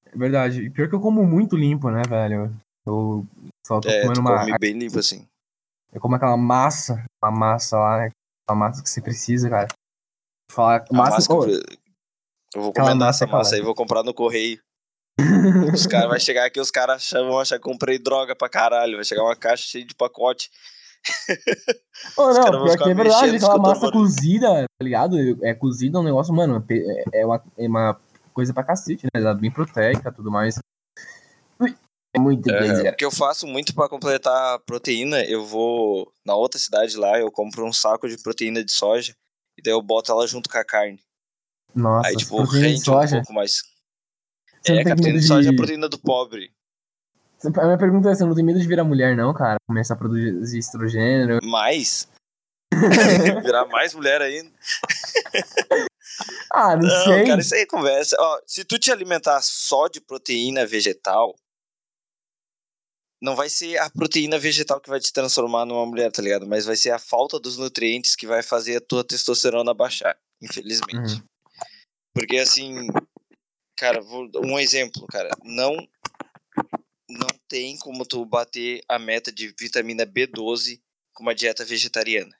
É 0.07 0.17
verdade. 0.17 0.63
E 0.63 0.71
pior 0.71 0.89
que 0.89 0.95
eu 0.95 1.01
como 1.01 1.25
muito 1.25 1.57
limpo, 1.57 1.91
né, 1.91 2.03
velho? 2.07 2.55
Eu 2.87 3.27
só 3.67 3.81
tô 3.81 3.89
É, 3.89 4.03
comendo 4.03 4.15
tu 4.15 4.21
uma. 4.21 4.39
come 4.41 4.59
bem 4.59 4.79
limpo, 4.79 4.99
assim. 4.99 5.27
Eu 5.93 6.01
como 6.01 6.17
aquela 6.17 6.37
massa, 6.37 7.05
uma 7.23 7.31
massa 7.31 7.79
lá, 7.79 7.99
né? 7.99 8.11
Aquela 8.47 8.59
massa 8.59 8.83
que 8.83 8.89
você 8.89 9.01
precisa, 9.01 9.49
cara. 9.49 9.69
Falar 10.51 10.85
massa, 10.91 11.17
massa 11.17 11.33
eu- 11.33 11.39
vou 12.55 12.71
encomendar 12.71 12.99
massa 12.99 13.25
é 13.25 13.27
massa 13.27 13.51
cara. 13.51 13.57
aí, 13.57 13.63
vou 13.63 13.75
comprar 13.75 14.03
no 14.03 14.13
correio. 14.15 14.61
Os 15.75 15.87
caras 15.87 16.09
vão 16.09 16.19
chegar 16.19 16.47
aqui, 16.47 16.59
os 16.59 16.71
caras 16.71 17.11
vão 17.11 17.39
achar 17.39 17.57
que 17.59 17.63
comprei 17.65 17.99
droga 17.99 18.35
pra 18.35 18.49
caralho. 18.49 18.97
Vai 18.97 19.05
chegar 19.05 19.23
uma 19.23 19.37
caixa 19.37 19.65
cheia 19.65 19.85
de 19.85 19.95
pacote. 19.95 20.51
Ô, 22.17 22.29
Os 22.29 22.39
não, 22.39 22.45
pior 22.65 22.79
que 22.79 22.91
é 22.91 22.95
verdade, 22.95 23.37
aquela 23.37 23.59
massa 23.59 23.91
cozida, 23.91 24.49
tá 24.49 24.85
ligado? 24.85 25.17
É 25.45 25.55
cozida 25.55 25.99
é 25.99 26.01
um 26.01 26.05
negócio, 26.05 26.33
mano, 26.33 26.65
é- 26.71 27.21
é 27.21 27.27
uma, 27.27 27.43
é 27.59 27.69
uma 27.69 28.01
coisa 28.33 28.55
pra 28.55 28.65
cacete, 28.65 29.05
né? 29.05 29.11
Ela 29.21 29.31
é 29.31 29.35
bem 29.35 29.51
proteica 29.51 30.09
e 30.09 30.13
tudo 30.13 30.31
mais. 30.31 30.59
É 32.15 32.19
muito 32.19 32.51
É, 32.51 32.91
o 32.91 32.97
que 32.97 33.05
eu 33.05 33.11
faço 33.11 33.47
muito 33.47 33.75
pra 33.75 33.89
completar 33.89 34.55
a 34.55 34.59
proteína, 34.59 35.25
eu 35.25 35.45
vou 35.47 36.13
na 36.25 36.35
outra 36.35 36.59
cidade 36.59 36.97
lá, 36.97 37.19
eu 37.19 37.31
compro 37.31 37.65
um 37.67 37.73
saco 37.73 38.07
de 38.07 38.23
proteína 38.23 38.63
de 38.63 38.71
soja 38.71 39.17
e 39.57 39.63
daí 39.63 39.73
eu 39.73 39.81
boto 39.81 40.13
ela 40.13 40.27
junto 40.27 40.51
com 40.51 40.59
a 40.59 40.65
carne. 40.65 41.01
Nossa, 41.75 42.09
aí, 42.09 42.17
tipo, 42.17 42.37
proteína 42.37 42.61
de 42.61 42.69
rende 42.69 42.81
um 42.81 42.85
soja. 42.85 43.17
pouco 43.17 43.33
mais. 43.33 43.63
Você 44.63 44.73
é, 44.73 44.85
cara, 44.85 44.97
proteína 44.97 45.19
de 45.19 45.27
soja 45.27 45.49
é 45.49 45.53
a 45.53 45.57
proteína 45.57 45.89
do 45.89 45.99
pobre. 45.99 46.53
A 47.45 47.65
minha 47.65 47.79
pergunta 47.79 48.11
é: 48.11 48.15
você 48.15 48.25
não 48.25 48.35
tem 48.35 48.45
medo 48.45 48.61
de 48.61 48.69
virar 48.69 48.85
mulher, 48.85 49.17
não, 49.17 49.33
cara? 49.33 49.57
Começar 49.67 49.95
a 49.95 49.97
produzir 49.97 50.59
estrogênio. 50.59 51.41
Mas, 51.43 52.09
virar 53.43 53.65
mais 53.67 53.95
mulher 53.95 54.21
ainda. 54.21 54.51
Ah, 56.53 56.77
não, 56.77 56.87
Não, 56.87 57.05
sei. 57.05 57.27
cara, 57.27 57.41
isso 57.41 57.55
aí 57.55 57.63
é 57.63 57.67
conversa. 57.67 58.17
Ó, 58.21 58.41
se 58.47 58.65
tu 58.65 58.79
te 58.79 58.93
alimentar 58.93 59.41
só 59.43 59.89
de 59.89 60.01
proteína 60.01 60.67
vegetal, 60.67 61.35
não 63.23 63.37
vai 63.37 63.49
ser 63.49 63.79
a 63.79 63.89
proteína 63.89 64.37
vegetal 64.37 64.81
que 64.81 64.91
vai 64.91 64.99
te 64.99 65.13
transformar 65.13 65.65
numa 65.65 65.87
mulher, 65.87 66.11
tá 66.11 66.21
ligado? 66.21 66.45
Mas 66.45 66.65
vai 66.65 66.75
ser 66.75 66.91
a 66.91 66.99
falta 66.99 67.39
dos 67.39 67.57
nutrientes 67.57 68.17
que 68.17 68.27
vai 68.27 68.43
fazer 68.43 68.77
a 68.77 68.81
tua 68.81 69.05
testosterona 69.05 69.73
baixar, 69.73 70.19
infelizmente. 70.43 71.15
Uhum. 71.15 71.25
Porque 72.13 72.39
assim, 72.39 72.89
cara, 73.79 74.01
vou 74.01 74.29
um 74.45 74.59
exemplo, 74.59 75.07
cara, 75.07 75.31
não 75.45 75.77
não 77.09 77.29
tem 77.47 77.79
como 77.79 78.05
tu 78.05 78.25
bater 78.25 78.83
a 78.89 78.99
meta 78.99 79.31
de 79.31 79.55
vitamina 79.59 80.05
B12 80.05 80.81
com 81.15 81.23
uma 81.23 81.35
dieta 81.35 81.65
vegetariana. 81.65 82.37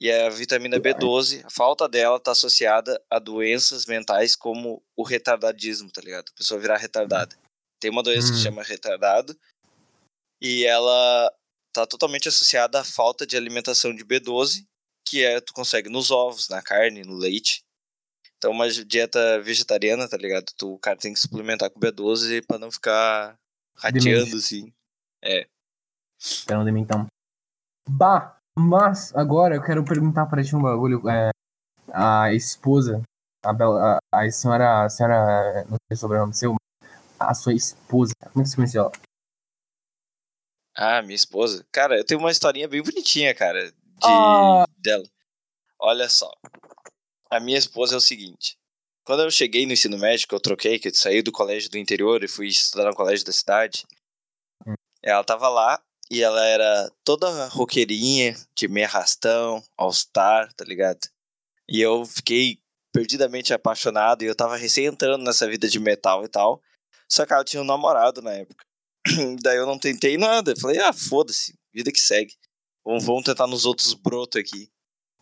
E 0.00 0.10
a 0.10 0.28
vitamina 0.28 0.78
B12, 0.78 1.44
a 1.44 1.50
falta 1.50 1.88
dela 1.88 2.20
tá 2.20 2.32
associada 2.32 3.02
a 3.08 3.18
doenças 3.18 3.86
mentais 3.86 4.34
como 4.34 4.82
o 4.96 5.02
retardadismo, 5.02 5.90
tá 5.90 6.00
ligado? 6.02 6.30
A 6.30 6.36
pessoa 6.36 6.60
virar 6.60 6.76
retardada. 6.76 7.36
Tem 7.80 7.90
uma 7.90 8.02
doença 8.02 8.28
que 8.28 8.34
Hum. 8.34 8.36
se 8.36 8.42
chama 8.42 8.62
retardado 8.62 9.36
e 10.40 10.64
ela 10.64 11.32
tá 11.72 11.86
totalmente 11.86 12.28
associada 12.28 12.80
à 12.80 12.84
falta 12.84 13.26
de 13.26 13.36
alimentação 13.36 13.94
de 13.94 14.04
B12, 14.04 14.66
que 15.06 15.24
é 15.24 15.40
tu 15.40 15.52
consegue 15.52 15.88
nos 15.88 16.10
ovos, 16.10 16.48
na 16.48 16.62
carne, 16.62 17.02
no 17.02 17.16
leite. 17.16 17.62
Então 18.36 18.52
uma 18.52 18.68
dieta 18.68 19.40
vegetariana, 19.40 20.08
tá 20.08 20.16
ligado? 20.16 20.46
Tu, 20.56 20.74
o 20.74 20.78
cara 20.78 20.96
tem 20.96 21.12
que 21.12 21.20
suplementar 21.20 21.70
com 21.70 21.80
B12 21.80 22.44
pra 22.46 22.58
não 22.58 22.70
ficar 22.70 23.36
rateando 23.76 24.36
assim. 24.36 24.72
De 26.46 26.72
mim, 26.72 26.80
então. 26.82 27.06
Bah, 27.88 28.38
mas 28.56 29.14
agora 29.14 29.54
eu 29.54 29.62
quero 29.62 29.84
perguntar 29.84 30.26
pra 30.26 30.42
ti 30.42 30.54
um 30.54 30.62
bagulho. 30.62 31.02
É, 31.08 31.30
a 31.92 32.32
esposa, 32.32 33.02
a, 33.44 33.52
Bela, 33.52 33.98
a, 34.12 34.20
a 34.20 34.30
senhora, 34.30 34.84
a 34.84 34.88
senhora, 34.88 35.64
não 35.64 35.76
sei 35.88 35.94
o 35.94 35.96
sobrenome 35.96 36.34
seu, 36.34 36.56
a 37.20 37.34
sua 37.34 37.52
esposa, 37.54 38.14
como 38.32 38.40
é 38.40 38.42
que 38.42 38.48
você 38.50 38.56
conheceu 38.56 38.82
ela? 38.84 38.92
Ah, 40.74 41.02
minha 41.02 41.14
esposa. 41.14 41.66
Cara, 41.70 41.98
eu 41.98 42.04
tenho 42.04 42.20
uma 42.20 42.30
historinha 42.30 42.66
bem 42.68 42.82
bonitinha, 42.82 43.34
cara, 43.34 43.70
de 43.70 43.74
Ah. 44.02 44.66
dela. 44.78 45.04
Olha 45.78 46.08
só. 46.08 46.30
A 47.30 47.38
minha 47.40 47.58
esposa 47.58 47.94
é 47.94 47.98
o 47.98 48.00
seguinte. 48.00 48.56
Quando 49.04 49.22
eu 49.22 49.30
cheguei 49.30 49.66
no 49.66 49.72
ensino 49.72 49.98
médio, 49.98 50.26
que 50.28 50.34
eu 50.34 50.40
troquei, 50.40 50.78
que 50.78 50.88
eu 50.88 50.94
saí 50.94 51.22
do 51.22 51.32
colégio 51.32 51.70
do 51.70 51.78
interior 51.78 52.22
e 52.22 52.28
fui 52.28 52.48
estudar 52.48 52.84
no 52.84 52.94
colégio 52.96 53.24
da 53.26 53.32
cidade, 53.32 53.84
Hum. 54.66 54.74
ela 55.02 55.24
tava 55.24 55.48
lá 55.48 55.82
e 56.10 56.22
ela 56.22 56.44
era 56.46 56.90
toda 57.04 57.46
roqueirinha, 57.48 58.36
de 58.54 58.68
meia 58.68 58.86
arrastão, 58.86 59.62
all-star, 59.76 60.52
tá 60.54 60.64
ligado? 60.64 61.00
E 61.68 61.80
eu 61.80 62.04
fiquei 62.04 62.60
perdidamente 62.92 63.52
apaixonado 63.54 64.22
e 64.22 64.26
eu 64.26 64.34
tava 64.34 64.56
recém 64.56 64.86
entrando 64.86 65.24
nessa 65.24 65.48
vida 65.48 65.68
de 65.68 65.78
metal 65.78 66.24
e 66.24 66.28
tal. 66.28 66.60
Só 67.10 67.26
que 67.26 67.32
ela 67.32 67.44
tinha 67.44 67.62
um 67.62 67.66
namorado 67.66 68.22
na 68.22 68.32
época. 68.32 68.64
Daí 69.42 69.56
eu 69.56 69.66
não 69.66 69.78
tentei 69.78 70.16
nada. 70.16 70.54
Falei, 70.60 70.78
ah, 70.78 70.92
foda-se, 70.92 71.58
vida 71.74 71.90
que 71.90 72.00
segue. 72.00 72.34
Vamos, 72.84 73.04
vamos 73.04 73.24
tentar 73.24 73.46
nos 73.46 73.66
outros 73.66 73.94
brotos 73.94 74.40
aqui. 74.40 74.70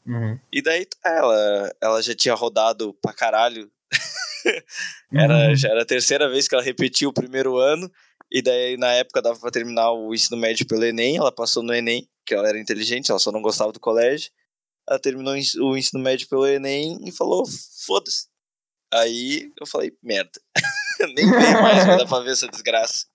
Uhum. 0.06 0.38
E 0.50 0.62
daí 0.62 0.86
tá, 0.86 1.10
ela, 1.10 1.76
ela 1.82 2.02
já 2.02 2.14
tinha 2.14 2.34
rodado 2.34 2.94
pra 3.02 3.12
caralho. 3.12 3.70
era, 5.12 5.48
Uhum. 5.48 5.56
Já 5.56 5.68
era 5.70 5.82
a 5.82 5.86
terceira 5.86 6.28
vez 6.30 6.48
que 6.48 6.54
ela 6.54 6.64
repetiu 6.64 7.10
o 7.10 7.12
primeiro 7.12 7.56
ano. 7.58 7.90
E 8.30 8.42
daí, 8.42 8.76
na 8.76 8.92
época, 8.92 9.22
dava 9.22 9.38
pra 9.38 9.50
terminar 9.50 9.90
o 9.92 10.14
ensino 10.14 10.36
médio 10.36 10.66
pelo 10.66 10.84
Enem. 10.84 11.16
Ela 11.16 11.32
passou 11.32 11.62
no 11.62 11.74
Enem, 11.74 12.08
que 12.26 12.34
ela 12.34 12.48
era 12.48 12.60
inteligente, 12.60 13.10
ela 13.10 13.18
só 13.18 13.32
não 13.32 13.42
gostava 13.42 13.72
do 13.72 13.80
colégio. 13.80 14.30
Ela 14.88 14.98
terminou 14.98 15.34
o 15.34 15.76
ensino 15.76 16.02
médio 16.02 16.28
pelo 16.28 16.46
Enem 16.46 16.98
e 17.06 17.12
falou: 17.12 17.44
foda-se. 17.86 18.28
Aí 18.92 19.50
eu 19.60 19.66
falei: 19.66 19.92
merda. 20.02 20.40
Nem 21.14 21.30
veio 21.30 21.62
mais, 21.62 21.86
dar 21.86 22.06
pra 22.06 22.20
ver 22.20 22.32
essa 22.32 22.48
desgraça. 22.48 23.06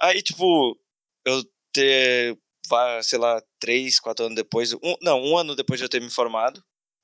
Aí, 0.00 0.22
tipo, 0.22 0.78
eu 1.26 1.42
ter, 1.72 2.38
vá, 2.68 3.02
sei 3.02 3.18
lá, 3.18 3.42
três, 3.58 3.98
quatro 3.98 4.26
anos 4.26 4.36
depois, 4.36 4.72
um, 4.74 4.96
não, 5.02 5.22
um 5.22 5.36
ano 5.36 5.56
depois 5.56 5.78
de 5.78 5.84
eu 5.84 5.88
ter 5.88 6.00
me 6.00 6.10
formado 6.10 6.62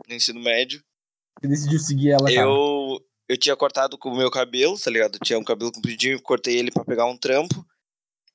no 0.09 0.15
ensino 0.15 0.41
médio, 0.41 0.83
Você 1.41 1.49
decidiu 1.49 1.79
seguir 1.79 2.11
ela, 2.11 2.25
cara. 2.25 2.33
eu, 2.33 3.01
eu 3.29 3.37
tinha 3.37 3.57
cortado 3.57 3.97
com 3.99 4.11
o 4.11 4.17
meu 4.17 4.31
cabelo, 4.31 4.79
tá 4.79 4.91
ligado? 4.91 5.17
Eu 5.17 5.21
tinha 5.21 5.39
um 5.39 5.45
cabelo 5.45 5.73
compridinho, 5.73 6.21
cortei 6.23 6.59
ele 6.59 6.71
pra 6.71 6.85
pegar 6.85 7.07
um 7.07 7.17
trampo. 7.17 7.65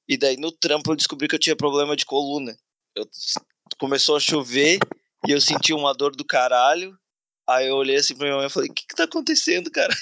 E 0.08 0.18
daí 0.18 0.38
no 0.38 0.52
trampo 0.52 0.92
eu 0.92 0.96
descobri 0.96 1.28
que 1.28 1.36
eu 1.36 1.40
tinha 1.40 1.56
problema 1.56 1.96
de 1.96 2.06
coluna. 2.06 2.56
Eu, 2.96 3.06
começou 3.80 4.16
a 4.16 4.20
chover 4.20 4.80
e 5.28 5.32
eu 5.32 5.42
senti 5.42 5.74
uma 5.74 5.94
dor 5.94 6.16
do 6.16 6.24
caralho. 6.24 6.98
Aí 7.48 7.68
eu 7.68 7.76
olhei 7.76 7.98
assim 7.98 8.16
pra 8.16 8.28
minha 8.28 8.38
mãe 8.38 8.48
e 8.48 8.50
falei: 8.50 8.70
O 8.70 8.74
que 8.74 8.86
que 8.88 8.96
tá 8.96 9.04
acontecendo, 9.04 9.70
caralho? 9.72 10.00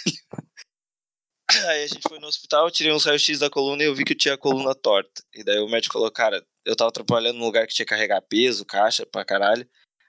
Aí 1.68 1.84
a 1.84 1.88
gente 1.88 2.08
foi 2.08 2.20
no 2.20 2.28
hospital, 2.28 2.70
tirei 2.72 2.93
uns 2.93 3.06
raios-x 3.06 3.39
da 3.39 3.49
coluna 3.49 3.84
e 3.84 3.86
eu 3.86 3.95
vi 3.95 4.04
que 4.04 4.14
eu 4.14 4.18
tinha 4.18 4.34
a 4.34 4.38
coluna 4.38 4.74
torta. 4.74 5.24
E 5.34 5.43
daí 5.43 5.60
o 5.60 5.70
médico 5.70 5.93
falou: 5.93 6.12
Cara, 6.12 6.43
eu 6.66 6.76
tava 6.76 6.91
trabalhando 6.91 7.38
num 7.38 7.45
lugar 7.45 7.68
que 7.68 7.74
tinha 7.74 7.86
que 7.86 7.89
carregar 7.89 8.22
peso, 8.22 8.66
caixa 8.66 9.06
pra 9.06 9.26
caralho. 9.26 9.68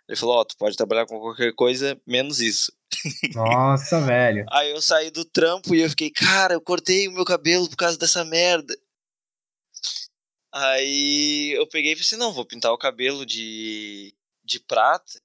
Ele 0.08 0.16
falou: 0.16 0.36
Ó, 0.36 0.44
tu 0.44 0.56
pode 0.56 0.76
trabalhar 0.76 1.06
com 1.06 1.18
qualquer 1.18 1.52
coisa, 1.54 2.00
menos 2.06 2.40
isso. 2.40 2.72
Nossa, 3.34 4.00
velho. 4.00 4.44
Aí 4.50 4.70
eu 4.70 4.80
saí 4.80 5.10
do 5.10 5.24
trampo 5.24 5.74
e 5.74 5.80
eu 5.80 5.90
fiquei, 5.90 6.10
cara, 6.10 6.54
eu 6.54 6.60
cortei 6.60 7.08
o 7.08 7.12
meu 7.12 7.24
cabelo 7.24 7.68
por 7.68 7.76
causa 7.76 7.98
dessa 7.98 8.24
merda. 8.24 8.76
Aí 10.52 11.52
eu 11.56 11.66
peguei 11.66 11.92
e 11.92 11.96
pensei, 11.96 12.16
não, 12.16 12.32
vou 12.32 12.44
pintar 12.44 12.72
o 12.72 12.78
cabelo 12.78 13.26
de, 13.26 14.14
de 14.44 14.60
prata. 14.60 15.20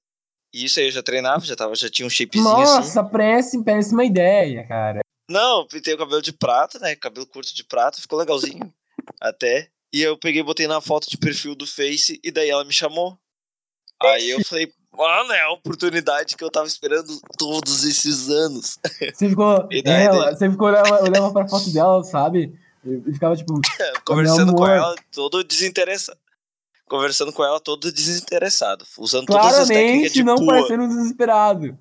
E 0.52 0.64
isso 0.64 0.80
aí 0.80 0.86
eu 0.86 0.90
já 0.90 1.02
treinava, 1.04 1.44
já, 1.44 1.54
tava, 1.54 1.72
já 1.76 1.88
tinha 1.88 2.04
um 2.04 2.10
shapezinho 2.10 2.58
assim. 2.58 2.74
Nossa, 2.74 3.04
péssima, 3.04 3.64
péssima 3.64 4.04
ideia, 4.04 4.66
cara. 4.66 5.00
Não, 5.30 5.60
eu 5.60 5.66
pintei 5.66 5.94
o 5.94 5.98
cabelo 5.98 6.20
de 6.20 6.32
prata, 6.32 6.78
né? 6.78 6.94
Cabelo 6.96 7.26
curto 7.26 7.54
de 7.54 7.62
prata, 7.64 8.00
ficou 8.00 8.18
legalzinho. 8.18 8.72
Até. 9.20 9.68
E 9.92 10.02
eu 10.02 10.16
peguei 10.18 10.40
e 10.40 10.44
botei 10.44 10.66
na 10.66 10.80
foto 10.80 11.08
de 11.08 11.16
perfil 11.16 11.54
do 11.54 11.66
Face 11.66 12.20
e 12.22 12.30
daí 12.30 12.50
ela 12.50 12.64
me 12.64 12.72
chamou. 12.72 13.18
Aí 14.02 14.30
eu 14.30 14.42
falei, 14.44 14.72
mano, 14.96 15.32
é 15.32 15.40
a 15.42 15.50
oportunidade 15.52 16.36
que 16.36 16.42
eu 16.44 16.50
tava 16.50 16.66
esperando 16.66 17.20
todos 17.36 17.84
esses 17.84 18.28
anos. 18.28 18.78
Você 19.14 19.28
ficou. 19.28 19.66
E 19.70 19.82
daí- 19.82 20.04
ela, 20.06 20.34
você 20.34 20.50
ficou 20.50 20.68
olhava, 20.68 21.02
olhava 21.02 21.32
pra 21.32 21.46
foto 21.48 21.70
dela, 21.70 22.02
sabe? 22.04 22.52
E 22.84 23.12
ficava 23.12 23.36
tipo. 23.36 23.60
Conversando 24.06 24.54
com 24.54 24.66
ela 24.66 24.94
todo 25.12 25.44
desinteressado. 25.44 26.18
Conversando 26.88 27.32
com 27.32 27.44
ela 27.44 27.60
todo 27.60 27.92
desinteressado. 27.92 28.84
Usando 28.98 29.26
todas 29.26 29.44
as 29.58 29.68
técnicas 29.68 30.12
Claramente 30.12 30.12
de 30.12 30.22
não 30.24 30.36
pua. 30.36 30.46
parecendo 30.54 30.88
desesperado. 30.88 31.78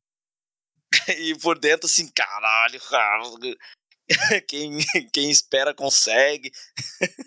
E 1.19 1.37
por 1.39 1.57
dentro 1.57 1.85
assim, 1.85 2.07
caralho, 2.13 2.79
cara. 2.89 3.23
Quem, 4.47 4.79
quem 5.13 5.29
espera 5.29 5.71
consegue. 5.73 6.51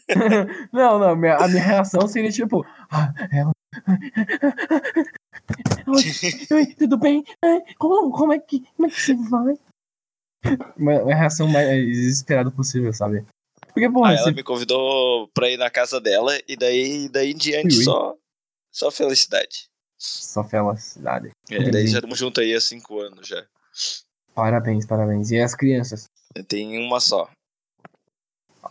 não, 0.72 0.98
não, 0.98 1.14
minha- 1.14 1.36
a 1.36 1.46
minha 1.46 1.62
reação 1.62 2.08
seria 2.08 2.30
tipo. 2.32 2.66
Ah, 2.90 3.12
ela. 3.30 3.52
Oi, 5.86 6.56
oi, 6.56 6.66
tudo 6.74 6.98
bem? 6.98 7.24
Ai, 7.44 7.60
Como, 7.78 8.10
como, 8.10 8.32
é 8.32 8.38
que, 8.40 8.64
como 8.76 8.88
é 8.88 8.90
que 8.90 9.00
você 9.00 9.14
vai? 9.14 9.54
Uma, 10.76 11.02
uma 11.02 11.14
reação 11.14 11.46
mais 11.46 11.68
desesperada 11.86 12.50
possível, 12.50 12.92
sabe? 12.92 13.24
Porque, 13.68 13.88
porra, 13.88 14.14
ela 14.14 14.24
você... 14.24 14.32
me 14.32 14.42
convidou 14.42 15.28
pra 15.28 15.48
ir 15.48 15.56
na 15.56 15.70
casa 15.70 16.00
dela 16.00 16.36
e 16.48 16.56
daí, 16.56 17.08
daí 17.08 17.30
em 17.30 17.36
diante 17.36 17.76
Ui. 17.78 17.84
só, 17.84 18.16
só 18.72 18.90
felicidade. 18.90 19.66
só 19.96 20.42
felicidade. 20.42 21.30
É, 21.48 21.70
daí 21.70 21.86
já 21.86 21.98
estamos 21.98 22.18
juntos 22.18 22.42
aí 22.42 22.52
há 22.54 22.60
cinco 22.60 23.00
anos 23.00 23.28
já. 23.28 23.46
Parabéns, 24.34 24.86
parabéns. 24.86 25.30
E 25.30 25.40
as 25.40 25.54
crianças? 25.54 26.08
Tem 26.48 26.78
uma 26.78 27.00
só. 27.00 27.28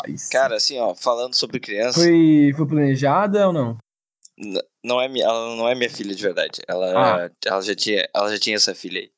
Ai. 0.03 0.15
Cara, 0.31 0.55
assim, 0.55 0.79
ó, 0.79 0.95
falando 0.95 1.35
sobre 1.35 1.59
criança, 1.59 1.99
Foi, 1.99 2.53
foi 2.55 2.65
planejada 2.67 3.47
ou 3.47 3.53
não? 3.53 3.77
n- 4.37 4.63
não 4.83 4.99
é 5.01 5.07
minha, 5.07 5.25
ela 5.25 5.55
não 5.55 5.67
é 5.67 5.75
minha 5.75 5.89
filha 5.89 6.15
de 6.15 6.21
verdade. 6.21 6.61
Ela, 6.67 7.25
Ah. 7.25 7.29
ela, 7.45 7.61
já 7.61 7.75
tinha, 7.75 8.07
ela 8.15 8.31
já 8.31 8.39
tinha 8.39 8.55
essa 8.55 8.73
filha 8.73 9.01
aí. 9.01 9.11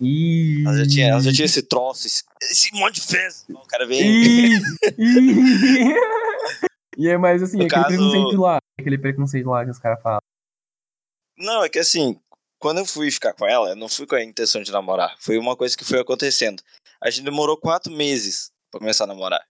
Ih. 0.00 0.62
Ela 0.64 0.76
já 0.76 0.86
tinha, 0.86 1.08
ela 1.08 1.20
já 1.20 1.32
tinha 1.32 1.46
esse 1.46 1.62
troço, 1.62 2.06
esse, 2.06 2.22
esse 2.42 2.72
monte 2.74 3.00
de 3.00 3.06
festa. 3.06 3.52
O 3.52 3.66
cara 3.66 3.84
vem. 3.86 4.00
Ih. 4.00 4.60
Ih. 4.98 5.94
E 7.00 7.08
é 7.08 7.16
mais 7.16 7.40
assim, 7.40 7.58
No 7.58 7.66
aquele 7.66 7.80
caso- 7.82 7.96
preconceito 7.96 8.40
lá. 8.40 8.58
Aquele 8.76 8.98
preconceito 8.98 9.48
lá 9.48 9.64
que 9.64 9.70
os 9.70 9.78
caras 9.78 10.02
falam. 10.02 10.20
Não, 11.38 11.62
é 11.62 11.68
que 11.68 11.78
assim, 11.78 12.18
quando 12.58 12.78
eu 12.78 12.86
fui 12.86 13.10
ficar 13.10 13.32
com 13.34 13.46
ela, 13.46 13.70
eu 13.70 13.76
não 13.76 13.88
fui 13.88 14.06
com 14.06 14.14
a 14.16 14.22
intenção 14.22 14.62
de 14.62 14.72
namorar. 14.72 15.16
Foi 15.20 15.38
uma 15.38 15.56
coisa 15.56 15.76
que 15.76 15.84
foi 15.84 16.00
acontecendo. 16.00 16.62
A 17.02 17.10
gente 17.10 17.24
demorou 17.24 17.56
quatro 17.56 17.92
meses 17.92 18.50
pra 18.70 18.80
começar 18.80 19.04
a 19.04 19.08
namorar. 19.08 19.44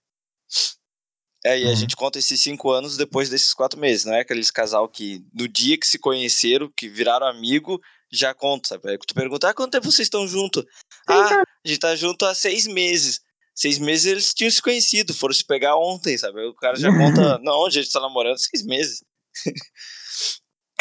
Aí 1.45 1.63
a 1.63 1.69
Uhum. 1.69 1.75
gente 1.75 1.95
conta 1.95 2.19
esses 2.19 2.39
cinco 2.41 2.69
anos 2.69 2.97
depois 2.97 3.29
desses 3.29 3.53
quatro 3.53 3.79
meses. 3.79 4.05
Não 4.05 4.13
é 4.13 4.21
aqueles 4.21 4.51
casal 4.51 4.89
que 4.89 5.23
no 5.33 5.47
dia 5.47 5.77
que 5.77 5.87
se 5.87 5.97
conheceram, 5.97 6.71
que 6.75 6.89
viraram 6.89 7.25
amigo, 7.27 7.81
já 8.11 8.33
conta, 8.33 8.69
sabe? 8.69 8.89
Aí 8.91 8.97
tu 8.97 9.13
pergunta, 9.13 9.49
ah, 9.49 9.53
quanto 9.53 9.71
tempo 9.71 9.85
vocês 9.85 10.05
estão 10.07 10.27
juntos? 10.27 10.65
Ah, 11.07 11.41
a 11.41 11.67
gente 11.67 11.79
tá 11.79 11.95
junto 11.95 12.25
há 12.25 12.35
seis 12.35 12.67
meses. 12.67 13.21
Seis 13.55 13.77
meses 13.79 14.05
eles 14.05 14.33
tinham 14.33 14.51
se 14.51 14.61
conhecido, 14.61 15.13
foram 15.13 15.33
se 15.33 15.45
pegar 15.45 15.75
ontem, 15.77 16.17
sabe? 16.17 16.39
Aí 16.41 16.47
o 16.47 16.55
cara 16.55 16.77
já 16.77 16.89
conta, 16.95 17.37
não, 17.43 17.65
a 17.65 17.69
gente 17.69 17.91
tá 17.91 17.99
namorando 17.99 18.37
seis 18.37 18.63
meses. 18.65 19.03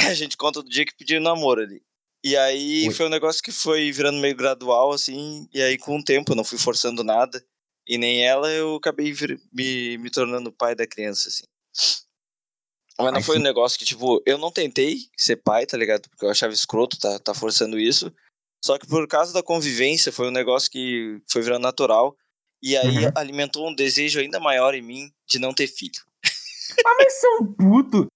a 0.01 0.15
gente 0.15 0.37
conta 0.37 0.63
do 0.63 0.69
dia 0.69 0.85
que 0.85 0.97
pediu 0.97 1.21
namoro 1.21 1.63
ali. 1.63 1.83
E 2.25 2.37
aí 2.37 2.89
Oi. 2.89 2.95
foi 2.95 3.07
um 3.07 3.11
negócio 3.11 3.43
que 3.43 3.53
foi 3.53 3.93
virando 3.93 4.19
meio 4.19 4.35
gradual, 4.37 4.93
assim, 4.93 5.49
e 5.53 5.63
aí 5.63 5.79
com 5.79 5.99
o 5.99 6.05
tempo 6.05 6.33
eu 6.33 6.37
não 6.37 6.45
fui 6.45 6.59
forçando 6.59 7.05
nada. 7.05 7.45
E 7.87 7.97
nem 7.97 8.25
ela, 8.27 8.51
eu 8.51 8.77
acabei 8.77 9.13
vir- 9.13 9.41
me, 9.53 9.97
me 9.99 10.11
tornando 10.11 10.53
pai 10.53 10.75
da 10.75 10.87
criança, 10.87 11.29
assim. 11.29 11.45
Mas 12.99 13.13
não 13.13 13.19
Ai, 13.19 13.23
foi 13.23 13.39
um 13.39 13.43
negócio 13.43 13.79
que, 13.79 13.85
tipo, 13.85 14.21
eu 14.27 14.37
não 14.37 14.51
tentei 14.51 14.99
ser 15.17 15.37
pai, 15.37 15.65
tá 15.65 15.77
ligado? 15.77 16.09
Porque 16.11 16.25
eu 16.25 16.31
achava 16.31 16.53
escroto 16.53 16.99
tá, 16.99 17.19
tá 17.21 17.33
forçando 17.33 17.79
isso. 17.79 18.13
Só 18.63 18.77
que 18.77 18.87
por 18.89 19.07
causa 19.07 19.33
da 19.33 19.43
convivência, 19.43 20.11
foi 20.13 20.27
um 20.27 20.33
negócio 20.33 20.71
que 20.71 21.21
foi 21.31 21.41
virando 21.41 21.63
natural. 21.63 22.17
E 22.61 22.77
aí 22.77 23.05
Uhum. 23.05 23.13
alimentou 23.15 23.69
um 23.69 23.75
desejo 23.75 24.19
ainda 24.19 24.41
maior 24.41 24.75
em 24.75 24.83
mim 24.83 25.13
de 25.27 25.39
não 25.39 25.55
ter 25.55 25.69
filho. 25.69 26.03
Ah, 26.85 26.95
mas 26.99 27.13
você 27.15 27.27
é 27.27 27.31
um 27.41 27.53
puto. 27.55 28.07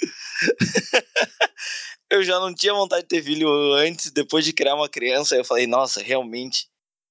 Eu 2.10 2.22
já 2.22 2.40
não 2.40 2.54
tinha 2.54 2.72
vontade 2.72 3.02
de 3.02 3.08
ter 3.08 3.22
filho 3.22 3.48
antes, 3.74 4.10
depois 4.10 4.44
de 4.44 4.52
criar 4.52 4.74
uma 4.74 4.88
criança, 4.88 5.36
eu 5.36 5.44
falei, 5.44 5.66
nossa, 5.66 6.00
realmente, 6.02 6.66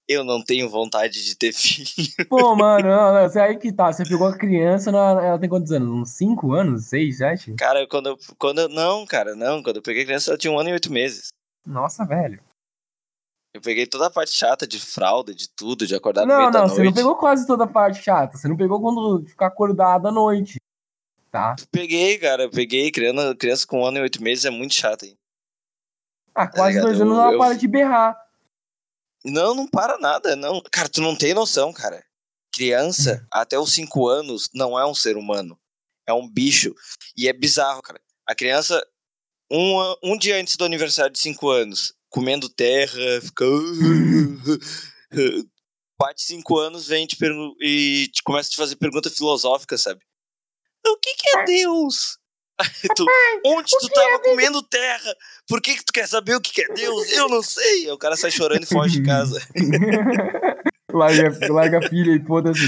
eu 0.10 0.24
não 0.24 0.44
tenho 0.44 0.68
vontade 0.70 1.24
de 1.24 1.36
ter 1.38 1.54
filho. 1.54 2.28
Pô, 2.28 2.56
mano, 2.56 2.88
não, 2.90 3.14
não, 3.14 3.30
você 3.30 3.40
aí 3.40 3.58
que 3.58 3.72
tá. 3.72 3.92
Você 3.94 4.04
pegou 4.04 4.28
a 4.28 4.36
criança, 4.38 4.90
ela, 4.90 5.24
ela 5.24 5.40
tem 5.40 5.48
quantos 5.50 5.72
anos? 5.72 5.90
Uns 5.90 6.10
5 6.12 6.52
anos? 6.54 6.86
6, 6.86 7.18
7? 7.18 7.54
Cara, 7.56 7.88
quando 7.88 8.08
eu, 8.10 8.18
quando 8.40 8.60
eu- 8.62 8.70
Não, 8.70 9.06
cara, 9.06 9.36
não. 9.36 9.62
Quando 9.62 9.76
eu 9.78 9.82
peguei 9.84 10.02
a 10.02 10.06
criança, 10.06 10.32
ela 10.32 10.38
tinha 10.38 10.52
um 10.52 10.60
ano 10.60 10.70
e 10.70 10.74
oito 10.74 10.92
meses. 10.92 11.28
Nossa, 11.66 12.04
velho. 12.06 12.42
Eu 13.54 13.62
peguei 13.62 13.86
toda 13.88 14.08
a 14.08 14.12
parte 14.12 14.32
chata 14.36 14.68
de 14.68 14.80
fralda, 14.80 15.34
de 15.34 15.48
tudo, 15.50 15.86
de 15.88 15.96
acordar 15.96 16.22
no 16.22 16.28
Não, 16.28 16.38
meio 16.38 16.52
da 16.52 16.60
não, 16.60 16.68
noite. 16.68 16.78
você 16.78 16.84
não 16.86 16.94
pegou 16.94 17.16
quase 17.16 17.48
toda 17.48 17.64
a 17.64 17.68
parte 17.68 18.04
chata. 18.04 18.38
Você 18.38 18.48
não 18.48 18.58
pegou 18.58 18.80
quando 18.82 19.26
ficar 19.28 19.48
acordado 19.48 20.08
à 20.08 20.12
noite. 20.12 20.58
Tá? 21.38 21.56
Peguei, 21.72 22.18
cara, 22.18 22.44
eu 22.44 22.50
peguei. 22.50 22.92
Criança, 22.92 23.36
criança 23.36 23.68
com 23.68 23.82
um 23.82 23.86
ano 23.86 23.98
e 23.98 24.02
oito 24.02 24.22
meses 24.24 24.46
é 24.46 24.50
muito 24.50 24.74
chata, 24.74 25.06
hein? 25.06 25.18
Ah, 26.34 26.48
quase 26.48 26.76
ligado? 26.78 26.86
dois 26.86 27.02
anos 27.02 27.16
Eu- 27.16 27.22
ela 27.22 27.32
eu- 27.34 27.40
para 27.40 27.54
de 27.56 27.68
berrar. 27.68 28.18
Não, 29.24 29.54
não 29.54 29.68
para 29.68 29.98
nada, 30.00 30.36
não. 30.36 30.62
Cara, 30.72 30.90
tu 30.90 31.02
não 31.02 31.16
tem 31.16 31.34
noção, 31.34 31.72
cara. 31.74 32.04
Criança, 32.54 33.22
Hum. 33.24 33.28
até 33.32 33.60
os 33.60 33.74
cinco 33.74 34.08
anos, 34.08 34.50
não 34.54 34.80
é 34.80 34.86
um 34.86 34.96
ser 34.96 35.18
humano. 35.18 35.60
É 36.08 36.14
um 36.14 36.28
bicho. 36.28 36.74
E 37.16 37.28
é 37.28 37.34
bizarro, 37.34 37.82
cara. 37.82 38.00
A 38.26 38.34
criança, 38.34 38.84
um, 39.52 39.96
um 40.04 40.18
dia 40.18 40.38
antes 40.38 40.56
do 40.56 40.66
aniversário 40.66 41.12
de 41.12 41.20
cinco 41.20 41.50
anos, 41.50 41.94
comendo 42.10 42.50
terra, 42.50 43.22
fica. 43.22 43.46
Bate 46.00 46.22
cinco 46.22 46.58
anos, 46.60 46.88
vem 46.88 47.06
te 47.08 47.18
e 47.62 48.08
te 48.10 48.22
começa 48.24 48.48
a 48.48 48.52
te 48.52 48.58
fazer 48.58 48.76
pergunta 48.76 49.10
filosófica, 49.10 49.78
sabe? 49.78 50.02
O 50.90 50.98
que, 50.98 51.14
que 51.16 51.38
é 51.38 51.44
Deus? 51.46 52.18
Aí 52.60 52.68
tu, 52.96 53.06
onde 53.46 53.70
tu 53.80 53.90
tava 53.90 54.20
comendo 54.20 54.64
terra? 54.64 55.16
Por 55.48 55.62
que, 55.62 55.76
que 55.76 55.86
tu 55.86 55.94
quer 55.94 56.08
saber 56.08 56.36
o 56.36 56.42
que, 56.42 56.52
que 56.52 56.62
é 56.64 56.74
Deus? 56.74 57.12
Eu 57.12 57.30
não 57.30 57.42
sei. 57.44 57.86
Aí 57.86 57.92
o 57.92 57.98
cara 57.98 58.16
sai 58.18 58.32
chorando 58.32 58.64
e 58.64 58.68
foge 58.68 59.00
de 59.00 59.06
casa. 59.06 59.40
larga, 60.92 61.54
larga 61.54 61.80
a 61.80 61.90
filha 61.90 62.12
e 62.16 62.26
foda-se. 62.26 62.68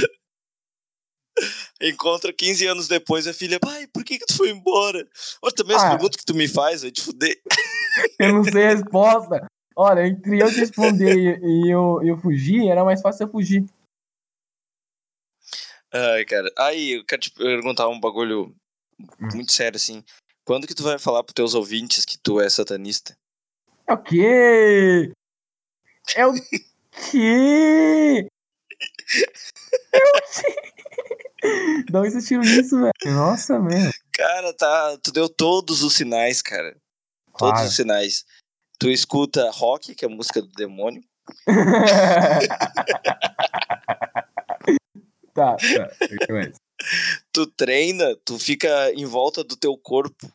Encontra 1.81 2.33
15 2.33 2.67
anos 2.67 2.87
depois 2.87 3.25
a 3.25 3.33
filha, 3.33 3.59
pai, 3.59 3.87
por 3.87 4.03
que, 4.03 4.19
que 4.19 4.25
tu 4.25 4.35
foi 4.35 4.49
embora? 4.49 5.07
Olha, 5.41 5.53
também 5.55 5.75
as 5.77 5.83
Ah. 5.83 5.89
perguntas 5.91 6.17
que 6.17 6.25
tu 6.25 6.35
me 6.35 6.47
faz, 6.47 6.81
vai 6.81 6.91
te 6.91 7.01
fuder. 7.01 7.39
Eu 8.19 8.33
não 8.33 8.43
sei 8.43 8.65
a 8.65 8.69
resposta. 8.75 9.45
Olha, 9.75 10.05
entre 10.05 10.41
eu 10.41 10.49
te 10.49 10.59
responder 10.59 11.15
e, 11.15 11.39
e 11.67 11.71
eu, 11.73 12.01
eu 12.03 12.17
fugir, 12.17 12.67
era 12.67 12.83
mais 12.83 13.01
fácil 13.01 13.25
eu 13.25 13.31
fugir. 13.31 13.63
Ai, 15.93 16.25
cara. 16.25 16.51
Aí, 16.57 16.91
eu 16.97 17.05
quero 17.05 17.21
te 17.21 17.31
perguntar 17.31 17.87
um 17.87 17.99
bagulho 17.99 18.55
muito 19.19 19.51
sério, 19.51 19.77
assim. 19.77 20.03
Quando 20.45 20.67
que 20.67 20.75
tu 20.75 20.83
vai 20.83 20.97
falar 20.99 21.23
pros 21.23 21.33
teus 21.33 21.53
ouvintes 21.53 22.05
que 22.05 22.17
tu 22.17 22.39
é 22.39 22.49
satanista? 22.49 23.15
É 23.87 23.93
o 23.93 23.97
quê? 24.01 25.11
É 26.15 26.25
o 26.25 26.33
quê? 26.33 26.39
É 29.93 30.05
o 30.05 30.09
quê? 31.51 31.89
Vocês 31.91 32.27
tiram 32.27 32.43
isso, 32.43 32.79
velho? 32.79 32.91
Nossa, 33.05 33.59
mesmo. 33.59 33.91
Cara, 34.13 34.53
tá. 34.53 34.97
Tu 35.03 35.11
deu 35.11 35.27
todos 35.29 35.81
os 35.81 35.93
sinais, 35.93 36.41
cara. 36.41 36.75
Todos 37.37 37.53
Claro. 37.53 37.67
os 37.67 37.75
sinais. 37.75 38.25
Tu 38.79 38.89
escuta 38.89 39.49
rock, 39.51 39.95
que 39.95 40.05
é 40.05 40.07
a 40.07 40.11
música 40.11 40.41
do 40.41 40.51
demônio. 40.51 41.01
tá, 45.39 45.57
tá. 45.57 46.51
Tu 47.31 47.45
treina, 47.47 48.15
tu 48.25 48.37
fica 48.39 48.91
em 48.93 49.05
volta 49.05 49.43
do 49.43 49.55
teu 49.55 49.77
corpo. 49.77 50.31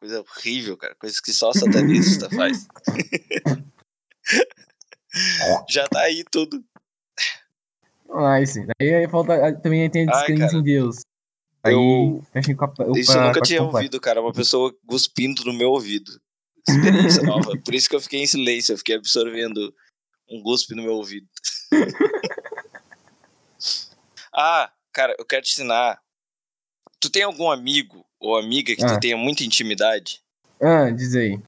Coisa 0.00 0.20
horrível, 0.20 0.76
cara. 0.76 0.94
Coisas 0.96 1.18
que 1.20 1.32
só 1.32 1.52
satanista 1.52 2.28
faz. 2.34 2.66
Já 5.68 5.86
tá 5.88 6.00
aí 6.00 6.24
tudo. 6.30 6.62
Ah, 8.10 8.44
sim. 8.46 8.66
Daí 8.78 8.94
aí 8.94 9.08
falta, 9.08 9.52
também 9.60 9.88
tem 9.90 10.06
a 10.08 10.12
Ai, 10.12 10.18
descrença 10.18 10.46
cara. 10.46 10.58
em 10.58 10.62
Deus. 10.62 10.96
Aí, 11.62 11.72
Eu- 11.72 12.22
fecha 12.32 12.54
com 12.54 12.64
a- 12.64 12.98
Isso 12.98 13.12
eu 13.16 13.22
nunca 13.22 13.40
tinha 13.40 13.62
ouvido, 13.62 14.00
cara. 14.00 14.20
Uma 14.20 14.32
pessoa 14.32 14.74
cuspindo 14.86 15.44
no 15.44 15.52
meu 15.52 15.70
ouvido. 15.70 16.12
Experiência 16.68 17.22
nova. 17.24 17.52
Por 17.64 17.74
isso 17.74 17.88
que 17.88 17.96
eu 17.96 18.00
fiquei 18.00 18.20
em 18.20 18.26
silêncio. 18.26 18.72
Eu 18.72 18.78
fiquei 18.78 18.96
absorvendo 18.96 19.72
um 20.30 20.42
guspe 20.42 20.74
no 20.74 20.82
meu 20.82 20.92
ouvido. 20.94 21.26
ah, 24.34 24.70
cara, 24.92 25.14
eu 25.18 25.24
quero 25.24 25.42
te 25.42 25.52
ensinar. 25.52 26.00
Tu 27.00 27.10
tem 27.10 27.22
algum 27.22 27.50
amigo 27.50 28.04
ou 28.18 28.36
amiga 28.36 28.74
que 28.74 28.84
Ah. 28.84 28.94
tu 28.94 29.00
tenha 29.00 29.16
muita 29.16 29.44
intimidade? 29.44 30.20
Ah, 30.60 30.90
diz 30.90 31.14
aí. 31.14 31.38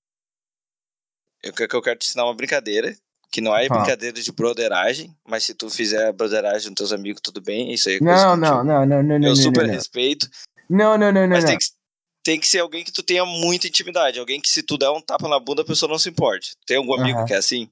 Eu, 1.43 1.53
eu 1.59 1.83
quero 1.83 1.99
te 1.99 2.07
ensinar 2.09 2.25
uma 2.25 2.35
brincadeira. 2.35 2.97
Que 3.31 3.41
não 3.41 3.55
é 3.55 3.67
Fala. 3.67 3.81
brincadeira 3.81 4.23
de 4.23 4.33
broderagem, 4.33 5.15
mas 5.27 5.45
se 5.45 5.53
tu 5.53 5.69
fizer 5.69 6.11
broderagem 6.13 6.69
com 6.69 6.75
teus 6.75 6.93
amigos, 6.93 7.21
tudo 7.21 7.41
bem. 7.41 7.73
Isso 7.75 7.89
aí 7.89 7.97
é 7.97 8.01
Não, 8.01 8.37
não, 8.37 8.65
não, 8.65 8.87
não, 8.87 9.03
não, 9.03 9.03
não, 9.03 9.15
Eu 9.17 9.21
não, 9.21 9.37
super 9.37 9.67
não, 9.67 9.75
respeito. 9.75 10.31
não, 10.71 10.97
não, 10.97 11.13
não, 11.13 11.23
não, 11.23 11.29
Mas 11.29 11.43
não. 11.45 11.51
tem 11.51 11.59
que, 11.59 11.67
tem 12.23 12.41
que 12.41 12.47
ser 12.49 12.61
alguém 12.61 12.85
que 12.85 12.93
tu 12.93 13.03
tenha 13.03 13.27
muita 13.27 13.67
intimidade. 13.67 14.19
Alguém 14.21 14.41
que 14.41 14.49
se 14.49 14.63
tu 14.63 14.79
der 14.79 14.89
um 14.91 15.01
tapa 15.03 15.29
na 15.29 15.39
bunda, 15.41 15.63
a 15.63 15.65
pessoa 15.67 15.91
não 15.91 15.99
se 15.99 16.09
importe. 16.09 16.55
Tem 16.67 16.77
algum 16.77 16.95
amigo 16.95 17.25
que 17.27 17.35
é 17.35 17.37
assim? 17.37 17.69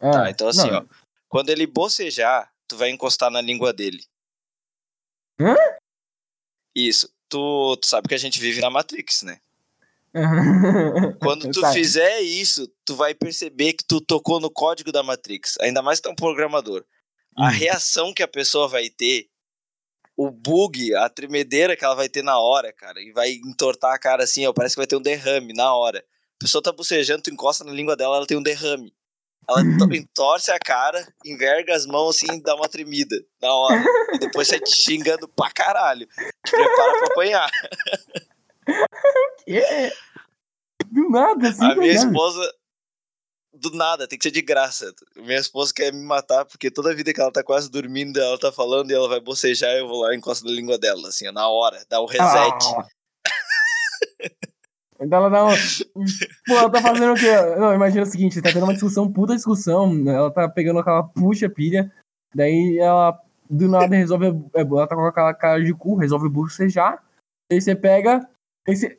Ah, 0.00 0.10
Tá, 0.10 0.30
então 0.30 0.48
assim, 0.48 0.70
não. 0.70 0.78
ó. 0.78 0.84
Quando 1.28 1.50
ele 1.50 1.66
bocejar, 1.66 2.50
tu 2.66 2.76
vai 2.76 2.90
encostar 2.90 3.30
na 3.30 3.40
língua 3.42 3.72
dele. 3.72 4.02
Hã? 5.40 5.56
Isso. 6.74 7.08
Tu, 7.28 7.76
tu 7.76 7.86
sabe 7.86 8.08
que 8.08 8.14
a 8.14 8.18
gente 8.18 8.38
vive 8.40 8.60
na 8.60 8.70
Matrix, 8.70 9.22
né? 9.22 9.40
Quando 11.20 11.50
tu 11.50 11.60
Tá. 11.60 11.72
fizer 11.72 12.20
isso, 12.20 12.68
tu 12.84 12.94
vai 12.94 13.14
perceber 13.14 13.72
que 13.72 13.84
tu 13.84 14.00
tocou 14.00 14.38
no 14.40 14.50
código 14.50 14.92
da 14.92 15.02
Matrix. 15.02 15.56
Ainda 15.60 15.82
mais 15.82 15.98
que 15.98 16.04
tu 16.04 16.08
é 16.08 16.12
um 16.12 16.16
programador. 16.16 16.84
A 17.36 17.48
Hum. 17.48 17.52
reação 17.52 18.14
que 18.14 18.22
a 18.22 18.28
pessoa 18.28 18.68
vai 18.68 18.88
ter, 18.88 19.28
o 20.16 20.30
bug, 20.30 20.94
a 20.94 21.08
tremedeira 21.08 21.76
que 21.76 21.84
ela 21.84 21.96
vai 21.96 22.08
ter 22.08 22.22
na 22.22 22.38
hora, 22.38 22.72
cara, 22.72 23.00
e 23.02 23.10
vai 23.10 23.32
entortar 23.32 23.92
a 23.92 23.98
cara 23.98 24.22
assim, 24.22 24.46
ó, 24.46 24.52
parece 24.52 24.76
que 24.76 24.80
vai 24.80 24.86
ter 24.86 24.94
um 24.96 25.02
derrame 25.02 25.52
na 25.52 25.74
hora. 25.74 26.04
A 26.36 26.38
pessoa 26.38 26.62
tá 26.62 26.70
bocejando, 26.70 27.22
tu 27.22 27.30
encosta 27.30 27.64
na 27.64 27.72
língua 27.72 27.96
dela, 27.96 28.16
ela 28.18 28.26
tem 28.26 28.36
um 28.36 28.42
derrame. 28.42 28.94
Ela 29.48 29.60
to- 29.78 29.94
entorce 29.94 30.50
a 30.50 30.58
cara, 30.58 31.06
enverga 31.24 31.74
as 31.74 31.86
mãos 31.86 32.16
assim 32.16 32.36
e 32.36 32.42
dá 32.42 32.54
uma 32.54 32.68
tremida 32.68 33.16
na 33.42 33.52
hora. 33.52 33.84
E 34.14 34.18
depois 34.18 34.48
sai 34.48 34.60
te 34.60 34.74
xingando 34.74 35.28
pra 35.28 35.50
caralho. 35.50 36.06
Te 36.44 36.50
prepara 36.50 36.98
pra 36.98 37.06
apanhar. 37.08 37.50
Do 40.90 41.08
nada, 41.10 41.48
assim, 41.48 41.64
A 41.64 41.74
minha 41.74 41.92
esposa, 41.92 42.54
do 43.52 43.70
nada, 43.72 44.06
tem 44.08 44.18
que 44.18 44.22
ser 44.22 44.30
de 44.30 44.40
graça. 44.42 44.92
Minha 45.16 45.38
esposa 45.38 45.72
quer 45.74 45.92
me 45.92 46.02
matar, 46.04 46.44
porque 46.44 46.70
toda 46.70 46.94
vida 46.94 47.12
que 47.12 47.20
ela 47.20 47.32
tá 47.32 47.42
quase 47.42 47.70
dormindo, 47.70 48.18
ela 48.20 48.38
tá 48.38 48.50
falando 48.52 48.90
e 48.90 48.94
ela 48.94 49.08
vai 49.08 49.20
bocejar, 49.20 49.70
eu 49.72 49.86
vou 49.88 50.02
lá 50.02 50.14
e 50.14 50.16
encosto 50.16 50.44
na 50.46 50.52
língua 50.52 50.78
dela, 50.78 51.08
assim, 51.08 51.30
na 51.32 51.48
hora, 51.48 51.84
dá 51.88 52.00
o 52.00 52.06
reset. 52.06 52.24
Ah. 52.28 52.86
Então 55.04 55.18
ela 55.18 55.28
dá 55.28 55.44
um. 55.46 55.50
Pô, 56.46 56.54
ela 56.54 56.70
tá 56.70 56.80
fazendo 56.80 57.12
o 57.12 57.16
quê? 57.16 57.30
Não, 57.58 57.74
imagina 57.74 58.02
o 58.02 58.06
seguinte, 58.06 58.40
tá 58.42 58.52
tendo 58.52 58.64
uma 58.64 58.72
discussão, 58.72 59.10
puta 59.10 59.34
discussão. 59.34 59.92
Ela 60.08 60.30
tá 60.30 60.48
pegando 60.48 60.78
aquela 60.80 61.02
puxa 61.02 61.48
pilha, 61.48 61.92
daí 62.34 62.78
ela 62.78 63.18
do 63.48 63.68
nada 63.68 63.94
resolve. 63.94 64.26
é, 64.54 64.60
Ela 64.60 64.86
tá 64.86 64.96
com 64.96 65.06
aquela 65.06 65.34
cara 65.34 65.62
de 65.62 65.72
cu, 65.74 65.96
resolve 65.96 66.28
bocejar. 66.28 67.02
Aí 67.50 67.60
você 67.60 67.74
pega, 67.74 68.26
aí 68.66 68.74
você 68.76 68.98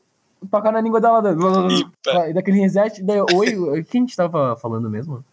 toca 0.52 0.72
na 0.72 0.80
língua 0.82 1.02
dela, 1.02 1.24
e 2.30 2.34
daquele 2.34 2.60
reset, 2.60 3.02
daí, 3.02 3.20
oi, 3.34 3.84
quem 3.84 4.02
a 4.02 4.06
gente 4.06 4.16
tava 4.16 4.56
falando 4.56 4.90
mesmo? 4.90 5.26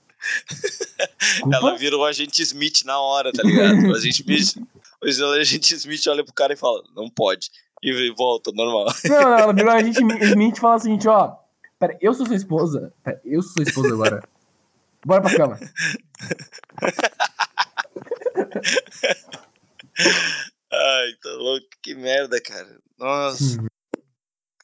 Desculpa. 1.18 1.56
ela 1.56 1.76
vira 1.76 1.96
o 1.96 2.04
agente 2.04 2.42
Smith 2.42 2.84
na 2.84 2.98
hora, 2.98 3.32
tá 3.32 3.42
ligado? 3.42 3.74
O 3.90 3.94
agente 3.94 4.22
Smith, 4.22 4.66
o 5.02 5.06
agente 5.32 5.74
Smith 5.74 6.06
olha 6.06 6.24
pro 6.24 6.32
cara 6.32 6.52
e 6.52 6.56
fala, 6.56 6.82
não 6.94 7.08
pode. 7.10 7.50
E 7.82 8.14
volta, 8.16 8.52
normal. 8.52 8.86
Não, 9.04 9.38
não, 9.38 9.54
virou 9.54 9.72
a 9.72 9.82
gente 9.82 9.98
Smith 10.24 10.56
e 10.56 10.60
fala 10.60 10.76
o 10.76 10.78
seguinte, 10.78 11.08
ó. 11.08 11.36
Pera, 11.78 11.98
eu 12.00 12.14
sou 12.14 12.26
sua 12.26 12.36
esposa. 12.36 12.94
Pera, 13.02 13.20
eu 13.24 13.42
sou 13.42 13.54
sua 13.54 13.64
esposa 13.64 13.92
agora. 13.92 14.22
Bora 15.04 15.20
pra 15.20 15.36
cama. 15.36 15.58
Ai, 20.72 21.12
tá 21.22 21.30
louco, 21.30 21.66
que 21.82 21.94
merda, 21.94 22.40
cara. 22.40 22.78
Nossa. 22.98 23.60
Hum. 23.60 23.66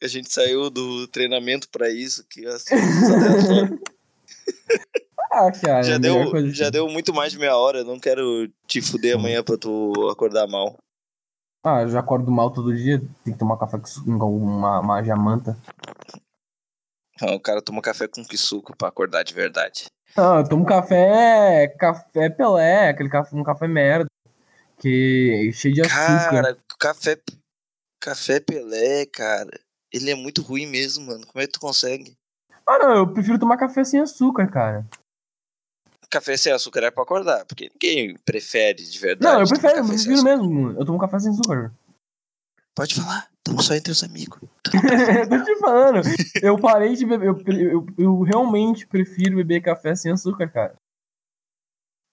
A 0.01 0.07
gente 0.07 0.33
saiu 0.33 0.71
do 0.71 1.09
treinamento 1.09 1.69
pra 1.71 1.91
isso, 1.91 2.25
que 2.31 2.47
assim, 2.47 2.77
Ah, 5.31 5.53
cara, 5.53 5.83
já, 5.83 5.99
melhor 5.99 6.33
deu, 6.33 6.51
já 6.51 6.71
deu 6.71 6.89
muito 6.89 7.13
mais 7.13 7.33
de 7.33 7.39
meia 7.39 7.57
hora, 7.57 7.81
eu 7.81 7.85
não 7.85 7.99
quero 7.99 8.49
te 8.67 8.81
fuder 8.81 9.17
amanhã 9.17 9.43
pra 9.43 9.59
tu 9.59 9.93
acordar 10.11 10.47
mal. 10.47 10.79
Ah, 11.65 11.83
eu 11.83 11.91
já 11.91 12.01
acordo 12.01 12.31
mal 12.31 12.51
todo 12.51 12.75
dia. 12.75 13.01
Tem 13.25 13.33
que 13.33 13.39
tomar 13.39 13.59
café 13.59 13.79
com 13.79 14.37
uma, 14.37 14.81
uma 14.81 15.03
jamanta. 15.03 15.59
Não, 17.21 17.35
o 17.35 17.41
cara 17.41 17.61
toma 17.61 17.83
café 17.83 18.07
com 18.07 18.23
suco 18.37 18.77
pra 18.77 18.89
acordar 18.89 19.25
de 19.25 19.35
verdade. 19.35 19.87
Não, 20.17 20.39
eu 20.39 20.49
tomo 20.49 20.65
café. 20.65 21.69
Café 21.79 22.31
Pelé, 22.31 22.89
aquele 22.89 23.09
café, 23.09 23.37
um 23.37 23.43
café 23.43 23.67
merda. 23.67 24.07
Que 24.79 25.49
é 25.49 25.53
cheio 25.53 25.75
de 25.75 25.83
açúcar. 25.83 26.43
Cara, 26.43 26.57
café. 26.79 27.21
Café 28.01 28.41
Pelé, 28.41 29.07
cara. 29.07 29.51
Ele 29.93 30.11
é 30.11 30.15
muito 30.15 30.43
ruim 30.43 30.67
mesmo, 30.67 31.07
mano. 31.07 31.27
Como 31.27 31.43
é 31.43 31.47
que 31.47 31.53
tu 31.53 31.61
consegue? 31.61 32.17
Ah, 32.67 32.79
não, 32.79 32.97
eu 32.97 33.13
prefiro 33.13 33.39
tomar 33.39 33.57
café 33.57 33.83
sem 33.83 34.01
açúcar, 34.01 34.49
cara. 34.49 34.87
Café 36.11 36.37
sem 36.37 36.53
açúcar 36.53 36.81
é 36.85 36.91
pra 36.91 37.03
acordar, 37.03 37.45
porque 37.45 37.71
ninguém 37.73 38.17
prefere 38.25 38.83
de 38.83 38.99
verdade. 38.99 39.35
Não, 39.35 39.41
eu 39.43 39.47
prefiro, 39.49 39.77
eu 39.77 39.87
prefiro 39.87 40.23
mesmo. 40.23 40.71
Eu 40.71 40.85
tomo 40.87 40.99
café 40.99 41.19
sem 41.19 41.31
açúcar. 41.31 41.73
Pode 42.75 42.95
falar, 42.95 43.29
estamos 43.37 43.67
só 43.67 43.75
entre 43.75 43.93
os 43.93 44.03
amigos. 44.03 44.39
Tô 44.65 45.45
te 45.45 45.59
falando. 45.59 46.01
Eu 46.43 46.59
parei 46.59 46.95
de 46.95 47.05
beber. 47.05 47.27
Eu, 47.29 47.43
eu, 47.47 47.87
eu 47.99 48.21
realmente 48.23 48.87
prefiro 48.87 49.37
beber 49.37 49.61
café 49.61 49.95
sem 49.95 50.13
açúcar, 50.13 50.49
cara. 50.49 50.75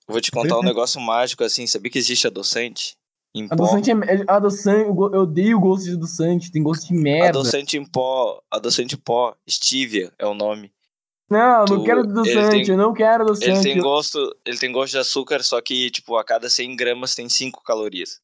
Eu 0.08 0.14
vou 0.14 0.22
te 0.22 0.32
contar 0.32 0.60
um 0.60 0.64
negócio 0.64 1.00
mágico 1.00 1.44
assim. 1.44 1.66
Sabia 1.66 1.92
que 1.92 1.98
existe 2.00 2.28
adoçante? 2.28 2.96
Em 3.36 3.48
pó. 3.48 3.54
Adoçante 3.54 3.92
é. 3.92 3.94
é- 3.94 4.26
Adoçante, 4.28 4.88
eu 4.88 4.96
odeio 4.96 5.58
o 5.58 5.62
gosto 5.62 5.86
de 5.86 5.94
adoçante, 5.94 6.52
tem 6.52 6.64
gosto 6.64 6.88
de 6.88 6.94
merda. 6.94 7.30
Adoçante 7.40 7.78
em 7.78 7.86
pó. 7.86 8.42
Adoçante 8.52 8.96
em 8.96 9.00
pó. 9.00 9.36
Stevia 9.50 10.12
é 10.18 10.26
o 10.26 10.34
nome. 10.34 10.72
Não, 11.30 11.40
eu 11.40 11.58
não 11.60 11.66
Tu- 11.66 11.84
quero 11.84 12.00
ele 12.02 12.10
adoçante, 12.12 12.50
tem- 12.66 12.68
eu 12.70 12.78
não 12.78 12.94
quero 12.94 13.24
Ele 13.24 13.32
adoçante. 13.32 13.64
tem 13.64 13.78
eu- 13.78 13.84
gosto, 13.84 14.36
ele 14.46 14.58
tem 14.60 14.72
gosto 14.72 14.92
de 14.92 15.00
açúcar, 15.00 15.42
só 15.44 15.60
que 15.62 15.90
tipo 15.90 16.16
a 16.18 16.24
cada 16.24 16.50
100 16.50 16.76
gramas 16.76 17.16
tem 17.16 17.28
5 17.28 17.64
calorias. 17.64 18.20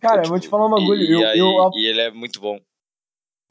Cara, 0.00 0.16
eu 0.18 0.22
Tipo, 0.22 0.28
vou 0.34 0.40
te 0.40 0.48
falar 0.48 0.66
um 0.66 0.70
bagulho. 0.70 1.00
E, 1.02 1.12
eu, 1.12 1.26
aí- 1.28 1.38
eu, 1.38 1.70
e 1.74 1.86
ele 1.86 2.00
é 2.00 2.10
muito 2.10 2.40
bom. 2.40 2.58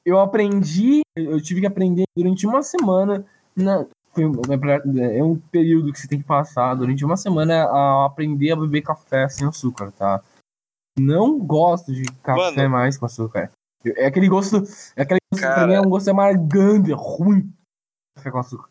eu 0.05 0.20
aprendi, 0.20 1.01
eu 1.15 1.41
tive 1.41 1.61
que 1.61 1.67
aprender 1.67 2.03
durante 2.17 2.45
uma 2.47 2.61
semana. 2.63 3.26
Na, 3.55 3.86
foi, 4.11 4.24
é 4.53 4.57
pra- 4.57 4.82
é 5.15 5.24
um 5.24 5.38
período 5.38 5.91
que 5.93 5.99
você 5.99 6.07
tem 6.07 6.20
que 6.20 6.26
passar 6.28 6.74
durante 6.76 7.05
uma 7.05 7.15
semana 7.17 7.65
a 7.65 8.05
aprender 8.05 8.51
a 8.51 8.55
beber 8.55 8.82
café 8.82 9.28
sem 9.30 9.47
açúcar, 9.47 9.91
tá? 9.91 10.22
Não 10.97 11.38
gosto 11.39 11.93
de 11.93 12.03
café 12.24 12.55
Mano. 12.63 12.70
mais 12.70 12.97
com 12.97 13.05
açúcar. 13.05 13.51
É 13.95 14.07
aquele 14.07 14.28
gosto. 14.28 14.57
É 14.95 15.03
aquele 15.03 15.20
gosto 15.32 15.41
pra 15.43 15.55
Cara. 15.55 15.67
mim 15.67 15.74
é 15.74 15.82
um 15.82 15.89
gosto 15.89 16.09
amargando, 16.09 16.91
é 16.91 16.95
ruim. 16.95 17.53
Café 18.20 18.32
com 18.32 18.39
açúcar. 18.39 18.70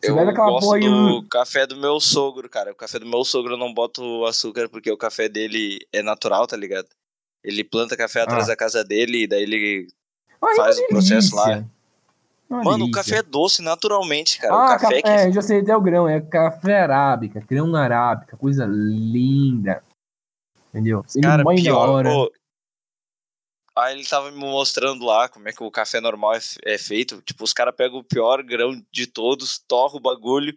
Você 0.00 0.10
Eu 0.10 0.14
gosto 0.34 0.76
e- 0.76 0.80
do 0.88 1.28
café 1.28 1.66
do 1.66 1.76
meu 1.76 1.98
sogro, 2.00 2.48
cara. 2.48 2.70
O 2.70 2.74
café 2.74 2.98
do 2.98 3.06
meu 3.06 3.24
sogro 3.24 3.54
eu 3.54 3.58
não 3.58 3.72
boto 3.74 4.24
açúcar 4.26 4.68
porque 4.68 4.90
o 4.92 4.96
café 4.96 5.28
dele 5.28 5.78
é 5.92 6.02
natural, 6.02 6.46
tá 6.46 6.56
ligado? 6.56 6.88
Ele 7.42 7.64
planta 7.64 7.96
café 7.96 8.20
atrás 8.22 8.44
Ah. 8.44 8.48
da 8.48 8.56
casa 8.56 8.84
dele 8.84 9.22
e 9.24 9.26
daí 9.26 9.42
ele. 9.42 9.88
Ai, 10.42 10.54
Faz 10.54 10.78
o 10.78 10.86
processo 10.88 11.34
lá. 11.34 11.44
delícia. 11.46 11.70
Uma 12.48 12.62
Mano, 12.64 12.84
o 12.84 12.90
delícia. 12.90 13.02
café 13.02 13.16
é 13.18 13.22
doce 13.22 13.60
naturalmente, 13.62 14.38
cara. 14.40 14.54
Ah, 14.54 14.64
o 14.76 14.78
café 14.78 15.02
ca- 15.02 15.08
que. 15.08 15.08
é, 15.28 15.32
já 15.32 15.42
sei 15.42 15.60
até 15.60 15.76
o 15.76 15.80
grão, 15.80 16.08
é 16.08 16.20
café 16.20 16.80
arábica, 16.80 17.40
grão 17.48 17.74
arábica, 17.74 18.36
coisa 18.36 18.66
linda. 18.68 19.82
Entendeu? 20.68 21.04
Ele 21.14 21.22
Cara, 21.24 21.44
pior. 21.44 22.04
pô, 22.04 22.32
Aí 23.78 23.94
ele 23.94 24.06
tava 24.06 24.30
me 24.30 24.38
mostrando 24.38 25.04
lá 25.04 25.28
como 25.28 25.48
é 25.48 25.52
que 25.52 25.62
o 25.62 25.70
café 25.70 26.00
normal 26.00 26.34
é, 26.34 26.40
é 26.64 26.78
feito. 26.78 27.22
Tipo, 27.22 27.44
os 27.44 27.52
caras 27.52 27.74
pegam 27.76 27.98
o 27.98 28.04
pior 28.04 28.42
grão 28.42 28.82
de 28.90 29.06
todos, 29.06 29.58
torra 29.58 29.96
o 29.96 30.00
bagulho, 30.00 30.56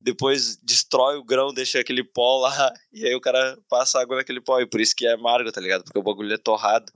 depois 0.00 0.56
destrói 0.56 1.16
o 1.16 1.24
grão, 1.24 1.52
deixa 1.52 1.78
aquele 1.78 2.02
pó 2.02 2.38
lá, 2.40 2.50
e 2.92 3.06
aí 3.06 3.14
o 3.14 3.20
cara 3.20 3.58
passa 3.68 4.00
água 4.00 4.16
naquele 4.16 4.40
pó. 4.40 4.60
E 4.60 4.66
por 4.66 4.80
isso 4.80 4.96
que 4.96 5.06
é 5.06 5.12
amargo, 5.12 5.52
tá 5.52 5.60
ligado? 5.60 5.84
Porque 5.84 5.98
o 5.98 6.02
bagulho 6.02 6.32
é 6.32 6.38
torrado. 6.38 6.90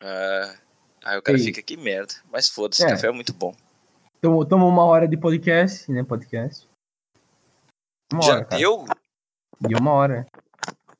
Ah, 0.00 0.58
aí 1.04 1.18
o 1.18 1.22
cara 1.22 1.38
Ei. 1.38 1.44
fica, 1.44 1.62
que 1.62 1.76
merda. 1.76 2.14
Mas 2.30 2.48
foda-se, 2.48 2.84
É. 2.84 2.88
café 2.88 3.08
é 3.08 3.12
muito 3.12 3.32
bom. 3.32 3.54
Tamo 4.20 4.66
uma 4.66 4.84
hora 4.84 5.06
de 5.06 5.18
podcast, 5.18 5.90
né? 5.92 6.02
Podcast. 6.02 6.66
Uma 8.10 8.22
Já 8.22 8.32
hora, 8.36 8.44
deu? 8.44 8.84
Deu 9.60 9.78
uma 9.78 9.92
hora. 9.92 10.26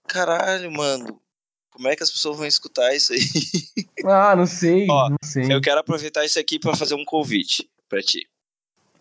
Caralho, 0.06 0.70
mano. 0.70 1.23
Como 1.74 1.88
é 1.88 1.96
que 1.96 2.02
as 2.02 2.10
pessoas 2.10 2.36
vão 2.38 2.46
escutar 2.46 2.94
isso 2.94 3.12
aí? 3.12 3.18
Ah, 4.06 4.36
não 4.36 4.44
sei, 4.46 4.86
Ó, 4.90 5.08
não 5.08 5.16
sei. 5.24 5.50
Eu 5.50 5.62
quero 5.62 5.80
aproveitar 5.80 6.24
isso 6.26 6.38
aqui 6.38 6.58
pra 6.58 6.76
fazer 6.76 6.94
um 6.94 7.04
convite 7.06 7.70
pra 7.88 8.02
ti. 8.02 8.28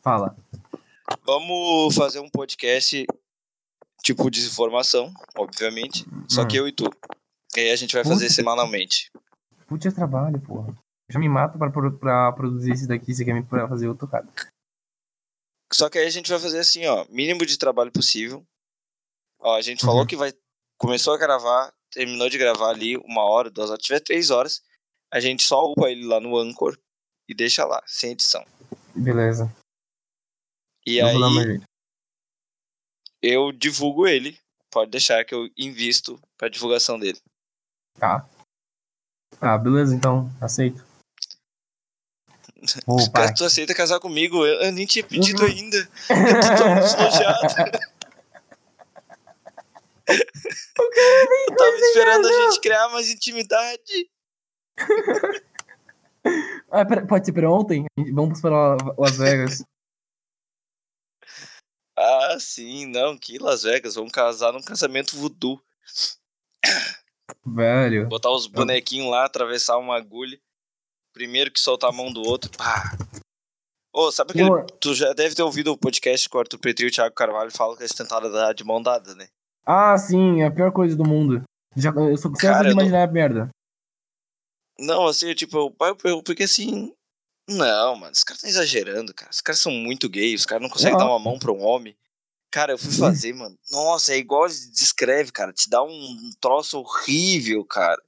Fala. 0.01 0.33
Vamos 1.25 1.93
fazer 1.93 2.19
um 2.19 2.29
podcast 2.29 3.05
tipo 4.01 4.31
de 4.31 4.45
informação, 4.45 5.13
obviamente. 5.37 6.05
Só 6.29 6.43
Hum. 6.43 6.47
que 6.47 6.55
eu 6.55 6.67
e 6.67 6.71
tu. 6.71 6.85
E 7.55 7.59
aí 7.59 7.71
a 7.71 7.75
gente 7.75 7.93
vai 7.93 8.01
Puta. 8.03 8.15
fazer 8.15 8.29
semanalmente. 8.29 9.11
Putz, 9.67 9.85
é 9.87 9.91
trabalho, 9.91 10.39
porra. 10.39 10.73
Já 11.09 11.19
me 11.19 11.27
mato 11.27 11.57
pra, 11.57 11.69
pra 11.69 12.31
produzir 12.31 12.71
esse 12.71 12.87
daqui, 12.87 13.13
você 13.13 13.25
quer 13.25 13.33
me 13.33 13.43
fazer 13.43 13.89
outro 13.89 14.07
cara. 14.07 14.25
Só 15.73 15.89
que 15.89 15.97
aí 15.97 16.05
a 16.05 16.09
gente 16.09 16.29
vai 16.29 16.39
fazer 16.39 16.59
assim, 16.59 16.85
ó, 16.85 17.05
mínimo 17.09 17.45
de 17.45 17.57
trabalho 17.57 17.91
possível. 17.91 18.41
Ó, 19.39 19.53
a 19.55 19.61
gente 19.61 19.83
falou 19.85 20.01
Uhum. 20.01 20.07
que 20.07 20.15
vai. 20.15 20.33
Começou 20.77 21.13
a 21.13 21.17
gravar, 21.17 21.73
terminou 21.93 22.29
de 22.29 22.37
gravar 22.37 22.69
ali 22.69 22.97
uma 22.97 23.23
hora, 23.23 23.49
duas 23.49 23.69
horas, 23.69 23.83
tiver 23.83 23.99
três 23.99 24.29
horas, 24.29 24.61
a 25.11 25.19
gente 25.19 25.43
só 25.43 25.63
upa 25.71 25.89
ele 25.89 26.05
lá 26.05 26.19
no 26.19 26.37
Anchor 26.37 26.77
e 27.27 27.33
deixa 27.33 27.65
lá, 27.65 27.81
sem 27.85 28.11
edição. 28.11 28.43
Beleza. 28.95 29.53
E 30.85 30.97
eu 30.97 31.07
aí 31.07 31.61
eu 33.21 33.51
divulgo 33.51 34.05
ele. 34.05 34.37
Pode 34.69 34.91
deixar 34.91 35.23
que 35.23 35.33
eu 35.33 35.47
invisto 35.57 36.19
pra 36.37 36.49
divulgação 36.49 36.99
dele. 36.99 37.19
Tá. 37.97 38.27
Ah, 39.39 39.57
beleza, 39.57 39.95
então. 39.95 40.29
Aceito. 40.41 40.83
Pai. 43.11 43.27
Caso 43.27 43.33
tu 43.35 43.45
aceita 43.45 43.75
casar 43.75 43.99
comigo, 43.99 44.45
eu, 44.45 44.61
eu 44.61 44.71
nem 44.71 44.85
tinha 44.85 45.05
pedido 45.05 45.41
Uhum. 45.43 45.47
ainda. 45.47 45.77
Eu 45.77 45.87
tô 46.57 47.83
tão 50.75 50.89
deslojado. 50.89 51.49
Eu 51.49 51.55
tava 51.55 51.75
esperando 51.77 52.27
a 52.27 52.31
gente 52.49 52.61
criar 52.61 52.89
mais 52.89 53.09
intimidade. 53.09 54.09
Ah, 56.71 56.85
pera- 56.85 57.05
pode 57.05 57.25
ser 57.25 57.33
pra 57.33 57.51
ontem? 57.51 57.85
Vamos 58.13 58.39
para 58.41 58.77
Las 58.97 59.17
Vegas. 59.17 59.61
Ah, 61.97 62.37
sim, 62.39 62.85
não, 62.87 63.17
que 63.17 63.37
Las 63.37 63.63
Vegas, 63.63 63.95
vamos 63.95 64.11
casar 64.13 64.53
num 64.53 64.61
casamento 64.61 65.17
voodoo. 65.17 65.61
Velho. 67.45 68.07
Botar 68.07 68.31
os 68.31 68.47
bonequinhos 68.47 69.11
lá, 69.11 69.25
atravessar 69.25 69.77
uma 69.77 69.97
agulha. 69.97 70.39
Primeiro 71.13 71.51
que 71.51 71.59
soltar 71.59 71.89
a 71.89 71.93
mão 71.93 72.11
do 72.11 72.21
outro, 72.21 72.49
pá. 72.57 72.97
Ô, 73.93 74.11
sabe 74.11 74.31
aquele. 74.31 74.49
Tu 74.79 74.95
já 74.95 75.13
deve 75.13 75.35
ter 75.35 75.43
ouvido 75.43 75.71
o 75.73 75.77
podcast 75.77 76.27
que 76.27 76.35
o 76.35 76.39
Arthur 76.39 76.57
Petri 76.57 76.85
e 76.85 76.87
o 76.87 76.91
Thiago 76.91 77.13
Carvalho 77.13 77.51
falam 77.51 77.75
que 77.75 77.83
eles 77.83 77.93
tentaram 77.93 78.31
dar 78.31 78.53
de 78.53 78.63
mão 78.63 78.81
dada, 78.81 79.13
né? 79.13 79.27
Ah, 79.65 79.97
sim, 79.97 80.41
é 80.41 80.45
a 80.45 80.51
pior 80.51 80.71
coisa 80.71 80.95
do 80.95 81.05
mundo. 81.05 81.41
Já, 81.75 81.89
eu 81.91 82.17
só 82.17 82.29
consigo 82.29 82.51
Cara, 82.51 82.69
eu 82.69 82.75
não- 82.75 82.81
imaginar 82.81 83.03
a 83.07 83.11
merda. 83.11 83.49
Não, 84.79 85.07
assim, 85.07 85.33
tipo, 85.33 85.57
eu, 85.57 85.75
eu, 85.79 85.97
eu- 86.11 86.23
porque 86.23 86.43
assim. 86.43 86.93
Não, 87.49 87.95
mano, 87.97 88.11
os 88.13 88.23
caras 88.23 88.37
estão 88.43 88.49
exagerando, 88.49 89.13
cara. 89.13 89.29
Os 89.31 89.41
caras 89.41 89.59
são 89.59 89.71
muito 89.71 90.09
gays, 90.09 90.41
os 90.41 90.45
caras 90.45 90.61
não 90.63 90.69
conseguem 90.69 90.93
Não. 90.93 90.99
dar 90.99 91.05
uma 91.11 91.19
mão 91.19 91.37
pra 91.37 91.51
um 91.51 91.61
homem. 91.61 91.95
Cara, 92.51 92.71
eu 92.73 92.77
fui 92.77 92.91
fazer, 92.91 93.33
mano. 93.33 93.57
Nossa, 93.71 94.13
é 94.13 94.17
igual 94.17 94.47
descreve, 94.47 95.31
cara. 95.31 95.51
Te 95.51 95.69
dá 95.69 95.83
um 95.83 96.29
troço 96.39 96.79
horrível, 96.79 97.65
cara. 97.65 98.01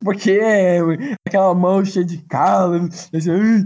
Porque 0.00 0.32
é 0.32 0.78
aquela 1.26 1.54
mão 1.54 1.84
cheia 1.84 2.04
de 2.04 2.22
calo. 2.26 2.74
ai. 2.74 3.64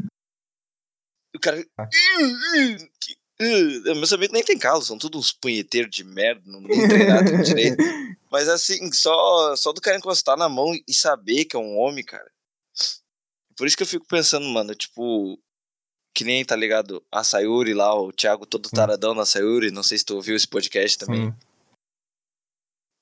O 1.35 1.39
cara. 1.41 1.65
Ah. 1.79 1.89
Que- 3.01 3.17
uh, 3.41 3.95
Meus 3.97 4.13
amigos 4.13 4.33
nem 4.33 4.45
tem 4.45 4.59
calo, 4.59 4.83
são 4.83 4.99
todos 4.99 5.21
uns 5.21 5.33
punheteiros 5.33 5.91
de 5.91 6.05
merda, 6.05 6.43
não, 6.45 6.61
não 6.61 6.69
tem 6.69 7.07
nada 7.07 7.37
direito. 7.43 7.83
Mas 8.31 8.49
assim, 8.49 8.93
só, 8.93 9.57
só 9.57 9.73
do 9.73 9.81
cara 9.81 9.97
encostar 9.97 10.37
na 10.37 10.49
mão 10.49 10.73
e 10.87 10.95
saber 10.95 11.45
que 11.47 11.57
é 11.57 11.59
um 11.59 11.79
homem, 11.79 12.05
cara. 12.05 12.31
Por 13.57 13.67
isso 13.67 13.77
que 13.77 13.83
eu 13.83 13.87
fico 13.87 14.07
pensando, 14.07 14.47
mano, 14.47 14.75
tipo. 14.75 15.39
Que 16.13 16.25
nem, 16.25 16.45
tá 16.45 16.57
ligado? 16.57 17.05
A 17.11 17.23
Sayuri 17.23 17.73
lá, 17.73 17.95
o 17.95 18.13
Thiago 18.13 18.45
todo 18.45 18.69
taradão 18.69 19.15
na 19.15 19.25
Sayuri. 19.25 19.71
Não 19.71 19.83
sei 19.83 19.97
se 19.97 20.05
tu 20.05 20.17
ouviu 20.17 20.35
esse 20.35 20.47
podcast 20.47 20.99
também. 20.99 21.31
Sim. 21.31 21.37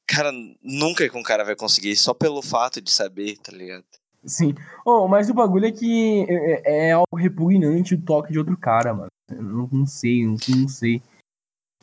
Cara, 0.06 0.30
nunca 0.62 1.08
que 1.08 1.16
um 1.16 1.22
cara 1.22 1.44
vai 1.44 1.54
conseguir, 1.54 1.96
só 1.96 2.12
pelo 2.12 2.42
fato 2.42 2.80
de 2.80 2.90
saber, 2.90 3.38
tá 3.38 3.52
ligado? 3.52 3.84
Sim. 4.24 4.54
Oh, 4.84 5.06
mas 5.06 5.30
o 5.30 5.34
bagulho 5.34 5.66
é 5.66 5.72
que 5.72 6.26
é, 6.28 6.88
é 6.88 6.92
algo 6.92 7.16
repugnante 7.16 7.94
o 7.94 8.02
toque 8.02 8.32
de 8.32 8.38
outro 8.38 8.56
cara, 8.56 8.92
mano. 8.92 9.10
Não, 9.30 9.68
não 9.70 9.86
sei, 9.86 10.26
não, 10.26 10.36
não 10.56 10.68
sei. 10.68 11.02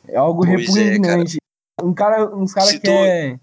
É 0.08 0.16
algo 0.16 0.44
Pois 0.44 0.76
é, 0.76 0.82
repugnante. 0.82 1.38
um 1.82 1.94
cara, 1.94 2.34
uns 2.34 2.52
caras 2.52 2.70
Se 2.70 2.80
que 2.80 2.90
é. 2.90 3.38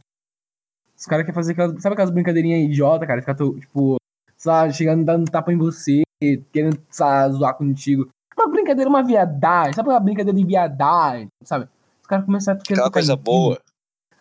Os 0.98 1.06
caras 1.06 1.26
querem 1.26 1.36
fazer 1.36 1.52
aquelas. 1.54 1.82
Sabe 1.82 1.94
aquelas 1.94 2.12
brincadeirinhas 2.12 2.70
idiota, 2.70 3.06
cara? 3.06 3.22
Ficar, 3.22 3.36
tipo, 3.36 3.98
sabe, 4.38 4.74
chegando 4.74 5.04
dando 5.04 5.30
tapa 5.30 5.52
em 5.52 5.58
você, 5.58 6.04
querendo 6.52 6.82
sabe, 6.90 7.36
zoar 7.36 7.56
contigo. 7.56 8.08
Uma 8.38 8.50
brincadeira, 8.50 8.90
uma 8.90 9.04
viadagem. 9.04 9.74
Sabe 9.74 9.90
uma 9.90 10.00
brincadeira 10.00 10.38
de 10.38 10.46
viadagem, 10.46 11.28
sabe? 11.44 11.68
Os 12.02 12.08
caras 12.08 12.26
começaram 12.26 12.60
a 12.60 12.64
querer 12.64 12.80
Aquela 12.80 12.92
coisa 12.92 13.16
boa. 13.16 13.60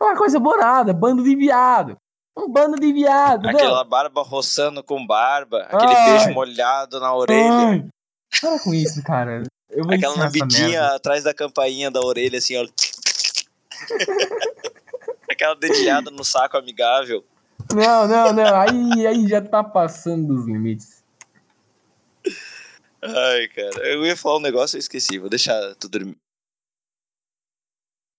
Uma 0.01 0.17
coisa 0.17 0.41
boa 0.41 0.57
nada, 0.57 0.93
bando 0.93 1.23
de 1.23 1.37
viado. 1.37 1.97
Um 2.37 2.51
bando 2.51 2.81
de 2.81 2.93
viado? 2.93 3.47
Aquela 3.49 3.85
barba 3.85 4.23
roçando 4.23 4.83
com 4.83 5.07
barba, 5.07 5.63
aquele 5.65 5.95
Ai. 5.95 6.11
beijo 6.11 6.33
molhado 6.33 6.99
na 6.99 7.15
orelha. 7.15 7.53
Ai, 7.53 7.89
para 8.41 8.59
com 8.61 8.73
isso, 8.75 9.03
cara. 9.03 9.43
Eu 9.73 9.85
vou 9.85 9.95
Aquela 9.95 10.17
lambidinha 10.17 10.89
atrás 10.89 11.25
da 11.25 11.33
campainha 11.33 11.91
da 11.91 12.01
orelha, 12.01 12.39
assim, 12.39 12.57
ó. 12.57 12.63
Aquela 15.31 15.55
dedilhada 15.55 16.11
no 16.11 16.23
saco 16.23 16.59
amigável. 16.59 17.25
Não, 17.73 18.07
não, 18.07 18.33
não. 18.33 18.55
Aí, 18.55 19.07
aí 19.07 19.27
já 19.27 19.41
tá 19.41 19.65
passando 19.65 20.35
dos 20.35 20.47
limites. 20.47 21.03
Ai, 23.03 23.49
cara. 23.49 23.89
Eu 23.89 24.05
ia 24.05 24.17
falar 24.17 24.37
um 24.37 24.43
negócio 24.43 24.77
e 24.77 24.79
eu 24.79 24.81
esqueci. 24.81 25.19
Vou 25.19 25.31
deixar 25.31 25.75
tu 25.77 25.89
dormir. 25.89 26.17